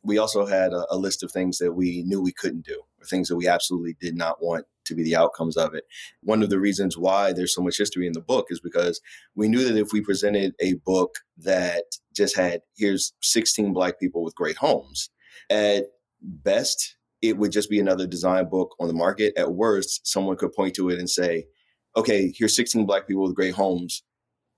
we 0.04 0.20
also 0.20 0.46
had 0.46 0.74
a, 0.74 0.86
a 0.92 0.98
list 0.98 1.24
of 1.24 1.32
things 1.32 1.58
that 1.58 1.74
we 1.74 2.04
knew 2.04 2.22
we 2.22 2.32
couldn't 2.32 2.68
do, 2.68 2.84
or 3.02 3.06
things 3.06 3.30
that 3.30 3.36
we 3.36 3.48
absolutely 3.48 3.96
did 4.00 4.16
not 4.16 4.44
want 4.44 4.68
to 4.86 4.96
be 4.96 5.04
the 5.04 5.16
outcomes 5.16 5.58
of 5.58 5.74
it. 5.74 5.86
One 6.22 6.44
of 6.44 6.50
the 6.50 6.60
reasons 6.60 6.98
why 6.98 7.34
there's 7.34 7.56
so 7.56 7.62
much 7.62 7.78
history 7.78 8.08
in 8.08 8.14
the 8.14 8.22
book 8.22 8.48
is 8.50 8.60
because 8.60 9.02
we 9.36 9.48
knew 9.48 9.64
that 9.64 9.80
if 9.80 9.94
we 9.94 10.02
presented 10.02 10.54
a 10.60 10.74
book 10.86 11.16
that 11.38 11.84
just 12.16 12.36
had 12.36 12.62
here's 12.76 13.14
16 13.22 13.74
black 13.74 14.00
people 14.00 14.24
with 14.24 14.36
great 14.36 14.58
homes, 14.58 15.10
at 15.50 15.86
best 16.22 16.96
it 17.22 17.38
would 17.38 17.54
just 17.54 17.70
be 17.70 17.80
another 17.80 18.06
design 18.06 18.50
book 18.50 18.76
on 18.82 18.88
the 18.88 18.94
market. 18.94 19.34
At 19.38 19.54
worst, 19.54 20.06
someone 20.06 20.36
could 20.36 20.52
point 20.52 20.76
to 20.76 20.90
it 20.90 21.00
and 21.00 21.10
say, 21.10 21.48
"Okay, 21.96 22.34
here's 22.36 22.56
16 22.56 22.86
black 22.86 23.08
people 23.08 23.24
with 23.24 23.36
great 23.36 23.54
homes. 23.54 24.04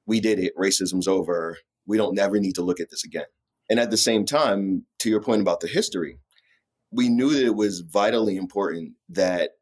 We 0.08 0.20
did 0.20 0.40
it. 0.40 0.56
Racism's 0.58 1.08
over. 1.08 1.60
We 1.86 1.98
don't 1.98 2.16
never 2.16 2.40
need 2.40 2.56
to 2.56 2.64
look 2.64 2.80
at 2.80 2.90
this 2.90 3.04
again." 3.04 3.28
And 3.70 3.80
at 3.80 3.92
the 3.92 3.98
same 3.98 4.26
time, 4.26 4.86
to 5.00 5.10
your 5.10 5.22
point 5.22 5.42
about 5.42 5.60
the 5.60 5.68
history, 5.68 6.20
we 6.92 7.10
knew 7.10 7.32
that 7.34 7.46
it 7.46 7.56
was 7.56 7.82
vitally 7.82 8.38
important 8.38 8.94
that 9.10 9.55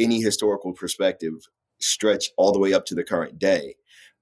any 0.00 0.20
historical 0.20 0.72
perspective 0.72 1.34
stretch 1.80 2.30
all 2.36 2.52
the 2.52 2.58
way 2.58 2.72
up 2.72 2.84
to 2.86 2.94
the 2.94 3.04
current 3.04 3.38
day. 3.38 3.74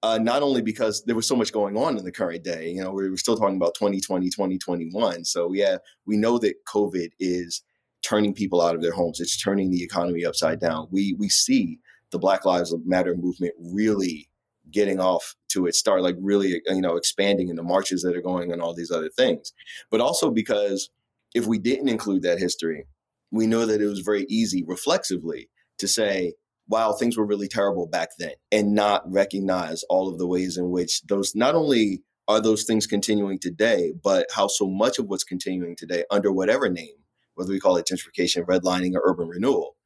Uh, 0.03 0.19
not 0.19 0.43
only 0.43 0.63
because 0.63 1.03
there 1.05 1.17
was 1.17 1.27
so 1.27 1.35
much 1.35 1.53
going 1.53 1.77
on 1.77 1.99
in 1.99 2.05
the 2.05 2.13
current 2.13 2.45
day, 2.45 2.71
you 2.71 2.81
know, 2.81 2.93
we 2.93 3.11
were 3.11 3.17
still 3.17 3.37
talking 3.37 3.57
about 3.57 3.75
2020, 3.75 4.29
2021. 4.29 5.25
So, 5.25 5.53
yeah, 5.53 5.79
we 6.07 6.17
know 6.17 6.39
that 6.39 6.55
COVID 6.67 7.11
is 7.19 7.63
turning 8.03 8.33
people 8.33 8.61
out 8.61 8.77
of 8.77 8.83
their 8.83 8.93
homes. 8.93 9.19
It's 9.19 9.41
turning 9.41 9.71
the 9.71 9.83
economy 9.83 10.25
upside 10.25 10.61
down. 10.61 10.87
We 10.93 11.17
we 11.19 11.29
see 11.29 11.81
the 12.13 12.19
Black 12.19 12.45
Lives 12.45 12.75
Matter 12.85 13.17
movement 13.17 13.55
really 13.59 14.29
getting 14.71 15.01
off 15.01 15.35
to 15.49 15.67
its 15.67 15.79
start, 15.79 16.03
like 16.03 16.17
really, 16.21 16.63
you 16.67 16.81
know, 16.81 16.97
expanding 16.97 17.49
in 17.49 17.57
the 17.57 17.63
marches 17.63 18.03
that 18.03 18.17
are 18.17 18.23
going 18.23 18.53
and 18.53 18.63
all 18.63 18.75
these 18.75 18.91
other 18.91 19.09
things. 19.09 19.53
But 19.91 20.01
also 20.01 20.31
because 20.31 20.91
if 21.35 21.47
we 21.47 21.59
didn't 21.59 21.89
include 21.89 22.23
that 22.23 22.39
history, 22.39 22.87
we 23.31 23.47
know 23.47 23.67
that 23.67 23.81
it 23.81 23.87
was 23.87 24.01
very 24.01 24.27
easy 24.29 24.63
reflexively 24.65 25.49
to 25.79 25.89
say, 25.89 26.35
wow, 26.69 26.93
things 26.93 27.17
were 27.17 27.27
really 27.27 27.49
terrible 27.49 27.87
back 27.87 28.11
then, 28.19 28.33
and 28.53 28.75
not 28.75 29.11
recognize 29.11 29.83
all 29.85 30.09
of 30.09 30.19
the 30.19 30.27
ways 30.27 30.57
in 30.57 30.71
which 30.71 31.03
those 31.09 31.35
not 31.35 31.55
only 31.55 32.03
are 32.29 32.41
those 32.43 32.65
things 32.65 32.87
continuing 32.87 33.39
today, 33.39 33.95
but 34.05 34.27
how 34.35 34.47
so 34.47 34.69
much 34.69 34.99
of 34.99 35.07
what's 35.07 35.25
continuing 35.25 35.75
today 35.75 36.05
under 36.11 36.31
whatever 36.31 36.69
name, 36.69 36.95
whether 37.35 37.51
we 37.51 37.59
call 37.59 37.77
it 37.77 37.89
gentrification, 37.91 38.45
redlining, 38.45 38.95
or 38.95 39.03
urban 39.05 39.29
renewal, 39.29 39.77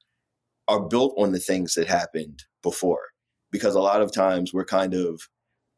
are 0.67 0.89
built 0.89 1.15
on 1.17 1.31
the 1.31 1.39
things 1.39 1.75
that 1.75 1.87
happened 1.87 2.45
before. 2.63 3.03
Because 3.53 3.75
a 3.75 3.81
lot 3.81 4.03
of 4.03 4.13
times 4.13 4.53
we're 4.53 4.65
kind 4.65 4.95
of, 4.95 5.29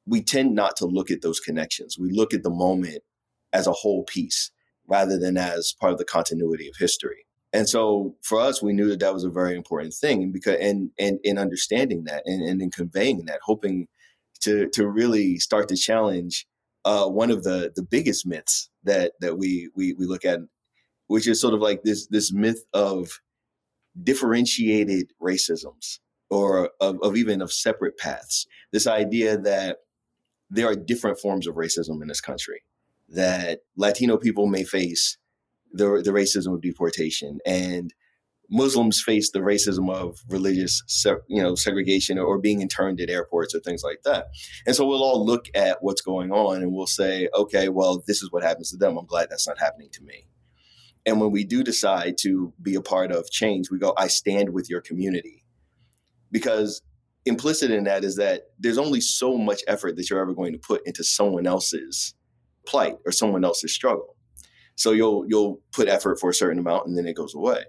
we 0.06 0.22
tend 0.22 0.54
not 0.54 0.76
to 0.76 0.86
look 0.86 1.10
at 1.10 1.20
those 1.20 1.40
connections. 1.40 1.98
We 1.98 2.12
look 2.12 2.32
at 2.32 2.42
the 2.42 2.50
moment 2.50 3.02
as 3.52 3.66
a 3.66 3.72
whole 3.72 4.04
piece 4.04 4.50
rather 4.86 5.18
than 5.18 5.36
as 5.36 5.74
part 5.78 5.92
of 5.92 5.98
the 5.98 6.04
continuity 6.04 6.68
of 6.68 6.76
history. 6.78 7.23
And 7.54 7.68
so 7.68 8.16
for 8.20 8.40
us, 8.40 8.60
we 8.60 8.72
knew 8.72 8.88
that 8.88 8.98
that 8.98 9.14
was 9.14 9.22
a 9.22 9.30
very 9.30 9.54
important 9.54 9.94
thing, 9.94 10.32
because 10.32 10.58
and 10.60 10.90
and 10.98 11.20
in 11.22 11.38
understanding 11.38 12.02
that 12.04 12.24
and, 12.26 12.42
and 12.42 12.60
in 12.60 12.70
conveying 12.70 13.26
that, 13.26 13.38
hoping 13.44 13.86
to 14.40 14.68
to 14.70 14.88
really 14.88 15.38
start 15.38 15.68
to 15.68 15.76
challenge 15.76 16.46
uh, 16.84 17.06
one 17.06 17.30
of 17.30 17.44
the 17.44 17.72
the 17.76 17.82
biggest 17.82 18.26
myths 18.26 18.68
that 18.82 19.12
that 19.20 19.38
we 19.38 19.70
we 19.76 19.94
we 19.94 20.04
look 20.04 20.24
at, 20.24 20.40
which 21.06 21.28
is 21.28 21.40
sort 21.40 21.54
of 21.54 21.60
like 21.60 21.84
this 21.84 22.08
this 22.08 22.32
myth 22.32 22.64
of 22.74 23.20
differentiated 24.02 25.12
racisms 25.22 26.00
or 26.30 26.70
of, 26.80 26.98
of 27.02 27.16
even 27.16 27.40
of 27.40 27.52
separate 27.52 27.96
paths. 27.96 28.48
This 28.72 28.88
idea 28.88 29.38
that 29.38 29.78
there 30.50 30.66
are 30.66 30.74
different 30.74 31.20
forms 31.20 31.46
of 31.46 31.54
racism 31.54 32.02
in 32.02 32.08
this 32.08 32.20
country 32.20 32.62
that 33.10 33.60
Latino 33.76 34.16
people 34.16 34.48
may 34.48 34.64
face 34.64 35.18
the, 35.74 36.00
the 36.02 36.12
racism 36.12 36.54
of 36.54 36.62
deportation 36.62 37.38
and 37.44 37.92
Muslims 38.50 39.02
face 39.02 39.30
the 39.30 39.40
racism 39.40 39.92
of 39.92 40.20
religious, 40.28 40.82
you 41.28 41.42
know, 41.42 41.54
segregation 41.54 42.18
or 42.18 42.38
being 42.38 42.60
interned 42.60 43.00
at 43.00 43.10
airports 43.10 43.54
or 43.54 43.60
things 43.60 43.82
like 43.82 44.02
that. 44.04 44.26
And 44.66 44.76
so 44.76 44.86
we'll 44.86 45.02
all 45.02 45.24
look 45.24 45.46
at 45.54 45.78
what's 45.82 46.02
going 46.02 46.30
on 46.30 46.62
and 46.62 46.72
we'll 46.72 46.86
say, 46.86 47.28
okay, 47.34 47.68
well, 47.68 48.02
this 48.06 48.22
is 48.22 48.30
what 48.30 48.42
happens 48.42 48.70
to 48.70 48.76
them. 48.76 48.96
I'm 48.96 49.06
glad 49.06 49.28
that's 49.30 49.48
not 49.48 49.58
happening 49.58 49.88
to 49.92 50.02
me. 50.02 50.26
And 51.06 51.20
when 51.20 51.32
we 51.32 51.44
do 51.44 51.62
decide 51.62 52.16
to 52.18 52.52
be 52.62 52.74
a 52.74 52.80
part 52.80 53.12
of 53.12 53.30
change, 53.30 53.70
we 53.70 53.78
go, 53.78 53.94
I 53.96 54.08
stand 54.08 54.50
with 54.50 54.70
your 54.70 54.80
community. 54.80 55.44
Because 56.30 56.82
implicit 57.26 57.70
in 57.70 57.84
that 57.84 58.04
is 58.04 58.16
that 58.16 58.48
there's 58.58 58.78
only 58.78 59.00
so 59.00 59.36
much 59.36 59.62
effort 59.66 59.96
that 59.96 60.10
you're 60.10 60.20
ever 60.20 60.34
going 60.34 60.52
to 60.52 60.58
put 60.58 60.86
into 60.86 61.02
someone 61.04 61.46
else's 61.46 62.14
plight 62.66 62.96
or 63.06 63.12
someone 63.12 63.44
else's 63.44 63.74
struggle. 63.74 64.13
So 64.76 64.92
you'll 64.92 65.24
you'll 65.28 65.60
put 65.72 65.88
effort 65.88 66.18
for 66.18 66.30
a 66.30 66.34
certain 66.34 66.58
amount 66.58 66.86
and 66.86 66.96
then 66.96 67.06
it 67.06 67.16
goes 67.16 67.34
away. 67.34 67.64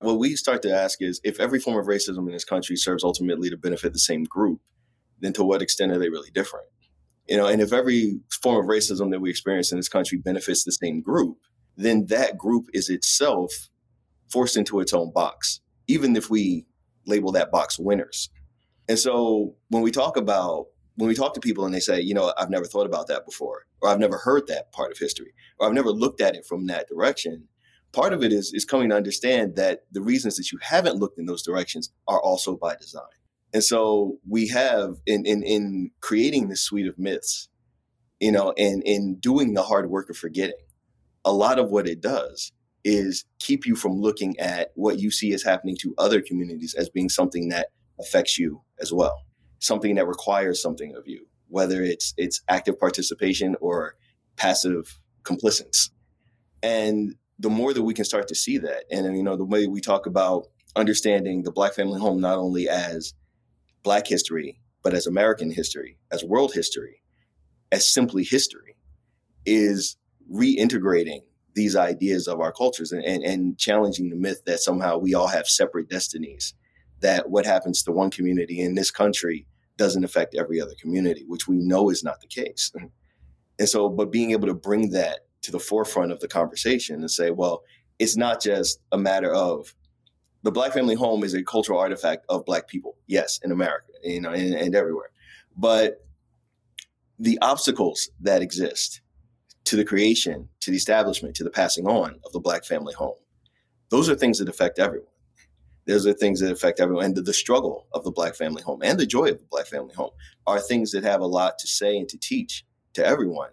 What 0.00 0.18
we 0.18 0.36
start 0.36 0.62
to 0.62 0.74
ask 0.74 1.02
is 1.02 1.20
if 1.24 1.40
every 1.40 1.58
form 1.58 1.76
of 1.76 1.86
racism 1.86 2.26
in 2.26 2.32
this 2.32 2.44
country 2.44 2.76
serves 2.76 3.02
ultimately 3.02 3.50
to 3.50 3.56
benefit 3.56 3.92
the 3.92 3.98
same 3.98 4.24
group, 4.24 4.60
then 5.20 5.32
to 5.32 5.44
what 5.44 5.62
extent 5.62 5.90
are 5.90 5.98
they 5.98 6.08
really 6.08 6.30
different? 6.30 6.66
You 7.28 7.36
know, 7.36 7.46
and 7.46 7.60
if 7.60 7.72
every 7.72 8.20
form 8.42 8.64
of 8.64 8.70
racism 8.70 9.10
that 9.10 9.20
we 9.20 9.28
experience 9.28 9.72
in 9.72 9.78
this 9.78 9.88
country 9.88 10.18
benefits 10.18 10.64
the 10.64 10.72
same 10.72 11.02
group, 11.02 11.38
then 11.76 12.06
that 12.06 12.38
group 12.38 12.66
is 12.72 12.88
itself 12.88 13.52
forced 14.30 14.56
into 14.56 14.80
its 14.80 14.92
own 14.92 15.12
box, 15.12 15.60
even 15.88 16.16
if 16.16 16.30
we 16.30 16.66
label 17.06 17.32
that 17.32 17.50
box 17.50 17.78
winners. 17.78 18.30
And 18.88 18.98
so 18.98 19.56
when 19.68 19.82
we 19.82 19.90
talk 19.90 20.16
about 20.16 20.66
when 20.98 21.06
we 21.06 21.14
talk 21.14 21.32
to 21.32 21.40
people 21.40 21.64
and 21.64 21.72
they 21.72 21.80
say, 21.80 22.00
you 22.00 22.12
know, 22.12 22.32
I've 22.36 22.50
never 22.50 22.64
thought 22.64 22.86
about 22.86 23.06
that 23.06 23.24
before, 23.24 23.66
or 23.80 23.88
I've 23.88 24.00
never 24.00 24.18
heard 24.18 24.48
that 24.48 24.72
part 24.72 24.90
of 24.90 24.98
history, 24.98 25.32
or 25.58 25.68
I've 25.68 25.74
never 25.74 25.92
looked 25.92 26.20
at 26.20 26.34
it 26.34 26.44
from 26.44 26.66
that 26.66 26.88
direction, 26.88 27.46
part 27.92 28.12
of 28.12 28.24
it 28.24 28.32
is 28.32 28.52
is 28.52 28.64
coming 28.64 28.90
to 28.90 28.96
understand 28.96 29.54
that 29.54 29.84
the 29.92 30.02
reasons 30.02 30.36
that 30.36 30.50
you 30.50 30.58
haven't 30.60 30.96
looked 30.96 31.16
in 31.16 31.26
those 31.26 31.44
directions 31.44 31.92
are 32.08 32.20
also 32.20 32.56
by 32.56 32.74
design. 32.74 33.04
And 33.54 33.62
so 33.62 34.18
we 34.28 34.48
have 34.48 34.96
in 35.06 35.24
in, 35.24 35.44
in 35.44 35.92
creating 36.00 36.48
this 36.48 36.62
suite 36.62 36.88
of 36.88 36.98
myths, 36.98 37.48
you 38.18 38.32
know, 38.32 38.52
and 38.58 38.82
in 38.84 39.20
doing 39.20 39.54
the 39.54 39.62
hard 39.62 39.88
work 39.90 40.10
of 40.10 40.16
forgetting, 40.16 40.58
a 41.24 41.32
lot 41.32 41.60
of 41.60 41.70
what 41.70 41.86
it 41.86 42.00
does 42.00 42.50
is 42.82 43.24
keep 43.38 43.66
you 43.66 43.76
from 43.76 44.00
looking 44.00 44.36
at 44.40 44.72
what 44.74 44.98
you 44.98 45.12
see 45.12 45.32
as 45.32 45.44
happening 45.44 45.76
to 45.82 45.94
other 45.96 46.20
communities 46.20 46.74
as 46.74 46.88
being 46.88 47.08
something 47.08 47.50
that 47.50 47.68
affects 48.00 48.36
you 48.36 48.62
as 48.80 48.92
well 48.92 49.27
something 49.58 49.94
that 49.96 50.06
requires 50.06 50.60
something 50.62 50.94
of 50.96 51.06
you, 51.06 51.26
whether 51.48 51.82
it's 51.82 52.14
it's 52.16 52.42
active 52.48 52.78
participation 52.78 53.56
or 53.60 53.96
passive 54.36 55.00
complicence. 55.22 55.90
And 56.62 57.14
the 57.38 57.50
more 57.50 57.72
that 57.72 57.82
we 57.82 57.94
can 57.94 58.04
start 58.04 58.28
to 58.28 58.34
see 58.34 58.58
that, 58.58 58.84
and 58.90 59.16
you 59.16 59.22
know, 59.22 59.36
the 59.36 59.44
way 59.44 59.66
we 59.66 59.80
talk 59.80 60.06
about 60.06 60.46
understanding 60.76 61.42
the 61.42 61.52
Black 61.52 61.74
family 61.74 62.00
home 62.00 62.20
not 62.20 62.38
only 62.38 62.68
as 62.68 63.14
Black 63.82 64.06
history, 64.06 64.60
but 64.82 64.94
as 64.94 65.06
American 65.06 65.50
history, 65.50 65.98
as 66.10 66.24
world 66.24 66.52
history, 66.54 67.02
as 67.72 67.88
simply 67.88 68.24
history, 68.24 68.76
is 69.44 69.96
reintegrating 70.32 71.20
these 71.54 71.74
ideas 71.74 72.28
of 72.28 72.40
our 72.40 72.52
cultures 72.52 72.92
and, 72.92 73.04
and, 73.04 73.22
and 73.24 73.58
challenging 73.58 74.10
the 74.10 74.16
myth 74.16 74.42
that 74.46 74.60
somehow 74.60 74.96
we 74.96 75.14
all 75.14 75.26
have 75.26 75.46
separate 75.46 75.88
destinies 75.88 76.54
that 77.00 77.30
what 77.30 77.46
happens 77.46 77.82
to 77.82 77.92
one 77.92 78.10
community 78.10 78.60
in 78.60 78.74
this 78.74 78.90
country 78.90 79.46
doesn't 79.76 80.04
affect 80.04 80.34
every 80.34 80.60
other 80.60 80.74
community, 80.80 81.24
which 81.26 81.46
we 81.46 81.56
know 81.56 81.90
is 81.90 82.02
not 82.02 82.20
the 82.20 82.26
case. 82.26 82.72
And 83.58 83.68
so, 83.68 83.88
but 83.88 84.10
being 84.10 84.32
able 84.32 84.48
to 84.48 84.54
bring 84.54 84.90
that 84.90 85.20
to 85.42 85.52
the 85.52 85.60
forefront 85.60 86.12
of 86.12 86.20
the 86.20 86.28
conversation 86.28 86.96
and 86.96 87.10
say, 87.10 87.30
well, 87.30 87.62
it's 87.98 88.16
not 88.16 88.42
just 88.42 88.80
a 88.92 88.98
matter 88.98 89.32
of 89.32 89.74
the 90.42 90.52
black 90.52 90.72
family 90.72 90.94
home 90.94 91.24
is 91.24 91.34
a 91.34 91.42
cultural 91.42 91.78
artifact 91.78 92.24
of 92.28 92.44
black 92.44 92.68
people, 92.68 92.96
yes, 93.06 93.40
in 93.42 93.50
America, 93.50 93.86
you 94.02 94.20
know, 94.20 94.30
and, 94.30 94.54
and 94.54 94.74
everywhere. 94.74 95.10
But 95.56 96.04
the 97.18 97.38
obstacles 97.42 98.10
that 98.20 98.42
exist 98.42 99.00
to 99.64 99.76
the 99.76 99.84
creation, 99.84 100.48
to 100.60 100.70
the 100.70 100.76
establishment, 100.76 101.34
to 101.36 101.44
the 101.44 101.50
passing 101.50 101.86
on 101.86 102.20
of 102.24 102.32
the 102.32 102.40
black 102.40 102.64
family 102.64 102.94
home, 102.94 103.16
those 103.90 104.08
are 104.08 104.14
things 104.14 104.38
that 104.38 104.48
affect 104.48 104.78
everyone 104.78 105.08
those 105.88 106.06
are 106.06 106.12
things 106.12 106.40
that 106.40 106.52
affect 106.52 106.80
everyone. 106.80 107.06
And 107.06 107.16
the, 107.16 107.22
the, 107.22 107.32
struggle 107.32 107.86
of 107.92 108.04
the 108.04 108.10
Black 108.10 108.34
family 108.34 108.62
home 108.62 108.80
and 108.84 109.00
the 109.00 109.06
joy 109.06 109.30
of 109.30 109.38
the 109.38 109.46
Black 109.50 109.66
family 109.66 109.94
home 109.94 110.10
are 110.46 110.60
things 110.60 110.90
that 110.90 111.02
have 111.02 111.22
a 111.22 111.26
lot 111.26 111.58
to 111.60 111.66
say 111.66 111.96
and 111.96 112.06
to 112.10 112.18
teach 112.18 112.64
to 112.92 113.04
everyone 113.04 113.50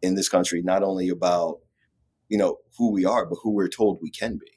in 0.00 0.14
this 0.14 0.30
country, 0.30 0.62
not 0.62 0.82
only 0.82 1.10
about, 1.10 1.58
you 2.28 2.38
know, 2.38 2.56
who 2.78 2.90
we 2.90 3.04
are, 3.04 3.26
but 3.26 3.36
who 3.42 3.50
we're 3.50 3.68
told 3.68 3.98
we 4.00 4.10
can 4.10 4.38
be. 4.38 4.50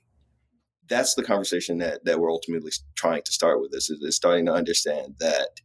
That's 0.88 1.16
the 1.16 1.24
conversation 1.24 1.80
that, 1.80 2.06
that 2.06 2.18
we're 2.18 2.32
ultimately 2.32 2.72
trying 2.96 3.24
to 3.24 3.34
start 3.34 3.60
with 3.60 3.74
this 3.74 3.90
is, 3.90 4.02
is 4.02 4.16
starting 4.16 4.46
to 4.46 4.54
understand 4.54 5.16
that 5.20 5.60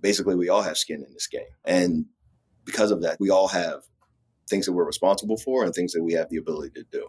basically 0.00 0.36
we 0.36 0.48
all 0.48 0.62
have 0.62 0.78
skin 0.78 1.02
in 1.04 1.12
this 1.12 1.26
game. 1.26 1.42
And 1.64 2.06
because 2.64 2.92
of 2.92 3.02
that, 3.02 3.16
we 3.18 3.30
all 3.30 3.48
have 3.48 3.82
things 4.48 4.66
that 4.66 4.72
we're 4.72 4.86
responsible 4.86 5.38
for 5.38 5.64
and 5.64 5.74
things 5.74 5.92
that 5.92 6.04
we 6.04 6.12
have 6.12 6.28
the 6.30 6.36
ability 6.36 6.70
to 6.76 6.84
do. 6.92 7.08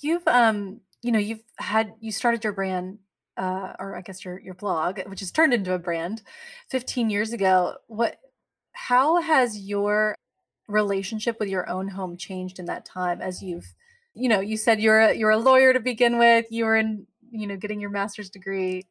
You've 0.00 0.26
um 0.26 0.80
you 1.02 1.12
know 1.12 1.18
you've 1.18 1.42
had 1.56 1.94
you 2.00 2.12
started 2.12 2.42
your 2.44 2.52
brand 2.52 2.98
uh, 3.36 3.72
or 3.78 3.96
i 3.96 4.00
guess 4.00 4.24
your 4.24 4.38
your 4.40 4.54
blog 4.54 5.00
which 5.06 5.20
has 5.20 5.30
turned 5.30 5.54
into 5.54 5.72
a 5.72 5.78
brand 5.78 6.22
15 6.68 7.10
years 7.10 7.32
ago 7.32 7.76
what 7.86 8.18
how 8.72 9.20
has 9.20 9.58
your 9.58 10.14
relationship 10.68 11.38
with 11.38 11.48
your 11.48 11.68
own 11.68 11.88
home 11.88 12.16
changed 12.16 12.58
in 12.58 12.66
that 12.66 12.84
time 12.84 13.20
as 13.20 13.42
you've 13.42 13.74
you 14.14 14.28
know 14.28 14.40
you 14.40 14.56
said 14.56 14.80
you're 14.80 15.00
a, 15.00 15.14
you're 15.14 15.30
a 15.30 15.38
lawyer 15.38 15.72
to 15.72 15.80
begin 15.80 16.18
with 16.18 16.46
you 16.50 16.64
were 16.64 16.76
in 16.76 17.06
you 17.32 17.46
know, 17.46 17.56
getting 17.56 17.80
your 17.80 17.90
master's 17.90 18.30
degree. 18.30 18.86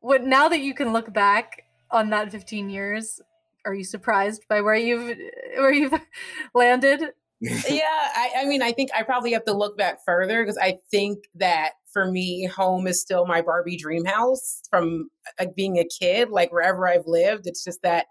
What 0.00 0.22
now 0.22 0.48
that 0.48 0.60
you 0.60 0.74
can 0.74 0.92
look 0.92 1.12
back 1.12 1.64
on 1.90 2.10
that 2.10 2.30
15 2.30 2.70
years, 2.70 3.20
are 3.64 3.74
you 3.74 3.82
surprised 3.82 4.44
by 4.48 4.60
where 4.60 4.76
you've 4.76 5.16
where 5.56 5.72
you've 5.72 5.94
landed? 6.54 7.02
yeah, 7.40 7.82
I, 8.16 8.30
I 8.38 8.44
mean, 8.46 8.62
I 8.62 8.72
think 8.72 8.90
I 8.96 9.02
probably 9.04 9.32
have 9.32 9.44
to 9.44 9.52
look 9.52 9.76
back 9.76 9.98
further 10.04 10.42
because 10.42 10.58
I 10.58 10.78
think 10.90 11.18
that 11.36 11.72
for 11.92 12.10
me, 12.10 12.46
home 12.46 12.86
is 12.86 13.00
still 13.00 13.26
my 13.26 13.42
Barbie 13.42 13.76
dream 13.76 14.04
house 14.04 14.62
from 14.68 15.08
like 15.38 15.54
being 15.54 15.78
a 15.78 15.84
kid. 15.84 16.30
Like 16.30 16.52
wherever 16.52 16.88
I've 16.88 17.06
lived, 17.06 17.46
it's 17.46 17.62
just 17.62 17.80
that 17.82 18.06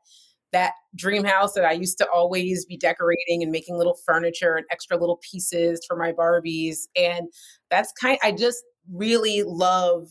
that 0.53 0.71
dream 0.95 1.25
house 1.25 1.53
that 1.53 1.65
I 1.65 1.73
used 1.73 1.97
to 1.97 2.07
always 2.09 2.65
be 2.65 2.77
decorating 2.77 3.43
and 3.43 3.51
making 3.51 3.77
little 3.77 3.97
furniture 4.05 4.55
and 4.55 4.65
extra 4.71 4.97
little 4.97 5.19
pieces 5.29 5.81
for 5.85 5.97
my 5.97 6.13
Barbies. 6.13 6.87
And 6.95 7.27
that's 7.69 7.91
kind 7.99 8.17
I 8.23 8.31
just 8.31 8.63
really 8.89 9.43
love 9.45 10.07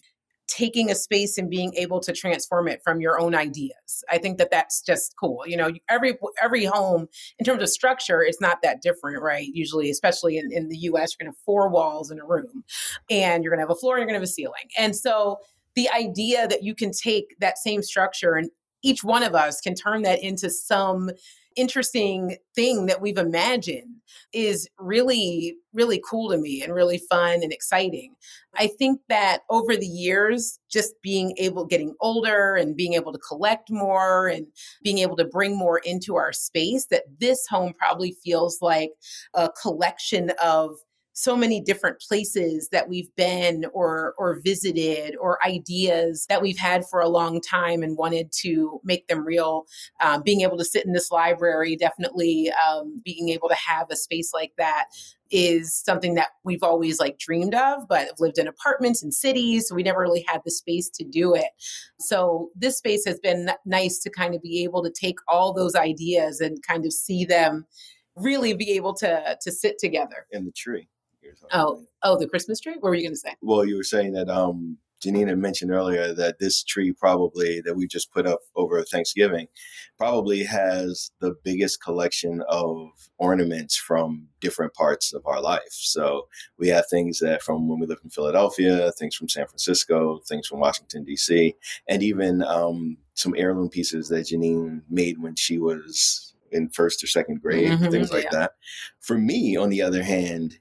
taking 0.49 0.91
a 0.91 0.95
space 0.95 1.39
and 1.39 1.51
being 1.51 1.75
able 1.75 2.01
to 2.01 2.13
transform 2.13 2.69
it 2.69 2.81
from 2.83 3.01
your 3.01 3.21
own 3.21 3.35
ideas. 3.35 4.05
I 4.11 4.19
think 4.19 4.39
that 4.39 4.51
that's 4.51 4.81
just 4.81 5.15
cool. 5.19 5.43
You 5.47 5.57
know, 5.57 5.71
every 5.89 6.19
every 6.43 6.65
home 6.65 7.09
in 7.39 7.45
terms 7.45 7.63
of 7.63 7.69
structure, 7.69 8.23
it's 8.23 8.41
not 8.41 8.63
that 8.63 8.83
different, 8.83 9.23
right? 9.23 9.49
Usually, 9.53 9.91
especially 9.91 10.39
in, 10.39 10.53
in 10.53 10.69
the 10.69 10.77
US, 10.79 11.15
you're 11.15 11.25
gonna 11.25 11.35
have 11.37 11.45
four 11.45 11.69
walls 11.69 12.11
in 12.11 12.21
a 12.21 12.25
room 12.25 12.65
and 13.11 13.43
you're 13.43 13.51
gonna 13.51 13.63
have 13.63 13.71
a 13.71 13.75
floor 13.75 13.97
and 13.97 14.01
you're 14.01 14.07
gonna 14.07 14.19
have 14.19 14.23
a 14.23 14.27
ceiling. 14.29 14.69
And 14.79 14.95
so 14.95 15.39
the 15.75 15.89
idea 15.91 16.47
that 16.49 16.63
you 16.63 16.75
can 16.75 16.93
take 16.93 17.37
that 17.41 17.59
same 17.59 17.83
structure 17.83 18.35
and 18.35 18.51
each 18.83 19.03
one 19.03 19.23
of 19.23 19.35
us 19.35 19.61
can 19.61 19.75
turn 19.75 20.03
that 20.03 20.23
into 20.23 20.49
some 20.49 21.11
interesting 21.57 22.37
thing 22.55 22.87
that 22.87 23.01
we've 23.01 23.19
imagined 23.19 23.97
is 24.33 24.69
really, 24.79 25.57
really 25.73 26.03
cool 26.09 26.31
to 26.31 26.39
me 26.39 26.63
and 26.63 26.75
really 26.75 26.99
fun 26.99 27.43
and 27.43 27.53
exciting. 27.53 28.15
I 28.55 28.69
think 28.79 29.01
that 29.09 29.41
over 29.51 29.77
the 29.77 29.87
years, 29.87 30.59
just 30.71 30.95
being 31.03 31.35
able, 31.39 31.65
getting 31.65 31.95
older 32.01 32.55
and 32.55 32.77
being 32.77 32.95
able 32.95 33.13
to 33.13 33.19
collect 33.19 33.71
more 33.71 34.29
and 34.29 34.47
being 34.83 34.99
able 34.99 35.17
to 35.17 35.25
bring 35.25 35.57
more 35.57 35.79
into 35.79 36.17
our 36.17 36.33
space, 36.33 36.87
that 36.87 37.05
this 37.19 37.47
home 37.49 37.73
probably 37.79 38.17
feels 38.25 38.61
like 38.61 38.93
a 39.35 39.51
collection 39.61 40.33
of 40.43 40.77
so 41.19 41.35
many 41.35 41.63
different 41.63 41.99
places 41.99 42.69
that 42.73 42.91
we've 42.91 43.09
been 43.17 43.65
or 43.73 44.13
or 44.19 44.39
visited 44.45 45.17
or 45.19 45.45
ideas 45.45 46.27
that 46.29 46.43
we've 46.43 46.59
had 46.59 46.85
for 46.87 47.01
a 47.01 47.09
long 47.09 47.41
time 47.41 47.83
and 47.83 47.97
wanted 47.97 48.31
to 48.31 48.79
make 48.85 49.09
them 49.09 49.25
real. 49.25 49.65
Um, 50.03 50.23
being 50.23 50.43
able 50.43 50.59
to 50.59 50.65
sit 50.65 50.85
in 50.85 50.93
this 50.93 51.11
library 51.11 51.75
definitely 51.75 52.53
um, 52.69 53.01
being 53.03 53.31
able 53.31 53.49
to 53.49 53.55
have 53.55 53.87
a 53.91 53.97
space 53.97 54.33
like 54.35 54.53
that 54.59 54.85
is 55.31 55.75
something 55.75 56.15
that 56.15 56.29
we've 56.45 56.63
always 56.63 57.01
like 57.01 57.19
dreamed 57.19 57.55
of 57.55 57.89
but 57.89 58.07
have 58.07 58.21
lived 58.21 58.39
in 58.39 58.47
apartments 58.47 59.03
and 59.03 59.13
cities 59.13 59.69
so 59.69 59.75
we 59.75 59.83
never 59.83 60.01
really 60.01 60.25
had 60.29 60.43
the 60.45 60.51
space 60.51 60.91
to 60.91 61.05
do 61.05 61.35
it. 61.35 61.49
So 61.99 62.51
this 62.55 62.77
space 62.77 63.07
has 63.07 63.19
been 63.21 63.51
nice 63.65 63.99
to 64.01 64.11
kind 64.11 64.35
of 64.35 64.43
be 64.43 64.65
able 64.65 64.83
to 64.83 64.91
take 64.91 65.17
all 65.29 65.55
those 65.55 65.75
ideas 65.75 66.41
and 66.41 66.63
kind 66.63 66.85
of 66.85 66.93
see 66.93 67.25
them 67.25 67.65
really 68.17 68.53
be 68.53 68.73
able 68.73 68.93
to 68.93 69.39
to 69.41 69.51
sit 69.51 69.79
together. 69.79 70.27
In 70.31 70.45
the 70.45 70.53
tree 70.53 70.89
Oh, 71.53 71.83
oh, 72.03 72.19
the 72.19 72.29
Christmas 72.29 72.61
tree. 72.61 72.75
What 72.75 72.91
were 72.91 72.95
you 72.95 73.03
going 73.03 73.15
to 73.15 73.19
say? 73.19 73.35
Well, 73.41 73.65
you 73.65 73.77
were 73.77 73.83
saying 73.83 74.13
that 74.13 74.29
um, 74.29 74.79
Jeanine 75.05 75.37
mentioned 75.39 75.71
earlier 75.71 76.15
that 76.15 76.39
this 76.39 76.63
tree 76.63 76.93
probably 76.93 77.61
that 77.63 77.77
we 77.77 77.87
just 77.87 78.13
put 78.13 78.27
up 78.27 78.41
over 78.55 78.83
Thanksgiving 78.83 79.49
probably 79.99 80.45
has 80.45 81.11
the 81.21 81.35
biggest 81.45 81.83
collection 81.83 82.43
of 82.49 82.91
ornaments 83.19 83.77
from 83.77 84.29
different 84.41 84.75
parts 84.75 85.13
of 85.13 85.27
our 85.27 85.41
life. 85.41 85.63
So 85.71 86.29
we 86.59 86.69
have 86.69 86.87
things 86.89 87.19
that 87.21 87.43
from 87.43 87.69
when 87.69 87.79
we 87.79 87.87
lived 87.87 88.05
in 88.05 88.11
Philadelphia, 88.11 88.91
things 88.93 89.15
from 89.15 89.29
San 89.29 89.47
Francisco, 89.47 90.21
things 90.27 90.47
from 90.47 90.61
Washington 90.61 91.05
D.C., 91.05 91.55
and 91.89 92.03
even 92.03 92.43
um, 92.43 92.97
some 93.15 93.35
heirloom 93.37 93.69
pieces 93.69 94.09
that 94.09 94.27
Jeanine 94.27 94.83
made 94.89 95.21
when 95.21 95.37
she 95.37 95.59
was 95.59 96.35
in 96.51 96.69
first 96.71 97.03
or 97.03 97.07
second 97.07 97.43
grade, 97.43 97.71
mm-hmm, 97.71 97.91
things 97.91 98.13
like 98.13 98.25
yeah. 98.25 98.31
that. 98.33 98.53
For 99.01 99.19
me, 99.19 99.57
on 99.57 99.69
the 99.69 99.83
other 99.83 100.03
hand, 100.03 100.59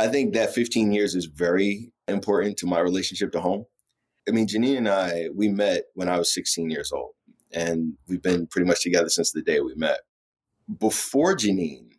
I 0.00 0.08
think 0.08 0.32
that 0.32 0.54
15 0.54 0.92
years 0.92 1.14
is 1.14 1.26
very 1.26 1.92
important 2.08 2.56
to 2.58 2.66
my 2.66 2.80
relationship 2.80 3.32
to 3.32 3.40
home. 3.40 3.66
I 4.26 4.32
mean, 4.32 4.46
Jeanine 4.46 4.78
and 4.78 4.88
I, 4.88 5.28
we 5.34 5.48
met 5.48 5.84
when 5.92 6.08
I 6.08 6.16
was 6.16 6.32
16 6.32 6.70
years 6.70 6.90
old, 6.90 7.10
and 7.52 7.92
we've 8.08 8.22
been 8.22 8.46
pretty 8.46 8.66
much 8.66 8.82
together 8.82 9.10
since 9.10 9.30
the 9.30 9.42
day 9.42 9.60
we 9.60 9.74
met. 9.74 10.00
Before 10.78 11.36
Jeanine, 11.36 11.90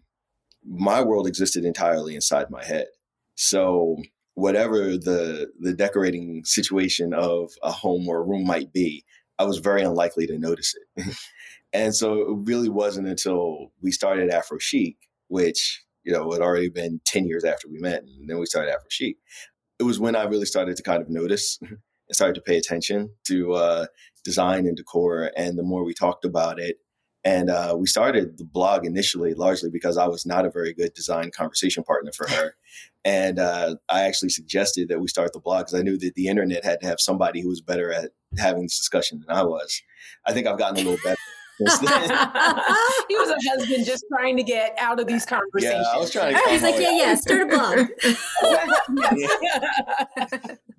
my 0.65 1.03
world 1.03 1.27
existed 1.27 1.63
entirely 1.63 2.15
inside 2.15 2.49
my 2.49 2.65
head. 2.65 2.87
So 3.35 3.97
whatever 4.33 4.97
the 4.97 5.51
the 5.59 5.73
decorating 5.73 6.43
situation 6.43 7.13
of 7.13 7.51
a 7.61 7.71
home 7.71 8.07
or 8.07 8.17
a 8.17 8.23
room 8.23 8.47
might 8.47 8.73
be, 8.73 9.05
I 9.37 9.43
was 9.43 9.59
very 9.59 9.83
unlikely 9.83 10.25
to 10.25 10.39
notice 10.39 10.73
it. 10.95 11.15
and 11.73 11.95
so 11.95 12.13
it 12.15 12.37
really 12.47 12.69
wasn't 12.69 13.07
until 13.07 13.71
we 13.79 13.91
started 13.91 14.31
AphroChic, 14.31 14.95
which 15.27 15.83
you 16.03 16.11
know, 16.11 16.31
it 16.33 16.41
already 16.41 16.69
been 16.69 17.01
10 17.05 17.25
years 17.25 17.43
after 17.43 17.67
we 17.67 17.79
met. 17.79 18.03
And 18.03 18.29
then 18.29 18.39
we 18.39 18.45
started 18.45 18.71
Afro. 18.71 18.87
It 19.79 19.83
was 19.83 19.99
when 19.99 20.15
I 20.15 20.23
really 20.23 20.45
started 20.45 20.77
to 20.77 20.83
kind 20.83 21.01
of 21.01 21.09
notice 21.09 21.57
and 21.61 21.79
started 22.11 22.35
to 22.35 22.41
pay 22.41 22.57
attention 22.57 23.11
to 23.27 23.53
uh, 23.53 23.85
design 24.23 24.67
and 24.67 24.77
decor. 24.77 25.31
And 25.35 25.57
the 25.57 25.63
more 25.63 25.83
we 25.83 25.93
talked 25.93 26.25
about 26.25 26.59
it, 26.59 26.77
and 27.23 27.49
uh, 27.51 27.75
we 27.77 27.85
started 27.85 28.37
the 28.37 28.45
blog 28.45 28.85
initially 28.85 29.35
largely 29.35 29.69
because 29.69 29.95
I 29.95 30.07
was 30.07 30.25
not 30.25 30.45
a 30.45 30.49
very 30.49 30.73
good 30.73 30.93
design 30.93 31.29
conversation 31.29 31.83
partner 31.83 32.11
for 32.11 32.27
her. 32.27 32.55
And 33.05 33.37
uh, 33.37 33.75
I 33.89 34.03
actually 34.03 34.29
suggested 34.29 34.89
that 34.89 34.99
we 34.99 35.07
start 35.07 35.33
the 35.33 35.39
blog 35.39 35.65
because 35.65 35.79
I 35.79 35.83
knew 35.83 35.99
that 35.99 36.15
the 36.15 36.27
internet 36.27 36.65
had 36.65 36.81
to 36.81 36.87
have 36.87 36.99
somebody 36.99 37.41
who 37.41 37.49
was 37.49 37.61
better 37.61 37.91
at 37.91 38.11
having 38.37 38.63
this 38.63 38.77
discussion 38.77 39.19
than 39.19 39.35
I 39.35 39.43
was. 39.43 39.81
I 40.25 40.33
think 40.33 40.47
I've 40.47 40.57
gotten 40.57 40.77
a 40.77 40.89
little 40.89 40.99
better. 41.03 41.20
he 43.07 43.15
was 43.15 43.29
a 43.29 43.37
husband 43.49 43.85
just 43.85 44.05
trying 44.09 44.37
to 44.37 44.43
get 44.43 44.75
out 44.79 44.99
of 44.99 45.07
these 45.07 45.25
conversations. 45.25 45.85
Yeah, 45.85 45.93
I 45.93 45.97
was 45.97 46.11
trying 46.11 46.33
to. 46.33 46.41
He's 46.49 46.63
like, 46.63 46.79
yeah, 46.79 46.91
yeah, 46.91 47.15
start 47.15 47.41
a 47.41 47.45
blog. 47.45 47.87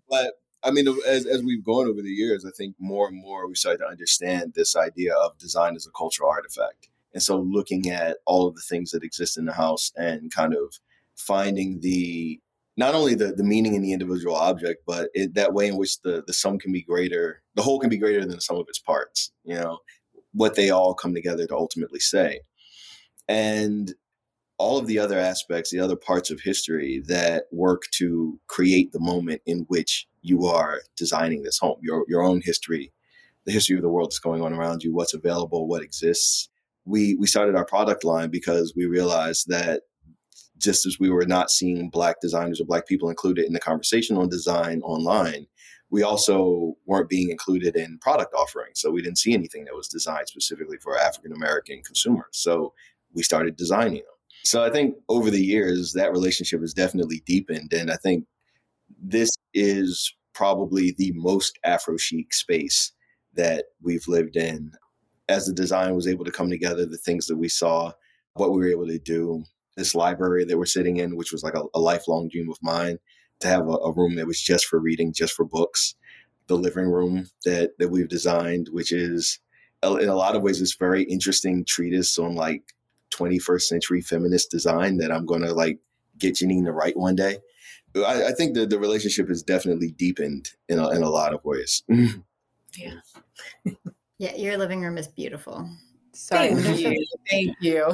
but 0.08 0.34
I 0.64 0.70
mean, 0.70 0.86
as, 1.06 1.26
as 1.26 1.42
we've 1.42 1.64
gone 1.64 1.88
over 1.88 2.02
the 2.02 2.10
years, 2.10 2.44
I 2.44 2.50
think 2.56 2.76
more 2.78 3.08
and 3.08 3.16
more 3.16 3.48
we 3.48 3.54
started 3.54 3.78
to 3.78 3.86
understand 3.86 4.54
this 4.54 4.76
idea 4.76 5.14
of 5.14 5.38
design 5.38 5.74
as 5.74 5.86
a 5.86 5.90
cultural 5.90 6.30
artifact. 6.30 6.88
And 7.14 7.22
so 7.22 7.38
looking 7.38 7.90
at 7.90 8.18
all 8.26 8.46
of 8.46 8.54
the 8.54 8.62
things 8.62 8.90
that 8.92 9.02
exist 9.02 9.36
in 9.36 9.44
the 9.44 9.52
house 9.52 9.92
and 9.96 10.32
kind 10.32 10.54
of 10.54 10.78
finding 11.16 11.80
the 11.80 12.40
not 12.76 12.94
only 12.94 13.14
the, 13.14 13.32
the 13.32 13.44
meaning 13.44 13.74
in 13.74 13.82
the 13.82 13.92
individual 13.92 14.34
object, 14.34 14.82
but 14.86 15.10
it, 15.12 15.34
that 15.34 15.52
way 15.52 15.68
in 15.68 15.76
which 15.76 16.00
the, 16.00 16.22
the 16.26 16.32
sum 16.32 16.58
can 16.58 16.72
be 16.72 16.82
greater, 16.82 17.42
the 17.54 17.62
whole 17.62 17.78
can 17.78 17.90
be 17.90 17.98
greater 17.98 18.20
than 18.20 18.30
the 18.30 18.40
sum 18.40 18.56
of 18.56 18.66
its 18.68 18.78
parts. 18.78 19.32
You 19.44 19.56
know, 19.56 19.78
what 20.32 20.54
they 20.54 20.70
all 20.70 20.94
come 20.94 21.14
together 21.14 21.46
to 21.46 21.54
ultimately 21.54 22.00
say. 22.00 22.40
And 23.28 23.94
all 24.58 24.78
of 24.78 24.86
the 24.86 24.98
other 24.98 25.18
aspects, 25.18 25.70
the 25.70 25.80
other 25.80 25.96
parts 25.96 26.30
of 26.30 26.40
history 26.40 27.02
that 27.08 27.44
work 27.50 27.82
to 27.92 28.38
create 28.46 28.92
the 28.92 29.00
moment 29.00 29.42
in 29.46 29.64
which 29.68 30.06
you 30.22 30.46
are 30.46 30.82
designing 30.96 31.42
this 31.42 31.58
home, 31.58 31.78
your, 31.82 32.04
your 32.08 32.22
own 32.22 32.40
history, 32.44 32.92
the 33.44 33.52
history 33.52 33.76
of 33.76 33.82
the 33.82 33.88
world 33.88 34.08
that's 34.08 34.20
going 34.20 34.42
on 34.42 34.52
around 34.52 34.82
you, 34.82 34.94
what's 34.94 35.14
available, 35.14 35.66
what 35.66 35.82
exists. 35.82 36.48
We, 36.84 37.16
we 37.16 37.26
started 37.26 37.56
our 37.56 37.64
product 37.64 38.04
line 38.04 38.30
because 38.30 38.72
we 38.76 38.86
realized 38.86 39.48
that 39.48 39.82
just 40.58 40.86
as 40.86 40.96
we 41.00 41.10
were 41.10 41.26
not 41.26 41.50
seeing 41.50 41.90
Black 41.90 42.20
designers 42.20 42.60
or 42.60 42.64
Black 42.64 42.86
people 42.86 43.08
included 43.08 43.46
in 43.46 43.52
the 43.52 43.60
conversation 43.60 44.16
on 44.16 44.28
design 44.28 44.80
online, 44.82 45.46
we 45.92 46.02
also 46.02 46.74
weren't 46.86 47.10
being 47.10 47.30
included 47.30 47.76
in 47.76 47.98
product 47.98 48.32
offerings. 48.34 48.80
So 48.80 48.90
we 48.90 49.02
didn't 49.02 49.18
see 49.18 49.34
anything 49.34 49.66
that 49.66 49.76
was 49.76 49.88
designed 49.88 50.26
specifically 50.26 50.78
for 50.78 50.98
African 50.98 51.32
American 51.32 51.82
consumers. 51.82 52.24
So 52.32 52.72
we 53.12 53.22
started 53.22 53.56
designing 53.56 53.96
them. 53.96 54.04
So 54.42 54.64
I 54.64 54.70
think 54.70 54.96
over 55.10 55.30
the 55.30 55.44
years, 55.44 55.92
that 55.92 56.10
relationship 56.10 56.62
has 56.62 56.72
definitely 56.72 57.22
deepened. 57.26 57.74
And 57.74 57.92
I 57.92 57.96
think 57.96 58.24
this 59.00 59.30
is 59.52 60.12
probably 60.34 60.94
the 60.96 61.12
most 61.14 61.58
AphroChic 61.66 62.32
space 62.32 62.92
that 63.34 63.66
we've 63.82 64.08
lived 64.08 64.36
in. 64.36 64.72
As 65.28 65.46
the 65.46 65.52
design 65.52 65.94
was 65.94 66.08
able 66.08 66.24
to 66.24 66.32
come 66.32 66.48
together, 66.48 66.86
the 66.86 66.96
things 66.96 67.26
that 67.26 67.36
we 67.36 67.48
saw, 67.48 67.92
what 68.32 68.52
we 68.52 68.60
were 68.60 68.70
able 68.70 68.86
to 68.86 68.98
do, 68.98 69.44
this 69.76 69.94
library 69.94 70.46
that 70.46 70.56
we're 70.56 70.64
sitting 70.64 70.96
in, 70.96 71.16
which 71.16 71.32
was 71.32 71.42
like 71.42 71.54
a, 71.54 71.64
a 71.74 71.80
lifelong 71.80 72.30
dream 72.30 72.50
of 72.50 72.56
mine, 72.62 72.98
to 73.42 73.48
have 73.48 73.68
a, 73.68 73.72
a 73.72 73.92
room 73.92 74.16
that 74.16 74.26
was 74.26 74.40
just 74.40 74.66
for 74.66 74.78
reading, 74.78 75.12
just 75.12 75.34
for 75.34 75.44
books. 75.44 75.94
The 76.48 76.56
living 76.56 76.86
room 76.86 77.28
that 77.44 77.78
that 77.78 77.90
we've 77.90 78.08
designed, 78.08 78.68
which 78.72 78.92
is 78.92 79.38
in 79.82 80.08
a 80.08 80.14
lot 80.14 80.36
of 80.36 80.42
ways, 80.42 80.60
this 80.60 80.74
very 80.74 81.04
interesting 81.04 81.64
treatise 81.64 82.18
on 82.18 82.34
like 82.34 82.62
21st 83.12 83.62
century 83.62 84.00
feminist 84.00 84.50
design 84.50 84.96
that 84.98 85.12
I'm 85.12 85.26
going 85.26 85.42
to 85.42 85.52
like 85.52 85.78
get 86.18 86.34
Jeanine 86.34 86.64
to 86.64 86.72
write 86.72 86.96
one 86.96 87.14
day. 87.14 87.38
I, 87.96 88.28
I 88.28 88.32
think 88.32 88.54
that 88.54 88.70
the 88.70 88.78
relationship 88.78 89.28
has 89.28 89.42
definitely 89.42 89.90
deepened 89.90 90.50
in 90.68 90.78
a, 90.78 90.90
in 90.90 91.02
a 91.02 91.10
lot 91.10 91.34
of 91.34 91.44
ways. 91.44 91.82
yeah. 91.88 92.94
yeah, 94.18 94.34
your 94.34 94.56
living 94.56 94.82
room 94.82 94.96
is 94.96 95.08
beautiful. 95.08 95.68
Sorry. 96.14 96.54
Thank 96.54 96.80
you. 96.80 97.06
Thank 97.30 97.56
you. 97.60 97.84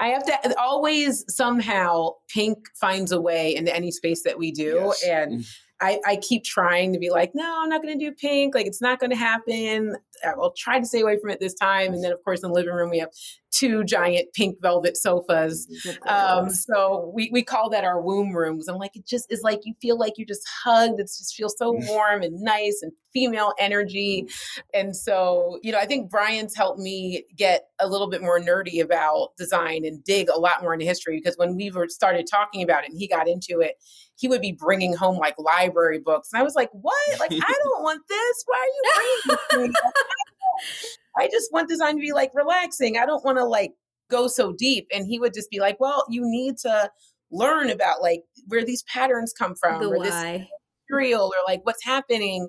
I 0.00 0.08
have 0.08 0.24
to 0.24 0.38
uh, 0.44 0.54
always 0.58 1.24
somehow 1.28 2.14
pink 2.28 2.58
finds 2.74 3.12
a 3.12 3.20
way 3.20 3.54
into 3.54 3.74
any 3.74 3.90
space 3.90 4.22
that 4.24 4.38
we 4.38 4.52
do. 4.52 4.92
Yes. 5.02 5.04
And 5.04 5.44
I, 5.82 5.98
I 6.06 6.16
keep 6.16 6.44
trying 6.44 6.92
to 6.92 6.98
be 6.98 7.10
like, 7.10 7.32
no, 7.34 7.62
I'm 7.62 7.70
not 7.70 7.82
going 7.82 7.98
to 7.98 8.04
do 8.04 8.12
pink. 8.12 8.54
Like, 8.54 8.66
it's 8.66 8.82
not 8.82 9.00
going 9.00 9.10
to 9.10 9.16
happen. 9.16 9.96
I 10.26 10.34
will 10.34 10.52
try 10.56 10.78
to 10.78 10.84
stay 10.84 11.00
away 11.00 11.18
from 11.18 11.30
it 11.30 11.40
this 11.40 11.54
time. 11.54 11.94
And 11.94 12.04
then, 12.04 12.12
of 12.12 12.22
course, 12.22 12.42
in 12.42 12.50
the 12.50 12.54
living 12.54 12.74
room, 12.74 12.90
we 12.90 12.98
have 12.98 13.10
two 13.50 13.82
giant 13.84 14.32
pink 14.34 14.60
velvet 14.60 14.96
sofas. 14.96 15.66
Um, 16.06 16.50
so 16.50 17.10
we, 17.14 17.30
we 17.32 17.42
call 17.42 17.70
that 17.70 17.84
our 17.84 18.00
womb 18.00 18.36
rooms. 18.36 18.68
I'm 18.68 18.76
like, 18.76 18.94
it 18.94 19.06
just 19.06 19.32
is 19.32 19.40
like 19.42 19.60
you 19.64 19.74
feel 19.80 19.98
like 19.98 20.18
you 20.18 20.26
just 20.26 20.46
hugged. 20.64 21.00
It 21.00 21.04
just 21.04 21.34
feels 21.34 21.56
so 21.56 21.72
warm 21.72 22.22
and 22.22 22.40
nice 22.40 22.80
and 22.82 22.92
female 23.12 23.52
energy. 23.58 24.26
And 24.74 24.96
so, 24.96 25.58
you 25.62 25.72
know, 25.72 25.78
I 25.78 25.86
think 25.86 26.10
Bryan's 26.10 26.54
helped 26.54 26.78
me 26.78 27.24
get 27.36 27.68
a 27.80 27.88
little 27.88 28.08
bit 28.08 28.22
more 28.22 28.38
nerdy 28.40 28.82
about 28.82 29.36
design 29.36 29.84
and 29.84 30.02
dig 30.04 30.28
a 30.28 30.38
lot 30.38 30.62
more 30.62 30.74
into 30.74 30.86
history 30.86 31.18
because 31.18 31.36
when 31.36 31.56
we 31.56 31.70
were 31.70 31.88
started 31.88 32.26
talking 32.30 32.62
about 32.62 32.84
it 32.84 32.90
and 32.90 32.98
he 32.98 33.08
got 33.08 33.28
into 33.28 33.60
it, 33.60 33.76
he 34.16 34.28
would 34.28 34.40
be 34.40 34.52
bringing 34.52 34.94
home 34.94 35.16
like 35.16 35.34
library 35.38 35.98
books. 35.98 36.30
And 36.32 36.40
I 36.40 36.42
was 36.44 36.54
like, 36.54 36.70
what? 36.72 37.20
Like, 37.20 37.32
I 37.32 37.36
don't 37.64 37.82
want 37.82 38.02
this. 38.08 38.44
Why 38.46 38.58
are 38.58 39.32
you 39.32 39.38
bringing 39.50 39.72
this? 39.72 40.98
I 41.16 41.28
just 41.28 41.52
want 41.52 41.68
design 41.68 41.96
to 41.96 42.00
be 42.00 42.12
like 42.12 42.30
relaxing. 42.34 42.98
I 42.98 43.06
don't 43.06 43.24
want 43.24 43.38
to 43.38 43.44
like 43.44 43.72
go 44.10 44.26
so 44.26 44.52
deep. 44.52 44.86
And 44.92 45.06
he 45.06 45.18
would 45.18 45.34
just 45.34 45.50
be 45.50 45.60
like, 45.60 45.80
well, 45.80 46.04
you 46.08 46.22
need 46.24 46.58
to 46.58 46.90
learn 47.30 47.70
about 47.70 48.02
like 48.02 48.22
where 48.46 48.64
these 48.64 48.82
patterns 48.84 49.32
come 49.32 49.54
from 49.54 49.80
The 49.80 49.88
or 49.88 49.98
why. 49.98 50.04
this 50.04 50.46
material 50.90 51.26
or 51.26 51.50
like 51.50 51.60
what's 51.64 51.84
happening. 51.84 52.48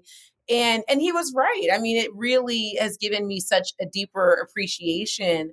And 0.51 0.83
and 0.89 1.01
he 1.01 1.11
was 1.11 1.33
right. 1.35 1.69
I 1.73 1.79
mean, 1.79 1.97
it 1.97 2.09
really 2.13 2.77
has 2.79 2.97
given 2.97 3.27
me 3.27 3.39
such 3.39 3.73
a 3.79 3.85
deeper 3.85 4.33
appreciation 4.33 5.51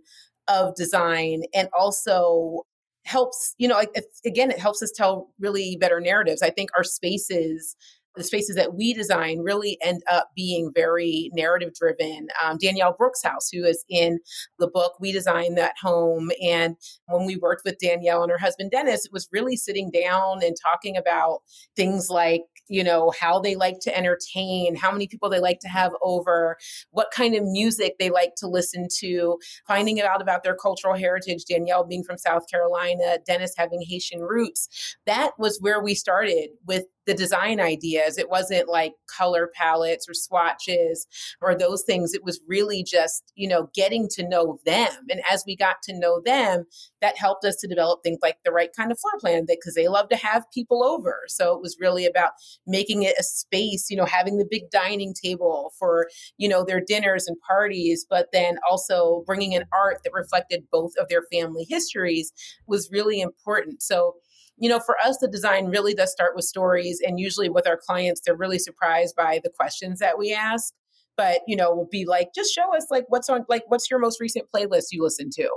of 0.48 0.74
design 0.74 1.42
and 1.54 1.68
also 1.78 2.62
helps, 3.04 3.54
you 3.58 3.68
know, 3.68 3.80
again, 4.26 4.50
it 4.50 4.58
helps 4.58 4.82
us 4.82 4.92
tell 4.94 5.30
really 5.38 5.76
better 5.76 6.00
narratives. 6.00 6.42
I 6.42 6.50
think 6.50 6.70
our 6.76 6.84
spaces 6.84 7.76
the 8.18 8.24
spaces 8.24 8.56
that 8.56 8.74
we 8.74 8.92
design 8.92 9.38
really 9.38 9.78
end 9.80 10.02
up 10.10 10.30
being 10.34 10.70
very 10.74 11.30
narrative 11.32 11.72
driven. 11.74 12.28
Um, 12.42 12.58
Danielle 12.58 12.94
Brooks 12.98 13.22
House, 13.22 13.48
who 13.50 13.64
is 13.64 13.84
in 13.88 14.18
the 14.58 14.68
book, 14.68 14.94
we 15.00 15.12
designed 15.12 15.56
that 15.56 15.74
home. 15.80 16.30
And 16.42 16.76
when 17.06 17.26
we 17.26 17.36
worked 17.36 17.62
with 17.64 17.78
Danielle 17.78 18.22
and 18.22 18.30
her 18.30 18.38
husband 18.38 18.72
Dennis, 18.72 19.06
it 19.06 19.12
was 19.12 19.28
really 19.32 19.56
sitting 19.56 19.90
down 19.90 20.42
and 20.42 20.56
talking 20.60 20.96
about 20.96 21.40
things 21.76 22.10
like, 22.10 22.42
you 22.68 22.84
know, 22.84 23.12
how 23.18 23.40
they 23.40 23.56
like 23.56 23.80
to 23.80 23.96
entertain, 23.96 24.76
how 24.76 24.90
many 24.90 25.06
people 25.06 25.28
they 25.28 25.40
like 25.40 25.60
to 25.60 25.68
have 25.68 25.92
over, 26.02 26.56
what 26.90 27.10
kind 27.12 27.34
of 27.34 27.44
music 27.44 27.96
they 27.98 28.10
like 28.10 28.34
to 28.36 28.46
listen 28.46 28.86
to, 28.98 29.38
finding 29.66 30.00
out 30.00 30.22
about 30.22 30.42
their 30.42 30.56
cultural 30.56 30.94
heritage. 30.94 31.44
Danielle 31.44 31.84
being 31.84 32.04
from 32.04 32.18
South 32.18 32.48
Carolina, 32.50 33.18
Dennis 33.26 33.54
having 33.56 33.82
Haitian 33.82 34.20
roots. 34.20 34.96
That 35.06 35.32
was 35.38 35.58
where 35.60 35.82
we 35.82 35.94
started 35.94 36.50
with 36.66 36.84
the 37.08 37.14
design 37.14 37.58
ideas. 37.58 38.18
It 38.18 38.28
wasn't 38.28 38.68
like 38.68 38.92
color 39.06 39.50
palettes 39.54 40.06
or 40.06 40.12
swatches 40.12 41.06
or 41.40 41.56
those 41.56 41.82
things. 41.82 42.12
It 42.12 42.22
was 42.22 42.38
really 42.46 42.84
just, 42.84 43.32
you 43.34 43.48
know, 43.48 43.70
getting 43.74 44.08
to 44.10 44.28
know 44.28 44.58
them. 44.66 44.92
And 45.10 45.22
as 45.28 45.42
we 45.46 45.56
got 45.56 45.76
to 45.84 45.98
know 45.98 46.20
them, 46.20 46.66
that 47.00 47.16
helped 47.16 47.46
us 47.46 47.56
to 47.56 47.66
develop 47.66 48.00
things 48.02 48.18
like 48.20 48.36
the 48.44 48.52
right 48.52 48.68
kind 48.76 48.92
of 48.92 49.00
floor 49.00 49.18
plan 49.20 49.46
because 49.48 49.74
they 49.74 49.88
love 49.88 50.10
to 50.10 50.16
have 50.16 50.44
people 50.52 50.84
over. 50.84 51.22
So 51.28 51.54
it 51.54 51.62
was 51.62 51.78
really 51.80 52.04
about 52.04 52.32
making 52.66 53.04
it 53.04 53.16
a 53.18 53.22
space, 53.22 53.86
you 53.88 53.96
know, 53.96 54.04
having 54.04 54.36
the 54.36 54.48
big 54.48 54.70
dining 54.70 55.14
table 55.14 55.72
for, 55.78 56.10
you 56.36 56.48
know, 56.48 56.62
their 56.62 56.82
dinners 56.86 57.26
and 57.26 57.38
parties, 57.40 58.04
but 58.08 58.28
then 58.34 58.58
also 58.70 59.24
bringing 59.26 59.52
in 59.52 59.64
art 59.72 60.00
that 60.04 60.12
reflected 60.12 60.64
both 60.70 60.92
of 61.00 61.08
their 61.08 61.22
family 61.32 61.64
histories 61.66 62.34
was 62.66 62.90
really 62.92 63.22
important. 63.22 63.80
So 63.80 64.16
you 64.60 64.68
know, 64.68 64.80
for 64.80 64.96
us, 65.04 65.18
the 65.18 65.28
design 65.28 65.66
really 65.66 65.94
does 65.94 66.12
start 66.12 66.34
with 66.34 66.44
stories. 66.44 67.00
And 67.04 67.18
usually 67.20 67.48
with 67.48 67.66
our 67.66 67.76
clients, 67.78 68.20
they're 68.24 68.36
really 68.36 68.58
surprised 68.58 69.14
by 69.16 69.40
the 69.42 69.50
questions 69.50 69.98
that 70.00 70.18
we 70.18 70.32
ask. 70.32 70.72
But, 71.16 71.40
you 71.48 71.56
know, 71.56 71.74
we'll 71.74 71.88
be 71.90 72.04
like, 72.04 72.28
just 72.34 72.54
show 72.54 72.74
us 72.76 72.86
like 72.90 73.04
what's 73.08 73.28
on, 73.28 73.44
like, 73.48 73.64
what's 73.66 73.90
your 73.90 73.98
most 73.98 74.20
recent 74.20 74.46
playlist 74.54 74.86
you 74.92 75.02
listen 75.02 75.30
to? 75.34 75.48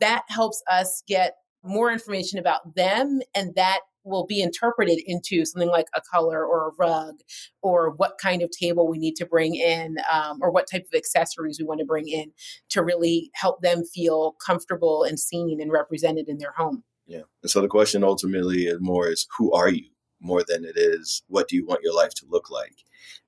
That 0.00 0.24
helps 0.28 0.62
us 0.70 1.02
get 1.06 1.36
more 1.62 1.90
information 1.90 2.38
about 2.38 2.74
them. 2.74 3.20
And 3.34 3.54
that 3.54 3.80
will 4.04 4.24
be 4.24 4.40
interpreted 4.40 5.00
into 5.04 5.44
something 5.44 5.68
like 5.68 5.88
a 5.94 6.00
color 6.00 6.44
or 6.44 6.68
a 6.68 6.72
rug 6.78 7.16
or 7.60 7.90
what 7.96 8.18
kind 8.22 8.40
of 8.40 8.50
table 8.50 8.88
we 8.88 8.98
need 8.98 9.16
to 9.16 9.26
bring 9.26 9.56
in 9.56 9.96
um, 10.12 10.38
or 10.40 10.50
what 10.50 10.68
type 10.70 10.84
of 10.92 10.96
accessories 10.96 11.58
we 11.58 11.66
want 11.66 11.80
to 11.80 11.86
bring 11.86 12.08
in 12.08 12.30
to 12.70 12.82
really 12.82 13.30
help 13.34 13.60
them 13.62 13.84
feel 13.84 14.36
comfortable 14.44 15.02
and 15.02 15.18
seen 15.18 15.60
and 15.60 15.72
represented 15.72 16.28
in 16.28 16.38
their 16.38 16.52
home. 16.52 16.84
Yeah. 17.06 17.22
And 17.42 17.50
so 17.50 17.60
the 17.60 17.68
question 17.68 18.02
ultimately 18.02 18.64
is 18.64 18.78
more 18.80 19.08
is 19.08 19.26
who 19.38 19.52
are 19.52 19.68
you 19.68 19.90
more 20.20 20.42
than 20.46 20.64
it 20.64 20.76
is 20.76 21.22
what 21.28 21.48
do 21.48 21.56
you 21.56 21.66
want 21.66 21.82
your 21.82 21.94
life 21.94 22.14
to 22.14 22.26
look 22.28 22.50
like? 22.50 22.74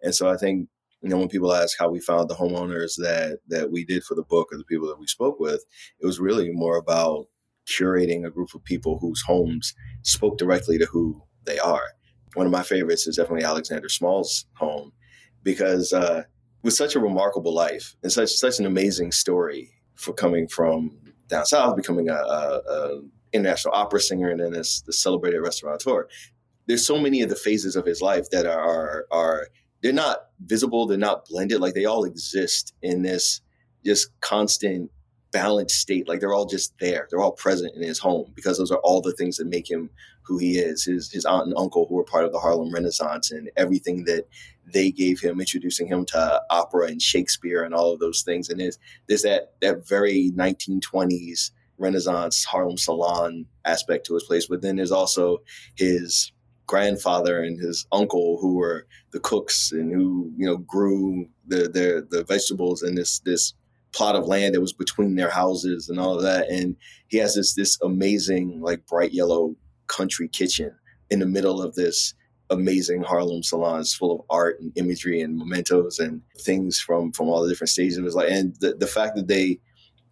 And 0.02 0.14
so 0.14 0.28
I 0.28 0.36
think 0.36 0.68
you 1.00 1.08
know 1.08 1.18
when 1.18 1.28
people 1.28 1.52
ask 1.52 1.78
how 1.78 1.88
we 1.88 2.00
found 2.00 2.28
the 2.28 2.34
homeowners 2.34 2.96
that 2.96 3.38
that 3.48 3.70
we 3.70 3.84
did 3.84 4.02
for 4.04 4.14
the 4.14 4.24
book 4.24 4.48
or 4.52 4.58
the 4.58 4.64
people 4.64 4.88
that 4.88 4.98
we 4.98 5.06
spoke 5.06 5.38
with, 5.38 5.64
it 6.00 6.06
was 6.06 6.18
really 6.18 6.50
more 6.50 6.76
about 6.76 7.26
curating 7.68 8.26
a 8.26 8.30
group 8.30 8.54
of 8.54 8.64
people 8.64 8.98
whose 8.98 9.22
homes 9.22 9.74
spoke 10.02 10.38
directly 10.38 10.78
to 10.78 10.86
who 10.86 11.22
they 11.44 11.58
are. 11.58 11.82
One 12.34 12.46
of 12.46 12.52
my 12.52 12.62
favorites 12.62 13.06
is 13.06 13.16
definitely 13.16 13.44
Alexander 13.44 13.88
Smalls' 13.88 14.46
home 14.54 14.92
because 15.42 15.92
uh, 15.92 16.24
with 16.62 16.74
such 16.74 16.94
a 16.94 17.00
remarkable 17.00 17.54
life 17.54 17.94
and 18.02 18.10
such 18.10 18.30
such 18.30 18.58
an 18.58 18.66
amazing 18.66 19.12
story 19.12 19.70
for 19.94 20.12
coming 20.12 20.48
from 20.48 20.98
down 21.28 21.46
south, 21.46 21.76
becoming 21.76 22.08
a, 22.08 22.14
a, 22.14 22.60
a 22.68 23.00
international 23.32 23.74
opera 23.74 24.00
singer 24.00 24.30
and 24.30 24.40
then 24.40 24.52
this, 24.52 24.80
this 24.82 25.02
celebrated 25.02 25.40
restaurateur. 25.40 26.08
There's 26.66 26.86
so 26.86 26.98
many 26.98 27.22
of 27.22 27.30
the 27.30 27.36
phases 27.36 27.76
of 27.76 27.86
his 27.86 28.02
life 28.02 28.30
that 28.30 28.46
are, 28.46 28.60
are 28.60 29.06
are 29.10 29.48
they're 29.82 29.92
not 29.92 30.26
visible, 30.44 30.86
they're 30.86 30.98
not 30.98 31.26
blended, 31.26 31.60
like 31.60 31.74
they 31.74 31.84
all 31.84 32.04
exist 32.04 32.74
in 32.82 33.02
this 33.02 33.40
just 33.84 34.08
constant 34.20 34.90
balanced 35.32 35.76
state. 35.76 36.08
Like 36.08 36.20
they're 36.20 36.34
all 36.34 36.46
just 36.46 36.74
there. 36.80 37.06
They're 37.10 37.20
all 37.20 37.32
present 37.32 37.74
in 37.76 37.82
his 37.82 37.98
home 37.98 38.32
because 38.34 38.58
those 38.58 38.70
are 38.70 38.78
all 38.78 39.00
the 39.00 39.12
things 39.12 39.36
that 39.36 39.46
make 39.46 39.70
him 39.70 39.90
who 40.22 40.38
he 40.38 40.58
is. 40.58 40.84
His 40.84 41.10
his 41.10 41.24
aunt 41.24 41.46
and 41.46 41.56
uncle 41.56 41.86
who 41.88 41.94
were 41.94 42.04
part 42.04 42.24
of 42.24 42.32
the 42.32 42.38
Harlem 42.38 42.72
Renaissance 42.72 43.30
and 43.30 43.50
everything 43.56 44.04
that 44.04 44.26
they 44.72 44.90
gave 44.90 45.20
him, 45.20 45.40
introducing 45.40 45.86
him 45.86 46.04
to 46.06 46.42
opera 46.50 46.86
and 46.86 47.00
Shakespeare 47.00 47.62
and 47.62 47.74
all 47.74 47.92
of 47.92 48.00
those 48.00 48.22
things. 48.22 48.48
And 48.48 48.60
there's 48.60 48.78
there's 49.06 49.22
that 49.22 49.54
that 49.60 49.86
very 49.86 50.30
1920s 50.34 51.50
Renaissance 51.78 52.44
Harlem 52.44 52.76
salon 52.76 53.46
aspect 53.64 54.06
to 54.06 54.14
his 54.14 54.24
place. 54.24 54.46
But 54.46 54.62
then 54.62 54.76
there's 54.76 54.92
also 54.92 55.38
his 55.76 56.32
grandfather 56.66 57.42
and 57.42 57.58
his 57.58 57.86
uncle 57.92 58.38
who 58.40 58.56
were 58.56 58.86
the 59.12 59.20
cooks 59.20 59.72
and 59.72 59.92
who 59.92 60.30
you 60.36 60.46
know 60.46 60.58
grew 60.58 61.26
the 61.46 61.62
the, 61.62 62.06
the 62.10 62.24
vegetables 62.24 62.82
in 62.82 62.94
this 62.94 63.20
this 63.20 63.54
plot 63.92 64.14
of 64.14 64.26
land 64.26 64.54
that 64.54 64.60
was 64.60 64.72
between 64.72 65.14
their 65.14 65.30
houses 65.30 65.88
and 65.88 65.98
all 65.98 66.14
of 66.14 66.22
that. 66.22 66.48
And 66.50 66.76
he 67.08 67.16
has 67.18 67.34
this 67.34 67.54
this 67.54 67.80
amazing 67.82 68.60
like 68.60 68.86
bright 68.86 69.12
yellow 69.12 69.56
country 69.86 70.28
kitchen 70.28 70.74
in 71.10 71.20
the 71.20 71.26
middle 71.26 71.62
of 71.62 71.74
this 71.74 72.14
amazing 72.50 73.02
Harlem 73.02 73.42
salons 73.42 73.94
full 73.94 74.14
of 74.14 74.26
art 74.30 74.60
and 74.60 74.72
imagery 74.76 75.20
and 75.20 75.36
mementos 75.36 75.98
and 75.98 76.22
things 76.40 76.78
from 76.78 77.12
from 77.12 77.28
all 77.28 77.42
the 77.42 77.48
different 77.48 77.70
stages 77.70 77.98
of 77.98 78.04
his 78.04 78.14
life. 78.14 78.30
And 78.30 78.54
the, 78.60 78.74
the 78.74 78.86
fact 78.86 79.16
that 79.16 79.28
they 79.28 79.60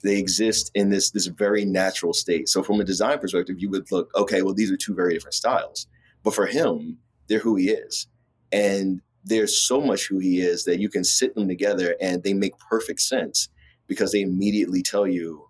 they 0.03 0.19
exist 0.19 0.71
in 0.75 0.91
this 0.91 1.11
this 1.11 1.27
very 1.27 1.65
natural 1.65 2.13
state. 2.13 2.49
So 2.49 2.63
from 2.63 2.81
a 2.81 2.85
design 2.85 3.19
perspective, 3.19 3.57
you 3.59 3.71
would 3.71 3.91
look, 3.91 4.11
okay, 4.15 4.43
well, 4.43 4.55
these 4.55 4.71
are 4.71 4.77
two 4.77 4.95
very 4.95 5.15
different 5.15 5.35
styles. 5.35 5.87
But 6.23 6.35
for 6.35 6.47
him, 6.47 6.99
they're 7.29 7.39
who 7.39 7.57
he 7.57 7.71
is. 7.71 8.07
And 8.53 9.01
there's 9.25 9.59
so 9.59 9.81
much 9.81 10.07
who 10.07 10.19
he 10.19 10.41
is 10.41 10.65
that 10.65 10.79
you 10.79 10.89
can 10.89 11.05
sit 11.05 11.35
them 11.35 11.49
together 11.49 11.97
and 12.01 12.23
they 12.23 12.33
make 12.33 12.59
perfect 12.59 13.01
sense 13.01 13.49
because 13.89 14.13
they 14.13 14.23
immediately 14.23 14.83
tell 14.83 15.07
you 15.07 15.49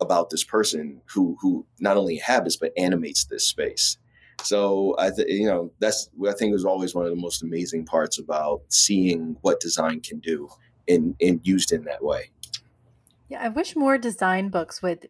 about 0.00 0.30
this 0.30 0.44
person 0.44 1.00
who 1.06 1.36
who 1.40 1.66
not 1.80 1.96
only 1.96 2.16
inhabits 2.16 2.56
but 2.56 2.72
animates 2.76 3.24
this 3.24 3.46
space. 3.46 3.98
So 4.42 4.94
I 4.98 5.10
th- 5.10 5.28
you 5.28 5.46
know 5.46 5.72
that's 5.80 6.08
I 6.28 6.32
think 6.32 6.52
was 6.52 6.64
always 6.64 6.94
one 6.94 7.04
of 7.04 7.10
the 7.10 7.20
most 7.20 7.42
amazing 7.42 7.86
parts 7.86 8.18
about 8.18 8.62
seeing 8.68 9.36
what 9.40 9.60
design 9.60 10.00
can 10.00 10.20
do 10.20 10.48
in 10.86 11.16
in 11.18 11.40
used 11.42 11.72
in 11.72 11.84
that 11.84 12.04
way. 12.04 12.30
Yeah, 13.28 13.42
I 13.42 13.48
wish 13.48 13.76
more 13.76 13.98
design 13.98 14.50
books 14.50 14.82
would 14.82 15.08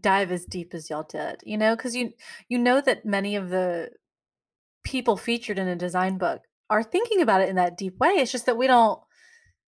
dive 0.00 0.30
as 0.30 0.44
deep 0.44 0.74
as 0.74 0.90
y'all 0.90 1.06
did. 1.08 1.40
You 1.44 1.58
know, 1.58 1.76
because 1.76 1.94
you 1.94 2.12
you 2.48 2.58
know 2.58 2.80
that 2.80 3.04
many 3.04 3.36
of 3.36 3.50
the 3.50 3.90
people 4.84 5.16
featured 5.16 5.58
in 5.58 5.68
a 5.68 5.76
design 5.76 6.18
book 6.18 6.42
are 6.70 6.82
thinking 6.82 7.20
about 7.20 7.40
it 7.40 7.48
in 7.48 7.56
that 7.56 7.76
deep 7.76 7.98
way. 7.98 8.10
It's 8.10 8.32
just 8.32 8.46
that 8.46 8.56
we 8.56 8.66
don't 8.66 9.00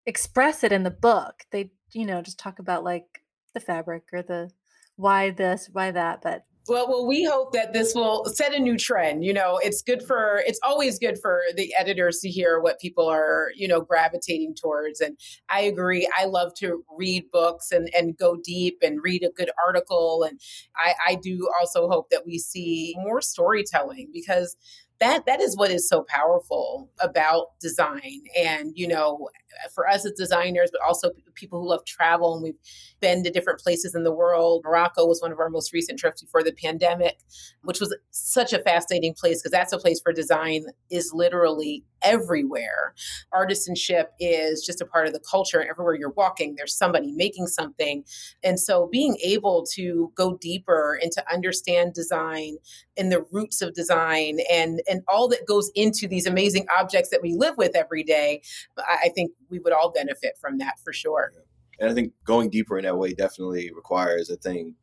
express 0.05 0.63
it 0.63 0.71
in 0.71 0.83
the 0.83 0.91
book. 0.91 1.43
They, 1.51 1.71
you 1.93 2.05
know, 2.05 2.21
just 2.21 2.39
talk 2.39 2.59
about 2.59 2.83
like 2.83 3.23
the 3.53 3.59
fabric 3.59 4.03
or 4.13 4.21
the 4.21 4.51
why 4.95 5.31
this, 5.31 5.69
why 5.71 5.91
that, 5.91 6.21
but 6.21 6.45
Well, 6.67 6.87
well, 6.87 7.07
we 7.07 7.23
hope 7.23 7.53
that 7.53 7.73
this 7.73 7.95
will 7.95 8.23
set 8.25 8.53
a 8.53 8.59
new 8.59 8.77
trend. 8.77 9.25
You 9.25 9.33
know, 9.33 9.59
it's 9.63 9.81
good 9.81 10.03
for 10.03 10.43
it's 10.45 10.59
always 10.63 10.99
good 10.99 11.17
for 11.19 11.41
the 11.55 11.73
editors 11.77 12.19
to 12.19 12.29
hear 12.29 12.59
what 12.59 12.79
people 12.79 13.07
are, 13.07 13.49
you 13.55 13.67
know, 13.67 13.81
gravitating 13.81 14.55
towards. 14.61 15.01
And 15.01 15.17
I 15.49 15.61
agree. 15.61 16.07
I 16.17 16.25
love 16.25 16.53
to 16.59 16.83
read 16.95 17.23
books 17.31 17.71
and 17.71 17.89
and 17.97 18.15
go 18.15 18.37
deep 18.43 18.77
and 18.83 18.99
read 19.03 19.23
a 19.23 19.31
good 19.31 19.49
article. 19.65 20.23
And 20.23 20.39
I, 20.77 20.93
I 21.09 21.15
do 21.15 21.49
also 21.59 21.89
hope 21.89 22.09
that 22.11 22.27
we 22.27 22.37
see 22.37 22.95
more 22.99 23.21
storytelling 23.21 24.09
because 24.13 24.55
that 25.01 25.25
that 25.25 25.41
is 25.41 25.57
what 25.57 25.71
is 25.71 25.89
so 25.89 26.05
powerful 26.07 26.89
about 27.01 27.59
design. 27.59 28.21
And 28.37 28.71
you 28.75 28.87
know 28.87 29.27
for 29.75 29.87
us 29.87 30.05
as 30.05 30.13
designers 30.13 30.69
but 30.71 30.81
also 30.81 31.11
people 31.35 31.61
who 31.61 31.69
love 31.69 31.83
travel 31.85 32.33
and 32.33 32.43
we've 32.43 32.55
been 33.01 33.23
to 33.23 33.29
different 33.29 33.59
places 33.59 33.93
in 33.93 34.03
the 34.03 34.13
world. 34.13 34.61
Morocco 34.63 35.05
was 35.05 35.21
one 35.21 35.31
of 35.31 35.39
our 35.39 35.49
most 35.49 35.73
recent 35.73 35.99
trips 35.99 36.21
before 36.21 36.43
the 36.43 36.53
pandemic 36.53 37.17
which 37.63 37.81
was 37.81 37.95
such 38.11 38.53
a 38.53 38.59
fascinating 38.59 39.13
place 39.13 39.41
because 39.41 39.51
that's 39.51 39.73
a 39.73 39.77
place 39.77 39.99
where 40.03 40.13
design 40.13 40.63
is 40.89 41.11
literally 41.13 41.83
everywhere. 42.03 42.93
Artisanship 43.33 44.05
is 44.19 44.65
just 44.65 44.81
a 44.81 44.85
part 44.85 45.07
of 45.07 45.13
the 45.13 45.19
culture 45.19 45.65
everywhere 45.67 45.95
you're 45.95 46.11
walking 46.11 46.55
there's 46.55 46.75
somebody 46.75 47.11
making 47.11 47.47
something. 47.47 48.03
And 48.43 48.59
so 48.59 48.87
being 48.91 49.17
able 49.23 49.65
to 49.73 50.11
go 50.15 50.37
deeper 50.37 50.99
and 51.01 51.11
to 51.13 51.23
understand 51.31 51.93
design 51.93 52.57
and 52.97 53.11
the 53.11 53.25
roots 53.31 53.61
of 53.61 53.73
design 53.73 54.39
and 54.51 54.81
and 54.89 55.01
all 55.07 55.27
that 55.29 55.45
goes 55.47 55.71
into 55.75 56.07
these 56.07 56.25
amazing 56.25 56.65
objects 56.77 57.09
that 57.09 57.21
we 57.21 57.33
live 57.33 57.57
with 57.57 57.75
every 57.75 58.03
day 58.03 58.41
i 58.77 59.09
think 59.15 59.31
we 59.49 59.59
would 59.59 59.73
all 59.73 59.91
benefit 59.91 60.37
from 60.39 60.57
that 60.57 60.79
for 60.83 60.93
sure. 60.93 61.31
And 61.79 61.89
i 61.89 61.93
think 61.93 62.13
going 62.25 62.49
deeper 62.49 62.77
in 62.77 62.85
that 62.85 62.97
way 62.97 63.13
definitely 63.13 63.71
requires 63.73 64.29
i 64.31 64.35
think 64.35 64.75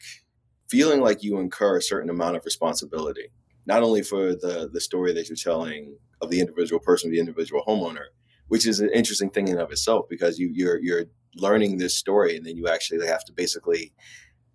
feeling 0.69 1.01
like 1.01 1.23
you 1.23 1.39
incur 1.39 1.79
a 1.79 1.83
certain 1.83 2.11
amount 2.11 2.37
of 2.37 2.45
responsibility 2.45 3.29
not 3.67 3.83
only 3.83 4.03
for 4.03 4.35
the 4.35 4.69
the 4.73 4.81
story 4.81 5.13
that 5.13 5.29
you're 5.29 5.37
telling 5.37 5.97
of 6.21 6.31
the 6.31 6.41
individual 6.41 6.81
person 6.81 7.11
the 7.11 7.21
individual 7.21 7.63
homeowner 7.67 8.07
which 8.49 8.67
is 8.67 8.81
an 8.81 8.91
interesting 8.95 9.31
thing 9.31 9.49
in 9.49 9.59
of 9.59 9.71
itself 9.71 10.07
because 10.09 10.39
you 10.39 10.51
you're 10.53 10.81
you're 10.81 11.05
learning 11.37 11.79
this 11.79 11.95
story 11.95 12.37
and 12.37 12.45
then 12.47 12.57
you 12.57 12.69
actually 12.69 13.07
have 13.07 13.25
to 13.25 13.33
basically 13.33 13.93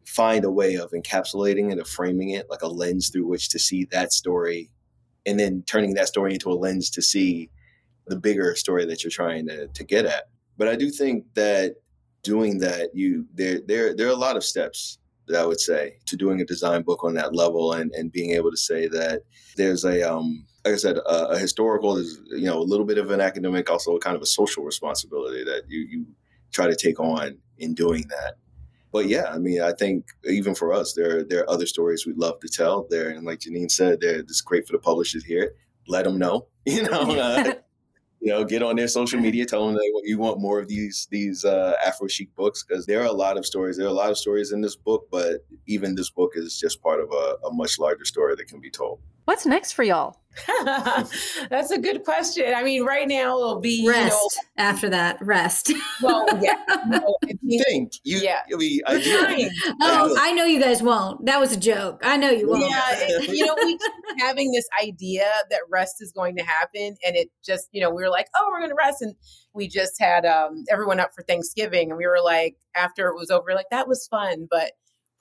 find 0.05 0.43
a 0.43 0.51
way 0.51 0.75
of 0.75 0.91
encapsulating 0.91 1.71
it, 1.71 1.79
of 1.79 1.87
framing 1.87 2.29
it 2.29 2.49
like 2.49 2.61
a 2.61 2.67
lens 2.67 3.09
through 3.09 3.27
which 3.27 3.49
to 3.49 3.59
see 3.59 3.85
that 3.85 4.11
story, 4.11 4.69
and 5.25 5.39
then 5.39 5.63
turning 5.65 5.93
that 5.93 6.07
story 6.07 6.33
into 6.33 6.51
a 6.51 6.53
lens 6.53 6.89
to 6.91 7.01
see 7.01 7.49
the 8.07 8.19
bigger 8.19 8.55
story 8.55 8.85
that 8.85 9.03
you're 9.03 9.11
trying 9.11 9.47
to, 9.47 9.67
to 9.67 9.83
get 9.83 10.05
at. 10.05 10.25
But 10.57 10.67
I 10.67 10.75
do 10.75 10.89
think 10.89 11.25
that 11.35 11.75
doing 12.23 12.59
that, 12.59 12.89
you 12.93 13.25
there 13.33 13.59
there 13.65 13.95
there 13.95 14.07
are 14.07 14.11
a 14.11 14.15
lot 14.15 14.35
of 14.35 14.43
steps 14.43 14.99
that 15.27 15.41
I 15.41 15.45
would 15.45 15.59
say 15.59 15.95
to 16.07 16.17
doing 16.17 16.41
a 16.41 16.45
design 16.45 16.81
book 16.81 17.03
on 17.03 17.13
that 17.15 17.33
level 17.33 17.73
and 17.73 17.91
and 17.93 18.11
being 18.11 18.31
able 18.31 18.51
to 18.51 18.57
say 18.57 18.87
that 18.89 19.21
there's 19.55 19.85
a 19.85 20.01
um 20.03 20.45
like 20.65 20.75
I 20.75 20.77
said, 20.77 20.97
a, 20.97 21.27
a 21.29 21.39
historical 21.39 21.97
is 21.97 22.19
you 22.27 22.45
know 22.45 22.59
a 22.59 22.63
little 22.63 22.85
bit 22.85 22.97
of 22.97 23.11
an 23.11 23.21
academic, 23.21 23.69
also 23.69 23.95
a 23.95 23.99
kind 23.99 24.15
of 24.15 24.21
a 24.21 24.27
social 24.27 24.63
responsibility 24.63 25.43
that 25.43 25.63
you 25.67 25.79
you 25.89 26.05
try 26.51 26.67
to 26.67 26.75
take 26.75 26.99
on 26.99 27.37
in 27.57 27.73
doing 27.73 28.05
that 28.09 28.35
but 28.93 29.07
yeah, 29.07 29.25
I 29.31 29.39
mean, 29.39 29.59
I 29.59 29.73
think 29.73 30.05
even 30.23 30.53
for 30.53 30.71
us, 30.71 30.93
there 30.93 31.23
there 31.23 31.41
are 31.41 31.49
other 31.49 31.65
stories 31.65 32.05
we'd 32.05 32.15
love 32.15 32.39
to 32.41 32.47
tell 32.47 32.85
there, 32.91 33.09
and 33.09 33.25
like 33.25 33.39
Jeanine 33.39 33.71
said, 33.71 33.99
there 33.99 34.19
it's 34.19 34.39
great 34.39 34.67
for 34.67 34.73
the 34.73 34.79
publishers 34.79 35.25
here. 35.25 35.55
Let 35.87 36.05
them 36.05 36.19
know, 36.19 36.45
you 36.65 36.83
know, 36.83 37.01
uh, 37.01 37.53
you 38.21 38.31
know, 38.31 38.45
get 38.45 38.61
on 38.61 38.75
their 38.75 38.87
social 38.87 39.19
media, 39.19 39.47
tell 39.47 39.65
them 39.65 39.73
that 39.73 40.01
you 40.05 40.19
want 40.19 40.39
more 40.39 40.59
of 40.59 40.67
these 40.67 41.07
these 41.09 41.43
uh, 41.43 41.73
AphroChic 41.83 42.29
books 42.35 42.63
because 42.63 42.85
there 42.85 43.01
are 43.01 43.07
a 43.07 43.11
lot 43.11 43.35
of 43.35 43.47
stories. 43.47 43.77
There 43.77 43.87
are 43.87 43.89
a 43.89 43.93
lot 43.93 44.11
of 44.11 44.17
stories 44.19 44.51
in 44.51 44.61
this 44.61 44.75
book, 44.75 45.07
but 45.09 45.43
even 45.65 45.95
this 45.95 46.11
book 46.11 46.33
is 46.35 46.59
just 46.59 46.79
part 46.83 46.99
of 46.99 47.11
a, 47.11 47.47
a 47.47 47.51
much 47.51 47.79
larger 47.79 48.05
story 48.05 48.35
that 48.35 48.45
can 48.45 48.61
be 48.61 48.69
told. 48.69 48.99
What's 49.25 49.47
next 49.47 49.71
for 49.71 49.81
y'all? 49.81 50.19
That's 51.49 51.71
a 51.71 51.79
good 51.79 52.03
question. 52.03 52.53
I 52.55 52.63
mean, 52.63 52.83
right 52.83 53.07
now 53.07 53.37
it'll 53.37 53.59
be 53.59 53.87
rest. 53.87 54.05
You 54.05 54.09
know, 54.09 54.29
after 54.69 54.89
that, 54.89 55.17
rest. 55.21 55.71
Well, 56.01 56.27
yeah. 56.41 56.55
You 57.45 57.63
think 57.65 57.93
you? 58.03 58.19
Yeah. 58.19 58.39
I 58.49 58.55
mean, 58.55 58.81
I 58.87 59.49
oh, 59.81 60.15
I 60.19 60.31
know 60.31 60.45
you 60.45 60.59
guys 60.59 60.81
won't. 60.81 61.25
That 61.25 61.39
was 61.39 61.51
a 61.51 61.59
joke. 61.59 62.01
I 62.03 62.17
know 62.17 62.29
you 62.29 62.47
won't. 62.47 62.69
Yeah. 62.69 62.81
It, 62.91 63.29
you 63.29 63.45
know, 63.45 63.55
we 63.63 63.77
having 64.19 64.51
this 64.51 64.65
idea 64.81 65.29
that 65.49 65.59
rest 65.69 66.01
is 66.01 66.11
going 66.11 66.37
to 66.37 66.43
happen, 66.43 66.95
and 67.05 67.15
it 67.15 67.29
just, 67.45 67.67
you 67.71 67.81
know, 67.81 67.89
we 67.89 68.01
were 68.01 68.09
like, 68.09 68.27
oh, 68.35 68.49
we're 68.49 68.59
going 68.59 68.69
to 68.69 68.75
rest, 68.75 69.01
and 69.01 69.13
we 69.53 69.67
just 69.67 69.99
had 69.99 70.25
um, 70.25 70.63
everyone 70.71 70.99
up 70.99 71.11
for 71.13 71.23
Thanksgiving, 71.23 71.89
and 71.89 71.97
we 71.97 72.07
were 72.07 72.21
like, 72.23 72.55
after 72.75 73.07
it 73.07 73.15
was 73.15 73.29
over, 73.29 73.53
like 73.53 73.69
that 73.71 73.87
was 73.87 74.07
fun, 74.07 74.47
but 74.49 74.71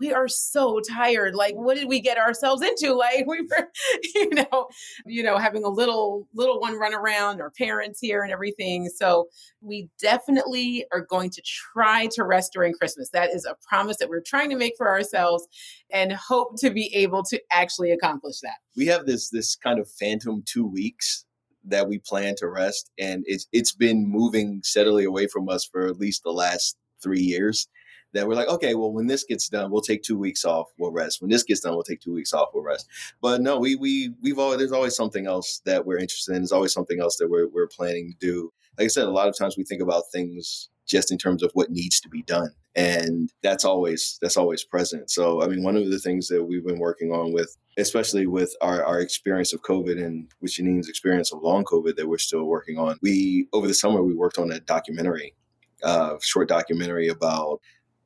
we 0.02 0.12
are 0.12 0.26
so 0.26 0.80
tired. 0.80 1.36
Like, 1.36 1.54
what 1.54 1.76
did 1.76 1.88
we 1.88 2.00
get 2.00 2.18
ourselves 2.18 2.62
into? 2.62 2.92
Like, 3.02 3.26
we 3.26 3.42
were, 3.42 3.68
you 4.14 4.28
know, 4.30 4.68
you 5.06 5.22
know, 5.24 5.36
having 5.36 5.64
a 5.64 5.68
little 5.68 6.28
little 6.34 6.60
one 6.60 6.78
run 6.78 6.94
around, 6.94 7.40
our 7.40 7.50
parents 7.50 7.98
here 8.00 8.22
and 8.22 8.30
everything. 8.30 8.88
So 8.88 9.26
we 9.60 9.88
definitely 10.00 10.84
are 10.92 11.00
going 11.00 11.30
to 11.30 11.42
try 11.42 12.08
to 12.12 12.22
rest 12.22 12.52
during 12.52 12.74
Christmas. 12.74 13.10
That 13.10 13.30
is 13.30 13.44
a 13.44 13.56
promise 13.68 13.96
that 13.98 14.08
we're 14.08 14.20
trying 14.20 14.50
to 14.50 14.56
make 14.56 14.74
for 14.76 14.88
ourselves 14.88 15.48
and 15.90 16.12
hope 16.12 16.60
to 16.60 16.70
be 16.70 16.94
able 16.94 17.24
to 17.24 17.40
actually 17.50 17.90
accomplish 17.90 18.38
that. 18.42 18.56
We 18.76 18.86
have 18.86 19.06
this 19.06 19.30
this 19.30 19.56
kind 19.56 19.80
of 19.80 19.88
phantom 19.88 20.44
two 20.46 20.66
weeks 20.66 21.24
that 21.64 21.88
we 21.88 21.98
plan 21.98 22.34
to 22.38 22.48
rest 22.48 22.90
and 22.98 23.24
it's 23.26 23.46
it's 23.52 23.72
been 23.72 24.08
moving 24.08 24.60
steadily 24.64 25.04
away 25.04 25.26
from 25.26 25.48
us 25.48 25.64
for 25.64 25.86
at 25.86 25.98
least 25.98 26.22
the 26.24 26.32
last 26.32 26.76
three 27.02 27.20
years 27.20 27.68
that 28.12 28.26
we're 28.26 28.34
like, 28.34 28.48
okay, 28.48 28.74
well, 28.74 28.92
when 28.92 29.06
this 29.06 29.24
gets 29.24 29.48
done, 29.48 29.70
we'll 29.70 29.80
take 29.80 30.02
two 30.02 30.18
weeks 30.18 30.44
off, 30.44 30.68
we'll 30.78 30.92
rest. 30.92 31.20
When 31.20 31.30
this 31.30 31.42
gets 31.42 31.60
done, 31.60 31.74
we'll 31.74 31.82
take 31.82 32.00
two 32.00 32.12
weeks 32.12 32.32
off, 32.32 32.48
we'll 32.52 32.64
rest. 32.64 32.88
But 33.20 33.40
no, 33.40 33.58
we 33.58 33.76
we 33.76 34.14
we've 34.22 34.38
always 34.38 34.58
there's 34.58 34.72
always 34.72 34.96
something 34.96 35.26
else 35.26 35.60
that 35.64 35.86
we're 35.86 35.98
interested 35.98 36.32
in. 36.32 36.42
There's 36.42 36.52
always 36.52 36.72
something 36.72 37.00
else 37.00 37.16
that 37.16 37.28
we're 37.28 37.48
we're 37.48 37.68
planning 37.68 38.12
to 38.12 38.26
do. 38.26 38.52
Like 38.78 38.86
I 38.86 38.88
said, 38.88 39.04
a 39.04 39.10
lot 39.10 39.28
of 39.28 39.36
times 39.36 39.56
we 39.56 39.64
think 39.64 39.82
about 39.82 40.04
things 40.12 40.70
just 40.86 41.12
in 41.12 41.18
terms 41.18 41.42
of 41.42 41.50
what 41.54 41.70
needs 41.70 42.00
to 42.00 42.08
be 42.08 42.22
done 42.22 42.50
and 42.74 43.30
that's 43.42 43.64
always 43.64 44.18
that's 44.22 44.36
always 44.36 44.64
present 44.64 45.10
so 45.10 45.42
i 45.42 45.46
mean 45.46 45.62
one 45.62 45.76
of 45.76 45.90
the 45.90 45.98
things 45.98 46.28
that 46.28 46.42
we've 46.42 46.66
been 46.66 46.78
working 46.78 47.12
on 47.12 47.32
with 47.32 47.56
especially 47.78 48.26
with 48.26 48.54
our, 48.60 48.84
our 48.84 49.00
experience 49.00 49.52
of 49.52 49.62
covid 49.62 50.02
and 50.02 50.28
with 50.40 50.52
Jeanine's 50.52 50.88
experience 50.88 51.32
of 51.32 51.42
long 51.42 51.64
covid 51.64 51.96
that 51.96 52.08
we're 52.08 52.18
still 52.18 52.44
working 52.44 52.78
on 52.78 52.98
we 53.02 53.46
over 53.52 53.66
the 53.66 53.74
summer 53.74 54.02
we 54.02 54.14
worked 54.14 54.38
on 54.38 54.50
a 54.50 54.60
documentary 54.60 55.34
uh, 55.82 56.16
short 56.20 56.48
documentary 56.48 57.08
about 57.08 57.60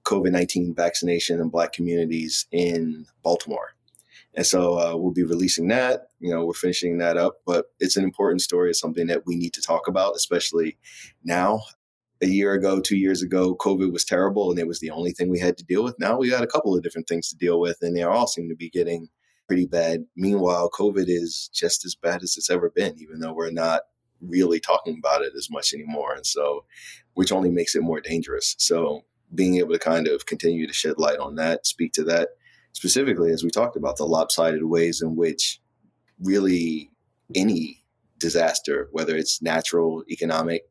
COVID 0.06 0.32
19 0.32 0.74
vaccination 0.74 1.40
in 1.40 1.48
Black 1.48 1.72
communities 1.72 2.46
in 2.52 3.06
Baltimore. 3.22 3.74
And 4.34 4.46
so 4.46 4.78
uh, 4.78 4.96
we'll 4.96 5.12
be 5.12 5.24
releasing 5.24 5.68
that. 5.68 6.08
You 6.20 6.32
know, 6.32 6.44
we're 6.44 6.52
finishing 6.52 6.98
that 6.98 7.16
up, 7.16 7.40
but 7.46 7.66
it's 7.80 7.96
an 7.96 8.04
important 8.04 8.42
story. 8.42 8.70
It's 8.70 8.80
something 8.80 9.06
that 9.06 9.26
we 9.26 9.34
need 9.34 9.54
to 9.54 9.62
talk 9.62 9.88
about, 9.88 10.14
especially 10.14 10.78
now. 11.24 11.62
A 12.22 12.26
year 12.26 12.54
ago, 12.54 12.80
two 12.80 12.96
years 12.96 13.22
ago, 13.22 13.54
COVID 13.56 13.92
was 13.92 14.04
terrible 14.04 14.50
and 14.50 14.58
it 14.58 14.66
was 14.66 14.80
the 14.80 14.90
only 14.90 15.12
thing 15.12 15.28
we 15.28 15.38
had 15.38 15.58
to 15.58 15.64
deal 15.64 15.84
with. 15.84 15.98
Now 15.98 16.16
we 16.16 16.30
got 16.30 16.44
a 16.44 16.46
couple 16.46 16.74
of 16.74 16.82
different 16.82 17.08
things 17.08 17.28
to 17.28 17.36
deal 17.36 17.60
with, 17.60 17.76
and 17.82 17.94
they 17.94 18.04
all 18.04 18.26
seem 18.26 18.48
to 18.48 18.56
be 18.56 18.70
getting 18.70 19.08
pretty 19.46 19.66
bad. 19.66 20.04
Meanwhile, 20.16 20.70
COVID 20.70 21.04
is 21.08 21.50
just 21.52 21.84
as 21.84 21.94
bad 21.94 22.22
as 22.22 22.36
it's 22.38 22.48
ever 22.48 22.70
been, 22.70 22.94
even 22.98 23.20
though 23.20 23.34
we're 23.34 23.50
not 23.50 23.82
really 24.22 24.60
talking 24.60 24.96
about 24.98 25.22
it 25.22 25.32
as 25.36 25.50
much 25.50 25.74
anymore. 25.74 26.14
And 26.14 26.26
so, 26.26 26.64
which 27.14 27.32
only 27.32 27.50
makes 27.50 27.74
it 27.74 27.82
more 27.82 28.00
dangerous. 28.00 28.54
So, 28.58 29.02
being 29.34 29.56
able 29.56 29.72
to 29.72 29.78
kind 29.78 30.08
of 30.08 30.26
continue 30.26 30.66
to 30.66 30.72
shed 30.72 30.98
light 30.98 31.18
on 31.18 31.34
that, 31.36 31.66
speak 31.66 31.92
to 31.94 32.04
that 32.04 32.30
specifically, 32.72 33.32
as 33.32 33.42
we 33.42 33.50
talked 33.50 33.76
about 33.76 33.96
the 33.96 34.04
lopsided 34.04 34.64
ways 34.64 35.00
in 35.00 35.16
which 35.16 35.60
really 36.20 36.90
any 37.34 37.82
disaster, 38.18 38.88
whether 38.92 39.16
it's 39.16 39.42
natural, 39.42 40.04
economic, 40.10 40.68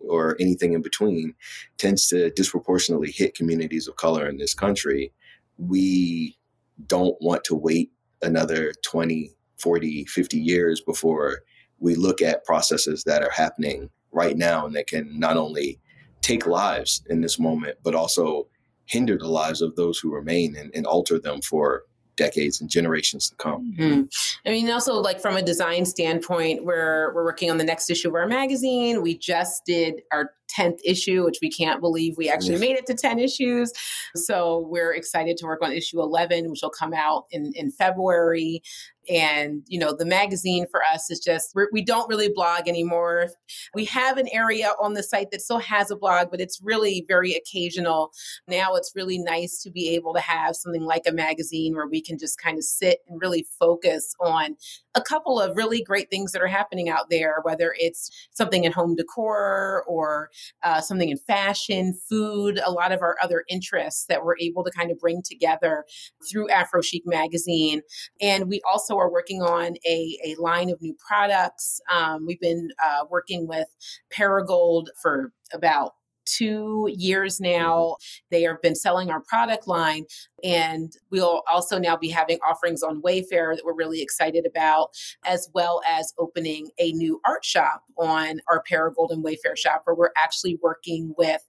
or 0.00 0.36
anything 0.38 0.72
in 0.72 0.82
between, 0.82 1.34
tends 1.76 2.06
to 2.08 2.30
disproportionately 2.30 3.10
hit 3.10 3.34
communities 3.34 3.88
of 3.88 3.96
color 3.96 4.28
in 4.28 4.36
this 4.36 4.54
country. 4.54 5.12
We 5.58 6.38
don't 6.86 7.16
want 7.20 7.44
to 7.44 7.56
wait 7.56 7.90
another 8.22 8.72
20, 8.84 9.32
40, 9.58 10.04
50 10.04 10.38
years 10.38 10.80
before 10.80 11.40
we 11.80 11.94
look 11.94 12.22
at 12.22 12.44
processes 12.44 13.04
that 13.04 13.22
are 13.22 13.30
happening 13.30 13.90
right 14.12 14.36
now 14.36 14.64
and 14.64 14.74
that 14.74 14.86
can 14.86 15.18
not 15.18 15.36
only 15.36 15.80
take 16.20 16.46
lives 16.46 17.02
in 17.08 17.20
this 17.20 17.38
moment, 17.38 17.78
but 17.82 17.94
also 17.94 18.48
hinder 18.86 19.18
the 19.18 19.28
lives 19.28 19.62
of 19.62 19.76
those 19.76 19.98
who 19.98 20.12
remain 20.12 20.56
and, 20.56 20.70
and 20.74 20.86
alter 20.86 21.18
them 21.18 21.40
for 21.42 21.84
decades 22.18 22.60
and 22.60 22.68
generations 22.68 23.30
to 23.30 23.36
come. 23.36 23.72
Mm-hmm. 23.78 24.02
I 24.46 24.50
mean, 24.50 24.70
also 24.70 24.94
like 24.94 25.20
from 25.20 25.36
a 25.36 25.42
design 25.42 25.86
standpoint, 25.86 26.64
we're 26.64 27.14
we're 27.14 27.24
working 27.24 27.50
on 27.50 27.56
the 27.56 27.64
next 27.64 27.88
issue 27.88 28.08
of 28.08 28.14
our 28.14 28.26
magazine. 28.26 29.00
We 29.00 29.16
just 29.16 29.64
did 29.64 30.02
our 30.12 30.32
10th 30.54 30.80
issue, 30.84 31.24
which 31.24 31.38
we 31.40 31.50
can't 31.50 31.80
believe 31.80 32.16
we 32.16 32.28
actually 32.28 32.58
made 32.58 32.76
it 32.76 32.86
to 32.86 32.94
10 32.94 33.18
issues. 33.18 33.72
So 34.14 34.66
we're 34.68 34.94
excited 34.94 35.36
to 35.38 35.46
work 35.46 35.62
on 35.62 35.72
issue 35.72 36.00
11, 36.00 36.50
which 36.50 36.60
will 36.62 36.70
come 36.70 36.94
out 36.94 37.26
in, 37.30 37.52
in 37.54 37.70
February 37.70 38.62
and 39.08 39.62
you 39.66 39.78
know 39.78 39.94
the 39.94 40.04
magazine 40.04 40.66
for 40.70 40.80
us 40.92 41.10
is 41.10 41.20
just 41.20 41.54
we 41.72 41.82
do 41.82 41.92
not 41.92 42.08
really 42.08 42.28
blog 42.28 42.68
anymore 42.68 43.28
we 43.74 43.84
have 43.84 44.16
an 44.16 44.28
area 44.32 44.72
on 44.80 44.94
the 44.94 45.02
site 45.02 45.30
that 45.30 45.40
still 45.40 45.58
has 45.58 45.90
a 45.90 45.96
blog 45.96 46.30
but 46.30 46.40
it's 46.40 46.60
really 46.62 47.04
very 47.08 47.34
occasional 47.34 48.10
now 48.46 48.74
it's 48.74 48.92
really 48.94 49.18
nice 49.18 49.62
to 49.62 49.70
be 49.70 49.90
able 49.90 50.14
to 50.14 50.20
have 50.20 50.54
something 50.56 50.84
like 50.84 51.02
a 51.06 51.12
magazine 51.12 51.74
where 51.74 51.86
we 51.86 52.00
can 52.00 52.18
just 52.18 52.38
kind 52.38 52.58
of 52.58 52.64
sit 52.64 52.98
and 53.08 53.20
really 53.20 53.46
focus 53.58 54.14
on 54.20 54.56
a 54.94 55.00
couple 55.00 55.40
of 55.40 55.56
really 55.56 55.82
great 55.82 56.10
things 56.10 56.32
that 56.32 56.42
are 56.42 56.46
happening 56.46 56.88
out 56.88 57.10
there 57.10 57.36
whether 57.42 57.74
it's 57.78 58.10
something 58.32 58.64
in 58.64 58.72
home 58.72 58.94
decor 58.94 59.84
or 59.86 60.30
uh, 60.62 60.80
something 60.80 61.08
in 61.08 61.16
fashion, 61.16 61.98
food, 62.08 62.60
a 62.64 62.70
lot 62.70 62.92
of 62.92 63.02
our 63.02 63.16
other 63.22 63.44
interests 63.48 64.06
that 64.06 64.24
we're 64.24 64.38
able 64.38 64.64
to 64.64 64.70
kind 64.70 64.90
of 64.90 64.98
bring 64.98 65.22
together 65.22 65.84
through 66.30 66.48
AphroChic 66.48 67.02
magazine. 67.04 67.82
And 68.20 68.48
we 68.48 68.60
also 68.68 68.96
are 68.98 69.10
working 69.10 69.42
on 69.42 69.76
a, 69.86 70.18
a 70.24 70.34
line 70.38 70.70
of 70.70 70.80
new 70.80 70.94
products. 71.06 71.80
Um, 71.90 72.26
we've 72.26 72.40
been 72.40 72.70
uh, 72.84 73.04
working 73.10 73.46
with 73.46 73.68
Perigold 74.10 74.88
for 75.02 75.32
about 75.52 75.92
two 76.28 76.88
years 76.92 77.40
now. 77.40 77.96
They 78.30 78.42
have 78.42 78.60
been 78.62 78.74
selling 78.74 79.10
our 79.10 79.20
product 79.20 79.66
line, 79.66 80.04
and 80.42 80.92
we'll 81.10 81.42
also 81.50 81.78
now 81.78 81.96
be 81.96 82.08
having 82.08 82.38
offerings 82.48 82.82
on 82.82 83.02
Wayfair 83.02 83.54
that 83.54 83.62
we're 83.64 83.74
really 83.74 84.02
excited 84.02 84.46
about, 84.46 84.90
as 85.24 85.48
well 85.54 85.80
as 85.88 86.12
opening 86.18 86.70
a 86.78 86.92
new 86.92 87.20
art 87.26 87.44
shop 87.44 87.82
on 87.96 88.40
our 88.48 88.62
Perigold 88.70 89.10
and 89.10 89.24
Wayfair 89.24 89.56
shop, 89.56 89.82
where 89.84 89.96
we're 89.96 90.10
actually 90.16 90.58
working 90.62 91.14
with 91.18 91.42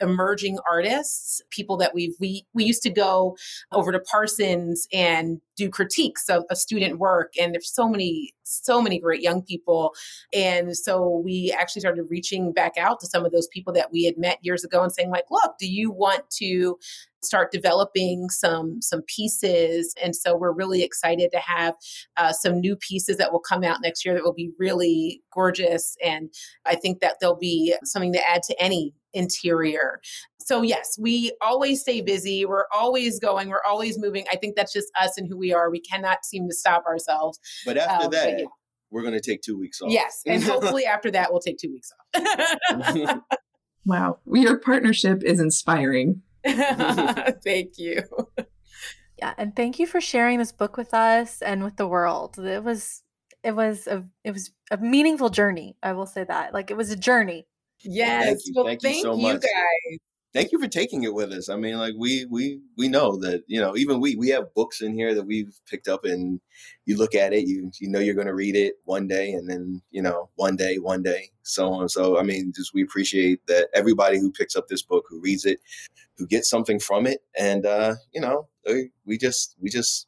emerging 0.00 0.58
artists, 0.70 1.40
people 1.50 1.76
that 1.78 1.94
we've 1.94 2.14
we 2.20 2.44
we 2.54 2.64
used 2.64 2.82
to 2.82 2.90
go 2.90 3.36
over 3.72 3.92
to 3.92 4.00
Parsons 4.00 4.86
and 4.92 5.40
do 5.56 5.70
critiques 5.70 6.28
of, 6.28 6.44
of 6.50 6.58
student 6.58 6.98
work, 6.98 7.32
and 7.40 7.54
there's 7.54 7.72
so 7.72 7.88
many 7.88 8.34
so 8.42 8.80
many 8.80 8.98
great 8.98 9.22
young 9.22 9.42
people, 9.42 9.94
and 10.32 10.76
so 10.76 11.22
we 11.24 11.54
actually 11.58 11.80
started 11.80 12.04
reaching 12.08 12.52
back 12.52 12.76
out 12.76 13.00
to 13.00 13.06
some 13.06 13.24
of 13.24 13.32
those 13.32 13.48
people 13.48 13.72
that 13.72 13.90
we 13.90 14.04
had 14.04 14.18
met 14.18 14.38
years 14.42 14.64
ago 14.64 14.82
and 14.82 14.92
saying 14.92 15.10
like, 15.10 15.24
look, 15.30 15.54
do 15.58 15.66
you 15.66 15.90
want 15.90 16.28
to 16.30 16.78
start 17.26 17.52
developing 17.52 18.30
some 18.30 18.80
some 18.80 19.02
pieces. 19.02 19.94
And 20.02 20.14
so 20.14 20.36
we're 20.36 20.52
really 20.52 20.82
excited 20.82 21.30
to 21.32 21.38
have 21.38 21.74
uh, 22.16 22.32
some 22.32 22.60
new 22.60 22.76
pieces 22.76 23.16
that 23.18 23.32
will 23.32 23.40
come 23.40 23.64
out 23.64 23.80
next 23.82 24.04
year 24.04 24.14
that 24.14 24.24
will 24.24 24.34
be 24.34 24.50
really 24.58 25.22
gorgeous. 25.32 25.96
And 26.02 26.30
i 26.64 26.74
think 26.74 27.00
that 27.00 27.16
there'll 27.20 27.36
be 27.36 27.74
something 27.84 28.12
to 28.12 28.30
add 28.30 28.42
to 28.44 28.62
any 28.62 28.94
interior. 29.12 30.00
So 30.38 30.62
yes 30.62 30.96
we 30.98 31.32
always 31.42 31.80
stay 31.80 32.00
busy. 32.00 32.44
We're 32.44 32.66
always 32.74 33.18
going. 33.18 33.48
We're 33.48 33.64
always 33.68 33.98
moving. 33.98 34.26
I 34.32 34.36
think 34.36 34.56
that's 34.56 34.72
just 34.72 34.88
us 35.00 35.18
and 35.18 35.28
who 35.28 35.36
we 35.36 35.52
are. 35.52 35.70
We 35.70 35.80
cannot 35.80 36.24
seem 36.24 36.48
to 36.48 36.54
stop 36.54 36.84
ourselves. 36.86 37.38
But 37.64 37.78
after 37.78 38.06
um, 38.06 38.10
that 38.12 38.24
but 38.24 38.40
yeah. 38.40 38.46
we're 38.90 39.02
going 39.02 39.14
to 39.14 39.20
take 39.20 39.42
two 39.42 39.58
weeks 39.58 39.80
off. 39.82 39.90
Yes. 39.90 40.22
And 40.26 40.42
hopefully 40.42 40.84
after 40.86 41.10
that 41.10 41.30
we'll 41.30 41.40
take 41.40 41.58
two 41.58 41.72
weeks 41.72 41.90
off. 42.14 43.20
Wow. 43.86 44.18
Your 44.26 44.58
partnership 44.58 45.22
is 45.22 45.38
inspiring 45.38 46.22
thank 47.44 47.78
you 47.78 48.02
yeah 49.18 49.34
and 49.38 49.56
thank 49.56 49.78
you 49.78 49.86
for 49.86 50.00
sharing 50.00 50.38
this 50.38 50.52
book 50.52 50.76
with 50.76 50.94
us 50.94 51.42
and 51.42 51.64
with 51.64 51.76
the 51.76 51.86
world 51.86 52.38
it 52.38 52.62
was 52.62 53.02
it 53.42 53.52
was 53.52 53.86
a 53.86 54.04
it 54.24 54.32
was 54.32 54.50
a 54.70 54.76
meaningful 54.76 55.28
journey 55.28 55.76
i 55.82 55.92
will 55.92 56.06
say 56.06 56.24
that 56.24 56.52
like 56.52 56.70
it 56.70 56.76
was 56.76 56.90
a 56.90 56.96
journey 56.96 57.46
Yes. 57.82 58.24
Thank 58.24 58.40
you. 58.46 58.52
Well, 58.54 58.64
thank, 58.64 58.82
thank 58.82 58.96
you 58.96 59.02
so 59.02 59.14
you 59.16 59.22
much. 59.22 59.42
guys. 59.42 59.98
Thank 60.36 60.52
you 60.52 60.60
for 60.60 60.68
taking 60.68 61.04
it 61.04 61.14
with 61.14 61.32
us. 61.32 61.48
I 61.48 61.56
mean, 61.56 61.78
like 61.78 61.94
we 61.96 62.26
we 62.26 62.60
we 62.76 62.88
know 62.88 63.16
that 63.20 63.44
you 63.46 63.58
know 63.58 63.74
even 63.74 64.00
we 64.00 64.16
we 64.16 64.28
have 64.28 64.52
books 64.52 64.82
in 64.82 64.92
here 64.92 65.14
that 65.14 65.24
we've 65.24 65.58
picked 65.66 65.88
up, 65.88 66.04
and 66.04 66.40
you 66.84 66.98
look 66.98 67.14
at 67.14 67.32
it, 67.32 67.46
you 67.46 67.70
you 67.80 67.88
know 67.88 68.00
you're 68.00 68.14
going 68.14 68.26
to 68.26 68.34
read 68.34 68.54
it 68.54 68.74
one 68.84 69.08
day, 69.08 69.32
and 69.32 69.48
then 69.48 69.80
you 69.92 70.02
know 70.02 70.28
one 70.34 70.54
day, 70.54 70.78
one 70.78 71.02
day, 71.02 71.30
so 71.42 71.72
on. 71.72 71.88
So 71.88 72.18
I 72.18 72.22
mean, 72.22 72.52
just 72.54 72.74
we 72.74 72.82
appreciate 72.82 73.46
that 73.46 73.68
everybody 73.72 74.18
who 74.18 74.30
picks 74.30 74.56
up 74.56 74.68
this 74.68 74.82
book, 74.82 75.06
who 75.08 75.20
reads 75.20 75.46
it, 75.46 75.58
who 76.18 76.26
gets 76.26 76.50
something 76.50 76.78
from 76.80 77.06
it, 77.06 77.22
and 77.38 77.64
uh, 77.64 77.94
you 78.12 78.20
know 78.20 78.46
we 79.06 79.16
just 79.16 79.56
we 79.58 79.70
just 79.70 80.06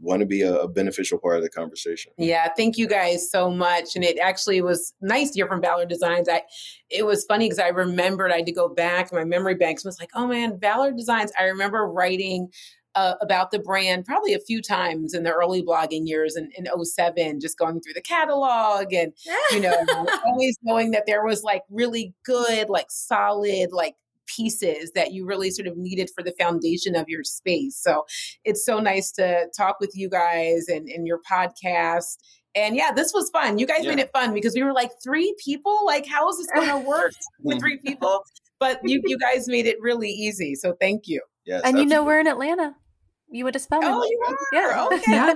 want 0.00 0.20
to 0.20 0.26
be 0.26 0.42
a, 0.42 0.54
a, 0.60 0.68
beneficial 0.68 1.18
part 1.18 1.36
of 1.36 1.42
the 1.42 1.50
conversation. 1.50 2.12
Yeah, 2.16 2.48
thank 2.56 2.78
you 2.78 2.88
guys 2.88 3.30
so 3.30 3.50
much. 3.50 3.94
And 3.94 4.04
it 4.04 4.18
actually 4.18 4.62
was 4.62 4.94
nice 5.00 5.30
to 5.30 5.34
hear 5.34 5.46
from 5.46 5.60
Ballard 5.60 5.88
Designs. 5.88 6.28
I 6.28 6.42
it 6.88 7.06
was 7.06 7.24
funny 7.24 7.46
because 7.46 7.58
I 7.58 7.68
remembered 7.68 8.32
I 8.32 8.36
had 8.36 8.46
to 8.46 8.52
go 8.52 8.68
back 8.68 9.12
my 9.12 9.24
memory 9.24 9.54
banks 9.54 9.84
was 9.84 10.00
like, 10.00 10.10
oh 10.14 10.26
man, 10.26 10.58
Ballard 10.58 10.96
Designs. 10.96 11.32
I 11.38 11.44
remember 11.44 11.86
writing 11.86 12.48
uh, 12.94 13.14
about 13.20 13.50
the 13.50 13.58
brand 13.58 14.04
probably 14.04 14.34
a 14.34 14.40
few 14.40 14.60
times 14.60 15.14
in 15.14 15.22
the 15.22 15.32
early 15.32 15.62
blogging 15.62 16.06
years 16.06 16.36
in, 16.36 16.50
in 16.56 16.66
07, 16.84 17.40
just 17.40 17.58
going 17.58 17.80
through 17.80 17.92
the 17.94 18.02
catalog 18.02 18.92
and, 18.92 19.12
you 19.52 19.60
know, 19.60 19.74
always 20.26 20.58
knowing 20.62 20.90
that 20.90 21.04
there 21.06 21.24
was 21.24 21.42
like 21.42 21.62
really 21.70 22.14
good, 22.24 22.68
like 22.68 22.86
solid, 22.90 23.70
like 23.70 23.94
pieces 24.34 24.92
that 24.94 25.12
you 25.12 25.26
really 25.26 25.50
sort 25.50 25.66
of 25.66 25.76
needed 25.76 26.10
for 26.14 26.22
the 26.22 26.32
foundation 26.38 26.96
of 26.96 27.08
your 27.08 27.24
space. 27.24 27.76
So 27.76 28.04
it's 28.44 28.64
so 28.64 28.80
nice 28.80 29.10
to 29.12 29.46
talk 29.56 29.76
with 29.80 29.92
you 29.94 30.08
guys 30.08 30.66
and, 30.68 30.88
and 30.88 31.06
your 31.06 31.20
podcast. 31.30 32.16
And 32.54 32.74
yeah, 32.74 32.92
this 32.92 33.12
was 33.12 33.30
fun. 33.30 33.58
You 33.58 33.66
guys 33.66 33.84
yeah. 33.84 33.90
made 33.90 34.00
it 34.00 34.10
fun 34.12 34.34
because 34.34 34.54
we 34.54 34.62
were 34.62 34.72
like 34.72 34.90
three 35.02 35.34
people. 35.44 35.84
Like, 35.84 36.06
how 36.06 36.28
is 36.28 36.38
this 36.38 36.46
going 36.54 36.68
to 36.68 36.88
work 36.88 37.12
with 37.42 37.60
three 37.60 37.78
people? 37.78 38.24
But 38.58 38.80
you, 38.84 39.00
you 39.04 39.18
guys 39.18 39.48
made 39.48 39.66
it 39.66 39.78
really 39.80 40.10
easy. 40.10 40.54
So 40.54 40.74
thank 40.80 41.04
you. 41.06 41.22
Yes, 41.46 41.62
and 41.64 41.78
you 41.78 41.86
know 41.86 42.04
we're 42.04 42.20
in 42.20 42.26
Atlanta. 42.26 42.74
You 43.30 43.44
would 43.44 43.54
have 43.54 43.62
spelled 43.62 43.84
Oh, 43.86 44.04
you 44.04 44.22
are. 44.26 44.36
Yeah. 44.52 44.86
Okay. 44.92 45.12
yeah. 45.12 45.34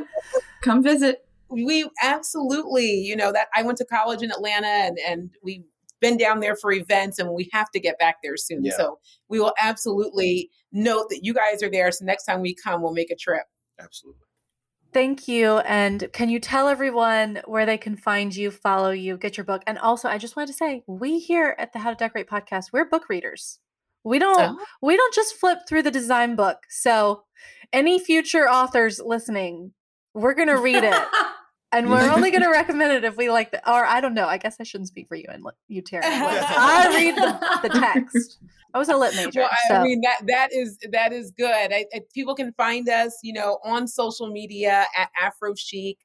Come 0.63 0.83
visit. 0.83 1.27
We 1.49 1.89
absolutely, 2.03 2.91
you 2.91 3.17
know, 3.17 3.33
that 3.33 3.49
I 3.55 3.63
went 3.63 3.79
to 3.79 3.85
college 3.85 4.23
in 4.23 4.31
Atlanta 4.31 4.67
and 4.67 4.99
and 5.07 5.31
we 5.43 5.65
been 6.05 6.19
down 6.19 6.41
there 6.41 6.55
for 6.55 6.71
events 6.71 7.19
and 7.19 7.31
we 7.31 7.49
have 7.53 7.71
to 7.71 7.81
get 7.81 7.99
back 7.99 8.17
there 8.23 8.37
soon. 8.37 8.63
Yeah. 8.63 8.77
So 8.77 8.99
we 9.31 9.41
will 9.41 9.55
absolutely 9.59 10.51
note 10.71 11.09
that 11.09 11.21
you 11.23 11.33
guys 11.33 11.63
are 11.63 11.71
there. 11.71 11.91
So 11.93 12.05
next 12.05 12.25
time 12.25 12.43
we 12.43 12.55
come, 12.55 12.83
we'll 12.83 12.93
make 12.93 13.11
a 13.11 13.17
trip. 13.17 13.45
Absolutely. 13.81 14.21
Thank 14.93 15.27
you. 15.27 15.59
And 15.61 16.11
can 16.13 16.29
you 16.29 16.39
tell 16.39 16.69
everyone 16.69 17.41
where 17.47 17.65
they 17.65 17.79
can 17.79 17.97
find 17.97 18.37
you, 18.37 18.51
follow 18.51 18.91
you, 18.91 19.17
get 19.17 19.39
your 19.39 19.45
book? 19.45 19.63
And 19.67 19.79
also, 19.79 20.09
I 20.09 20.19
just 20.19 20.37
wanted 20.37 20.49
to 20.49 20.53
say, 20.53 20.85
we 20.87 21.19
here 21.19 21.57
at 21.59 21.73
the 21.73 21.79
How 21.79 21.91
to 21.91 21.97
Decorate 21.97 22.29
podcast, 22.29 22.67
we're 22.71 22.85
book 22.85 23.09
readers. 23.09 23.59
We 24.05 24.19
don't 24.19 24.39
oh. 24.39 24.65
we 24.83 24.97
don't 24.97 25.15
just 25.15 25.35
flip 25.37 25.61
through 25.67 25.83
the 25.83 25.91
design 25.91 26.37
book. 26.37 26.59
So, 26.69 27.23
any 27.73 27.99
future 27.99 28.47
authors 28.49 29.01
listening, 29.03 29.73
we're 30.13 30.35
going 30.35 30.49
to 30.49 30.59
read 30.59 30.85
it. 30.85 30.95
and 31.75 31.91
we're 31.91 32.11
only 32.11 32.31
going 32.31 32.43
to 32.43 32.49
recommend 32.49 32.93
it 32.93 33.05
if 33.05 33.17
we 33.17 33.31
like 33.31 33.51
the 33.51 33.71
or 33.71 33.85
i 33.85 34.01
don't 34.01 34.15
know 34.15 34.27
i 34.27 34.39
guess 34.39 34.57
i 34.61 34.63
shouldn't 34.63 34.89
speak 34.89 35.09
for 35.09 35.17
you 35.17 35.27
and 35.29 35.45
you 35.69 35.83
terry 35.83 36.03
i 36.07 36.89
read 36.95 37.17
the, 37.17 37.69
the, 37.69 37.79
text 37.79 38.39
i 38.75 38.79
was 38.79 38.89
a 38.89 38.97
lit 38.97 39.15
major 39.17 39.41
well, 39.41 39.51
i 39.53 39.69
so. 39.69 39.83
mean 39.83 40.01
that 40.01 40.21
that 40.27 40.49
is 40.53 40.79
that 40.93 41.13
is 41.13 41.33
good 41.37 41.73
I, 41.73 41.85
I, 41.95 42.01
people 42.15 42.35
can 42.35 42.53
find 42.53 42.89
us 42.89 43.19
you 43.23 43.33
know 43.33 43.59
on 43.65 43.87
social 43.87 44.29
media 44.29 44.87
at 44.97 45.11
AphroChic 45.23 45.97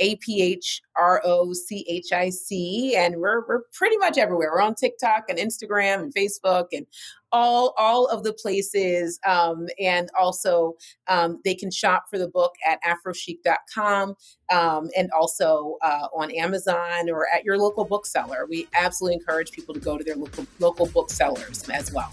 a 0.00 0.16
P 0.16 0.42
H 0.42 0.80
R 0.96 1.22
O 1.24 1.52
C 1.52 1.84
H 1.88 2.12
I 2.12 2.30
C, 2.30 2.96
and 2.96 3.16
we're 3.16 3.46
we're 3.46 3.62
pretty 3.72 3.96
much 3.98 4.18
everywhere. 4.18 4.50
We're 4.52 4.60
on 4.60 4.74
TikTok 4.74 5.24
and 5.28 5.38
Instagram 5.38 6.02
and 6.02 6.14
Facebook 6.14 6.66
and 6.72 6.86
all 7.34 7.74
all 7.76 8.06
of 8.06 8.22
the 8.22 8.32
places. 8.32 9.18
Um, 9.26 9.66
and 9.80 10.08
also, 10.18 10.76
um, 11.08 11.40
they 11.44 11.54
can 11.54 11.70
shop 11.70 12.04
for 12.08 12.16
the 12.18 12.28
book 12.28 12.54
at 12.66 12.78
AphroChic.com 12.82 14.14
um, 14.52 14.88
and 14.96 15.10
also 15.10 15.76
uh, 15.82 16.06
on 16.14 16.30
Amazon 16.30 17.10
or 17.10 17.26
at 17.34 17.44
your 17.44 17.58
local 17.58 17.84
bookseller. 17.84 18.46
We 18.48 18.68
absolutely 18.74 19.16
encourage 19.16 19.50
people 19.50 19.74
to 19.74 19.80
go 19.80 19.98
to 19.98 20.04
their 20.04 20.16
local 20.16 20.46
local 20.60 20.86
booksellers 20.86 21.68
as 21.68 21.92
well. 21.92 22.12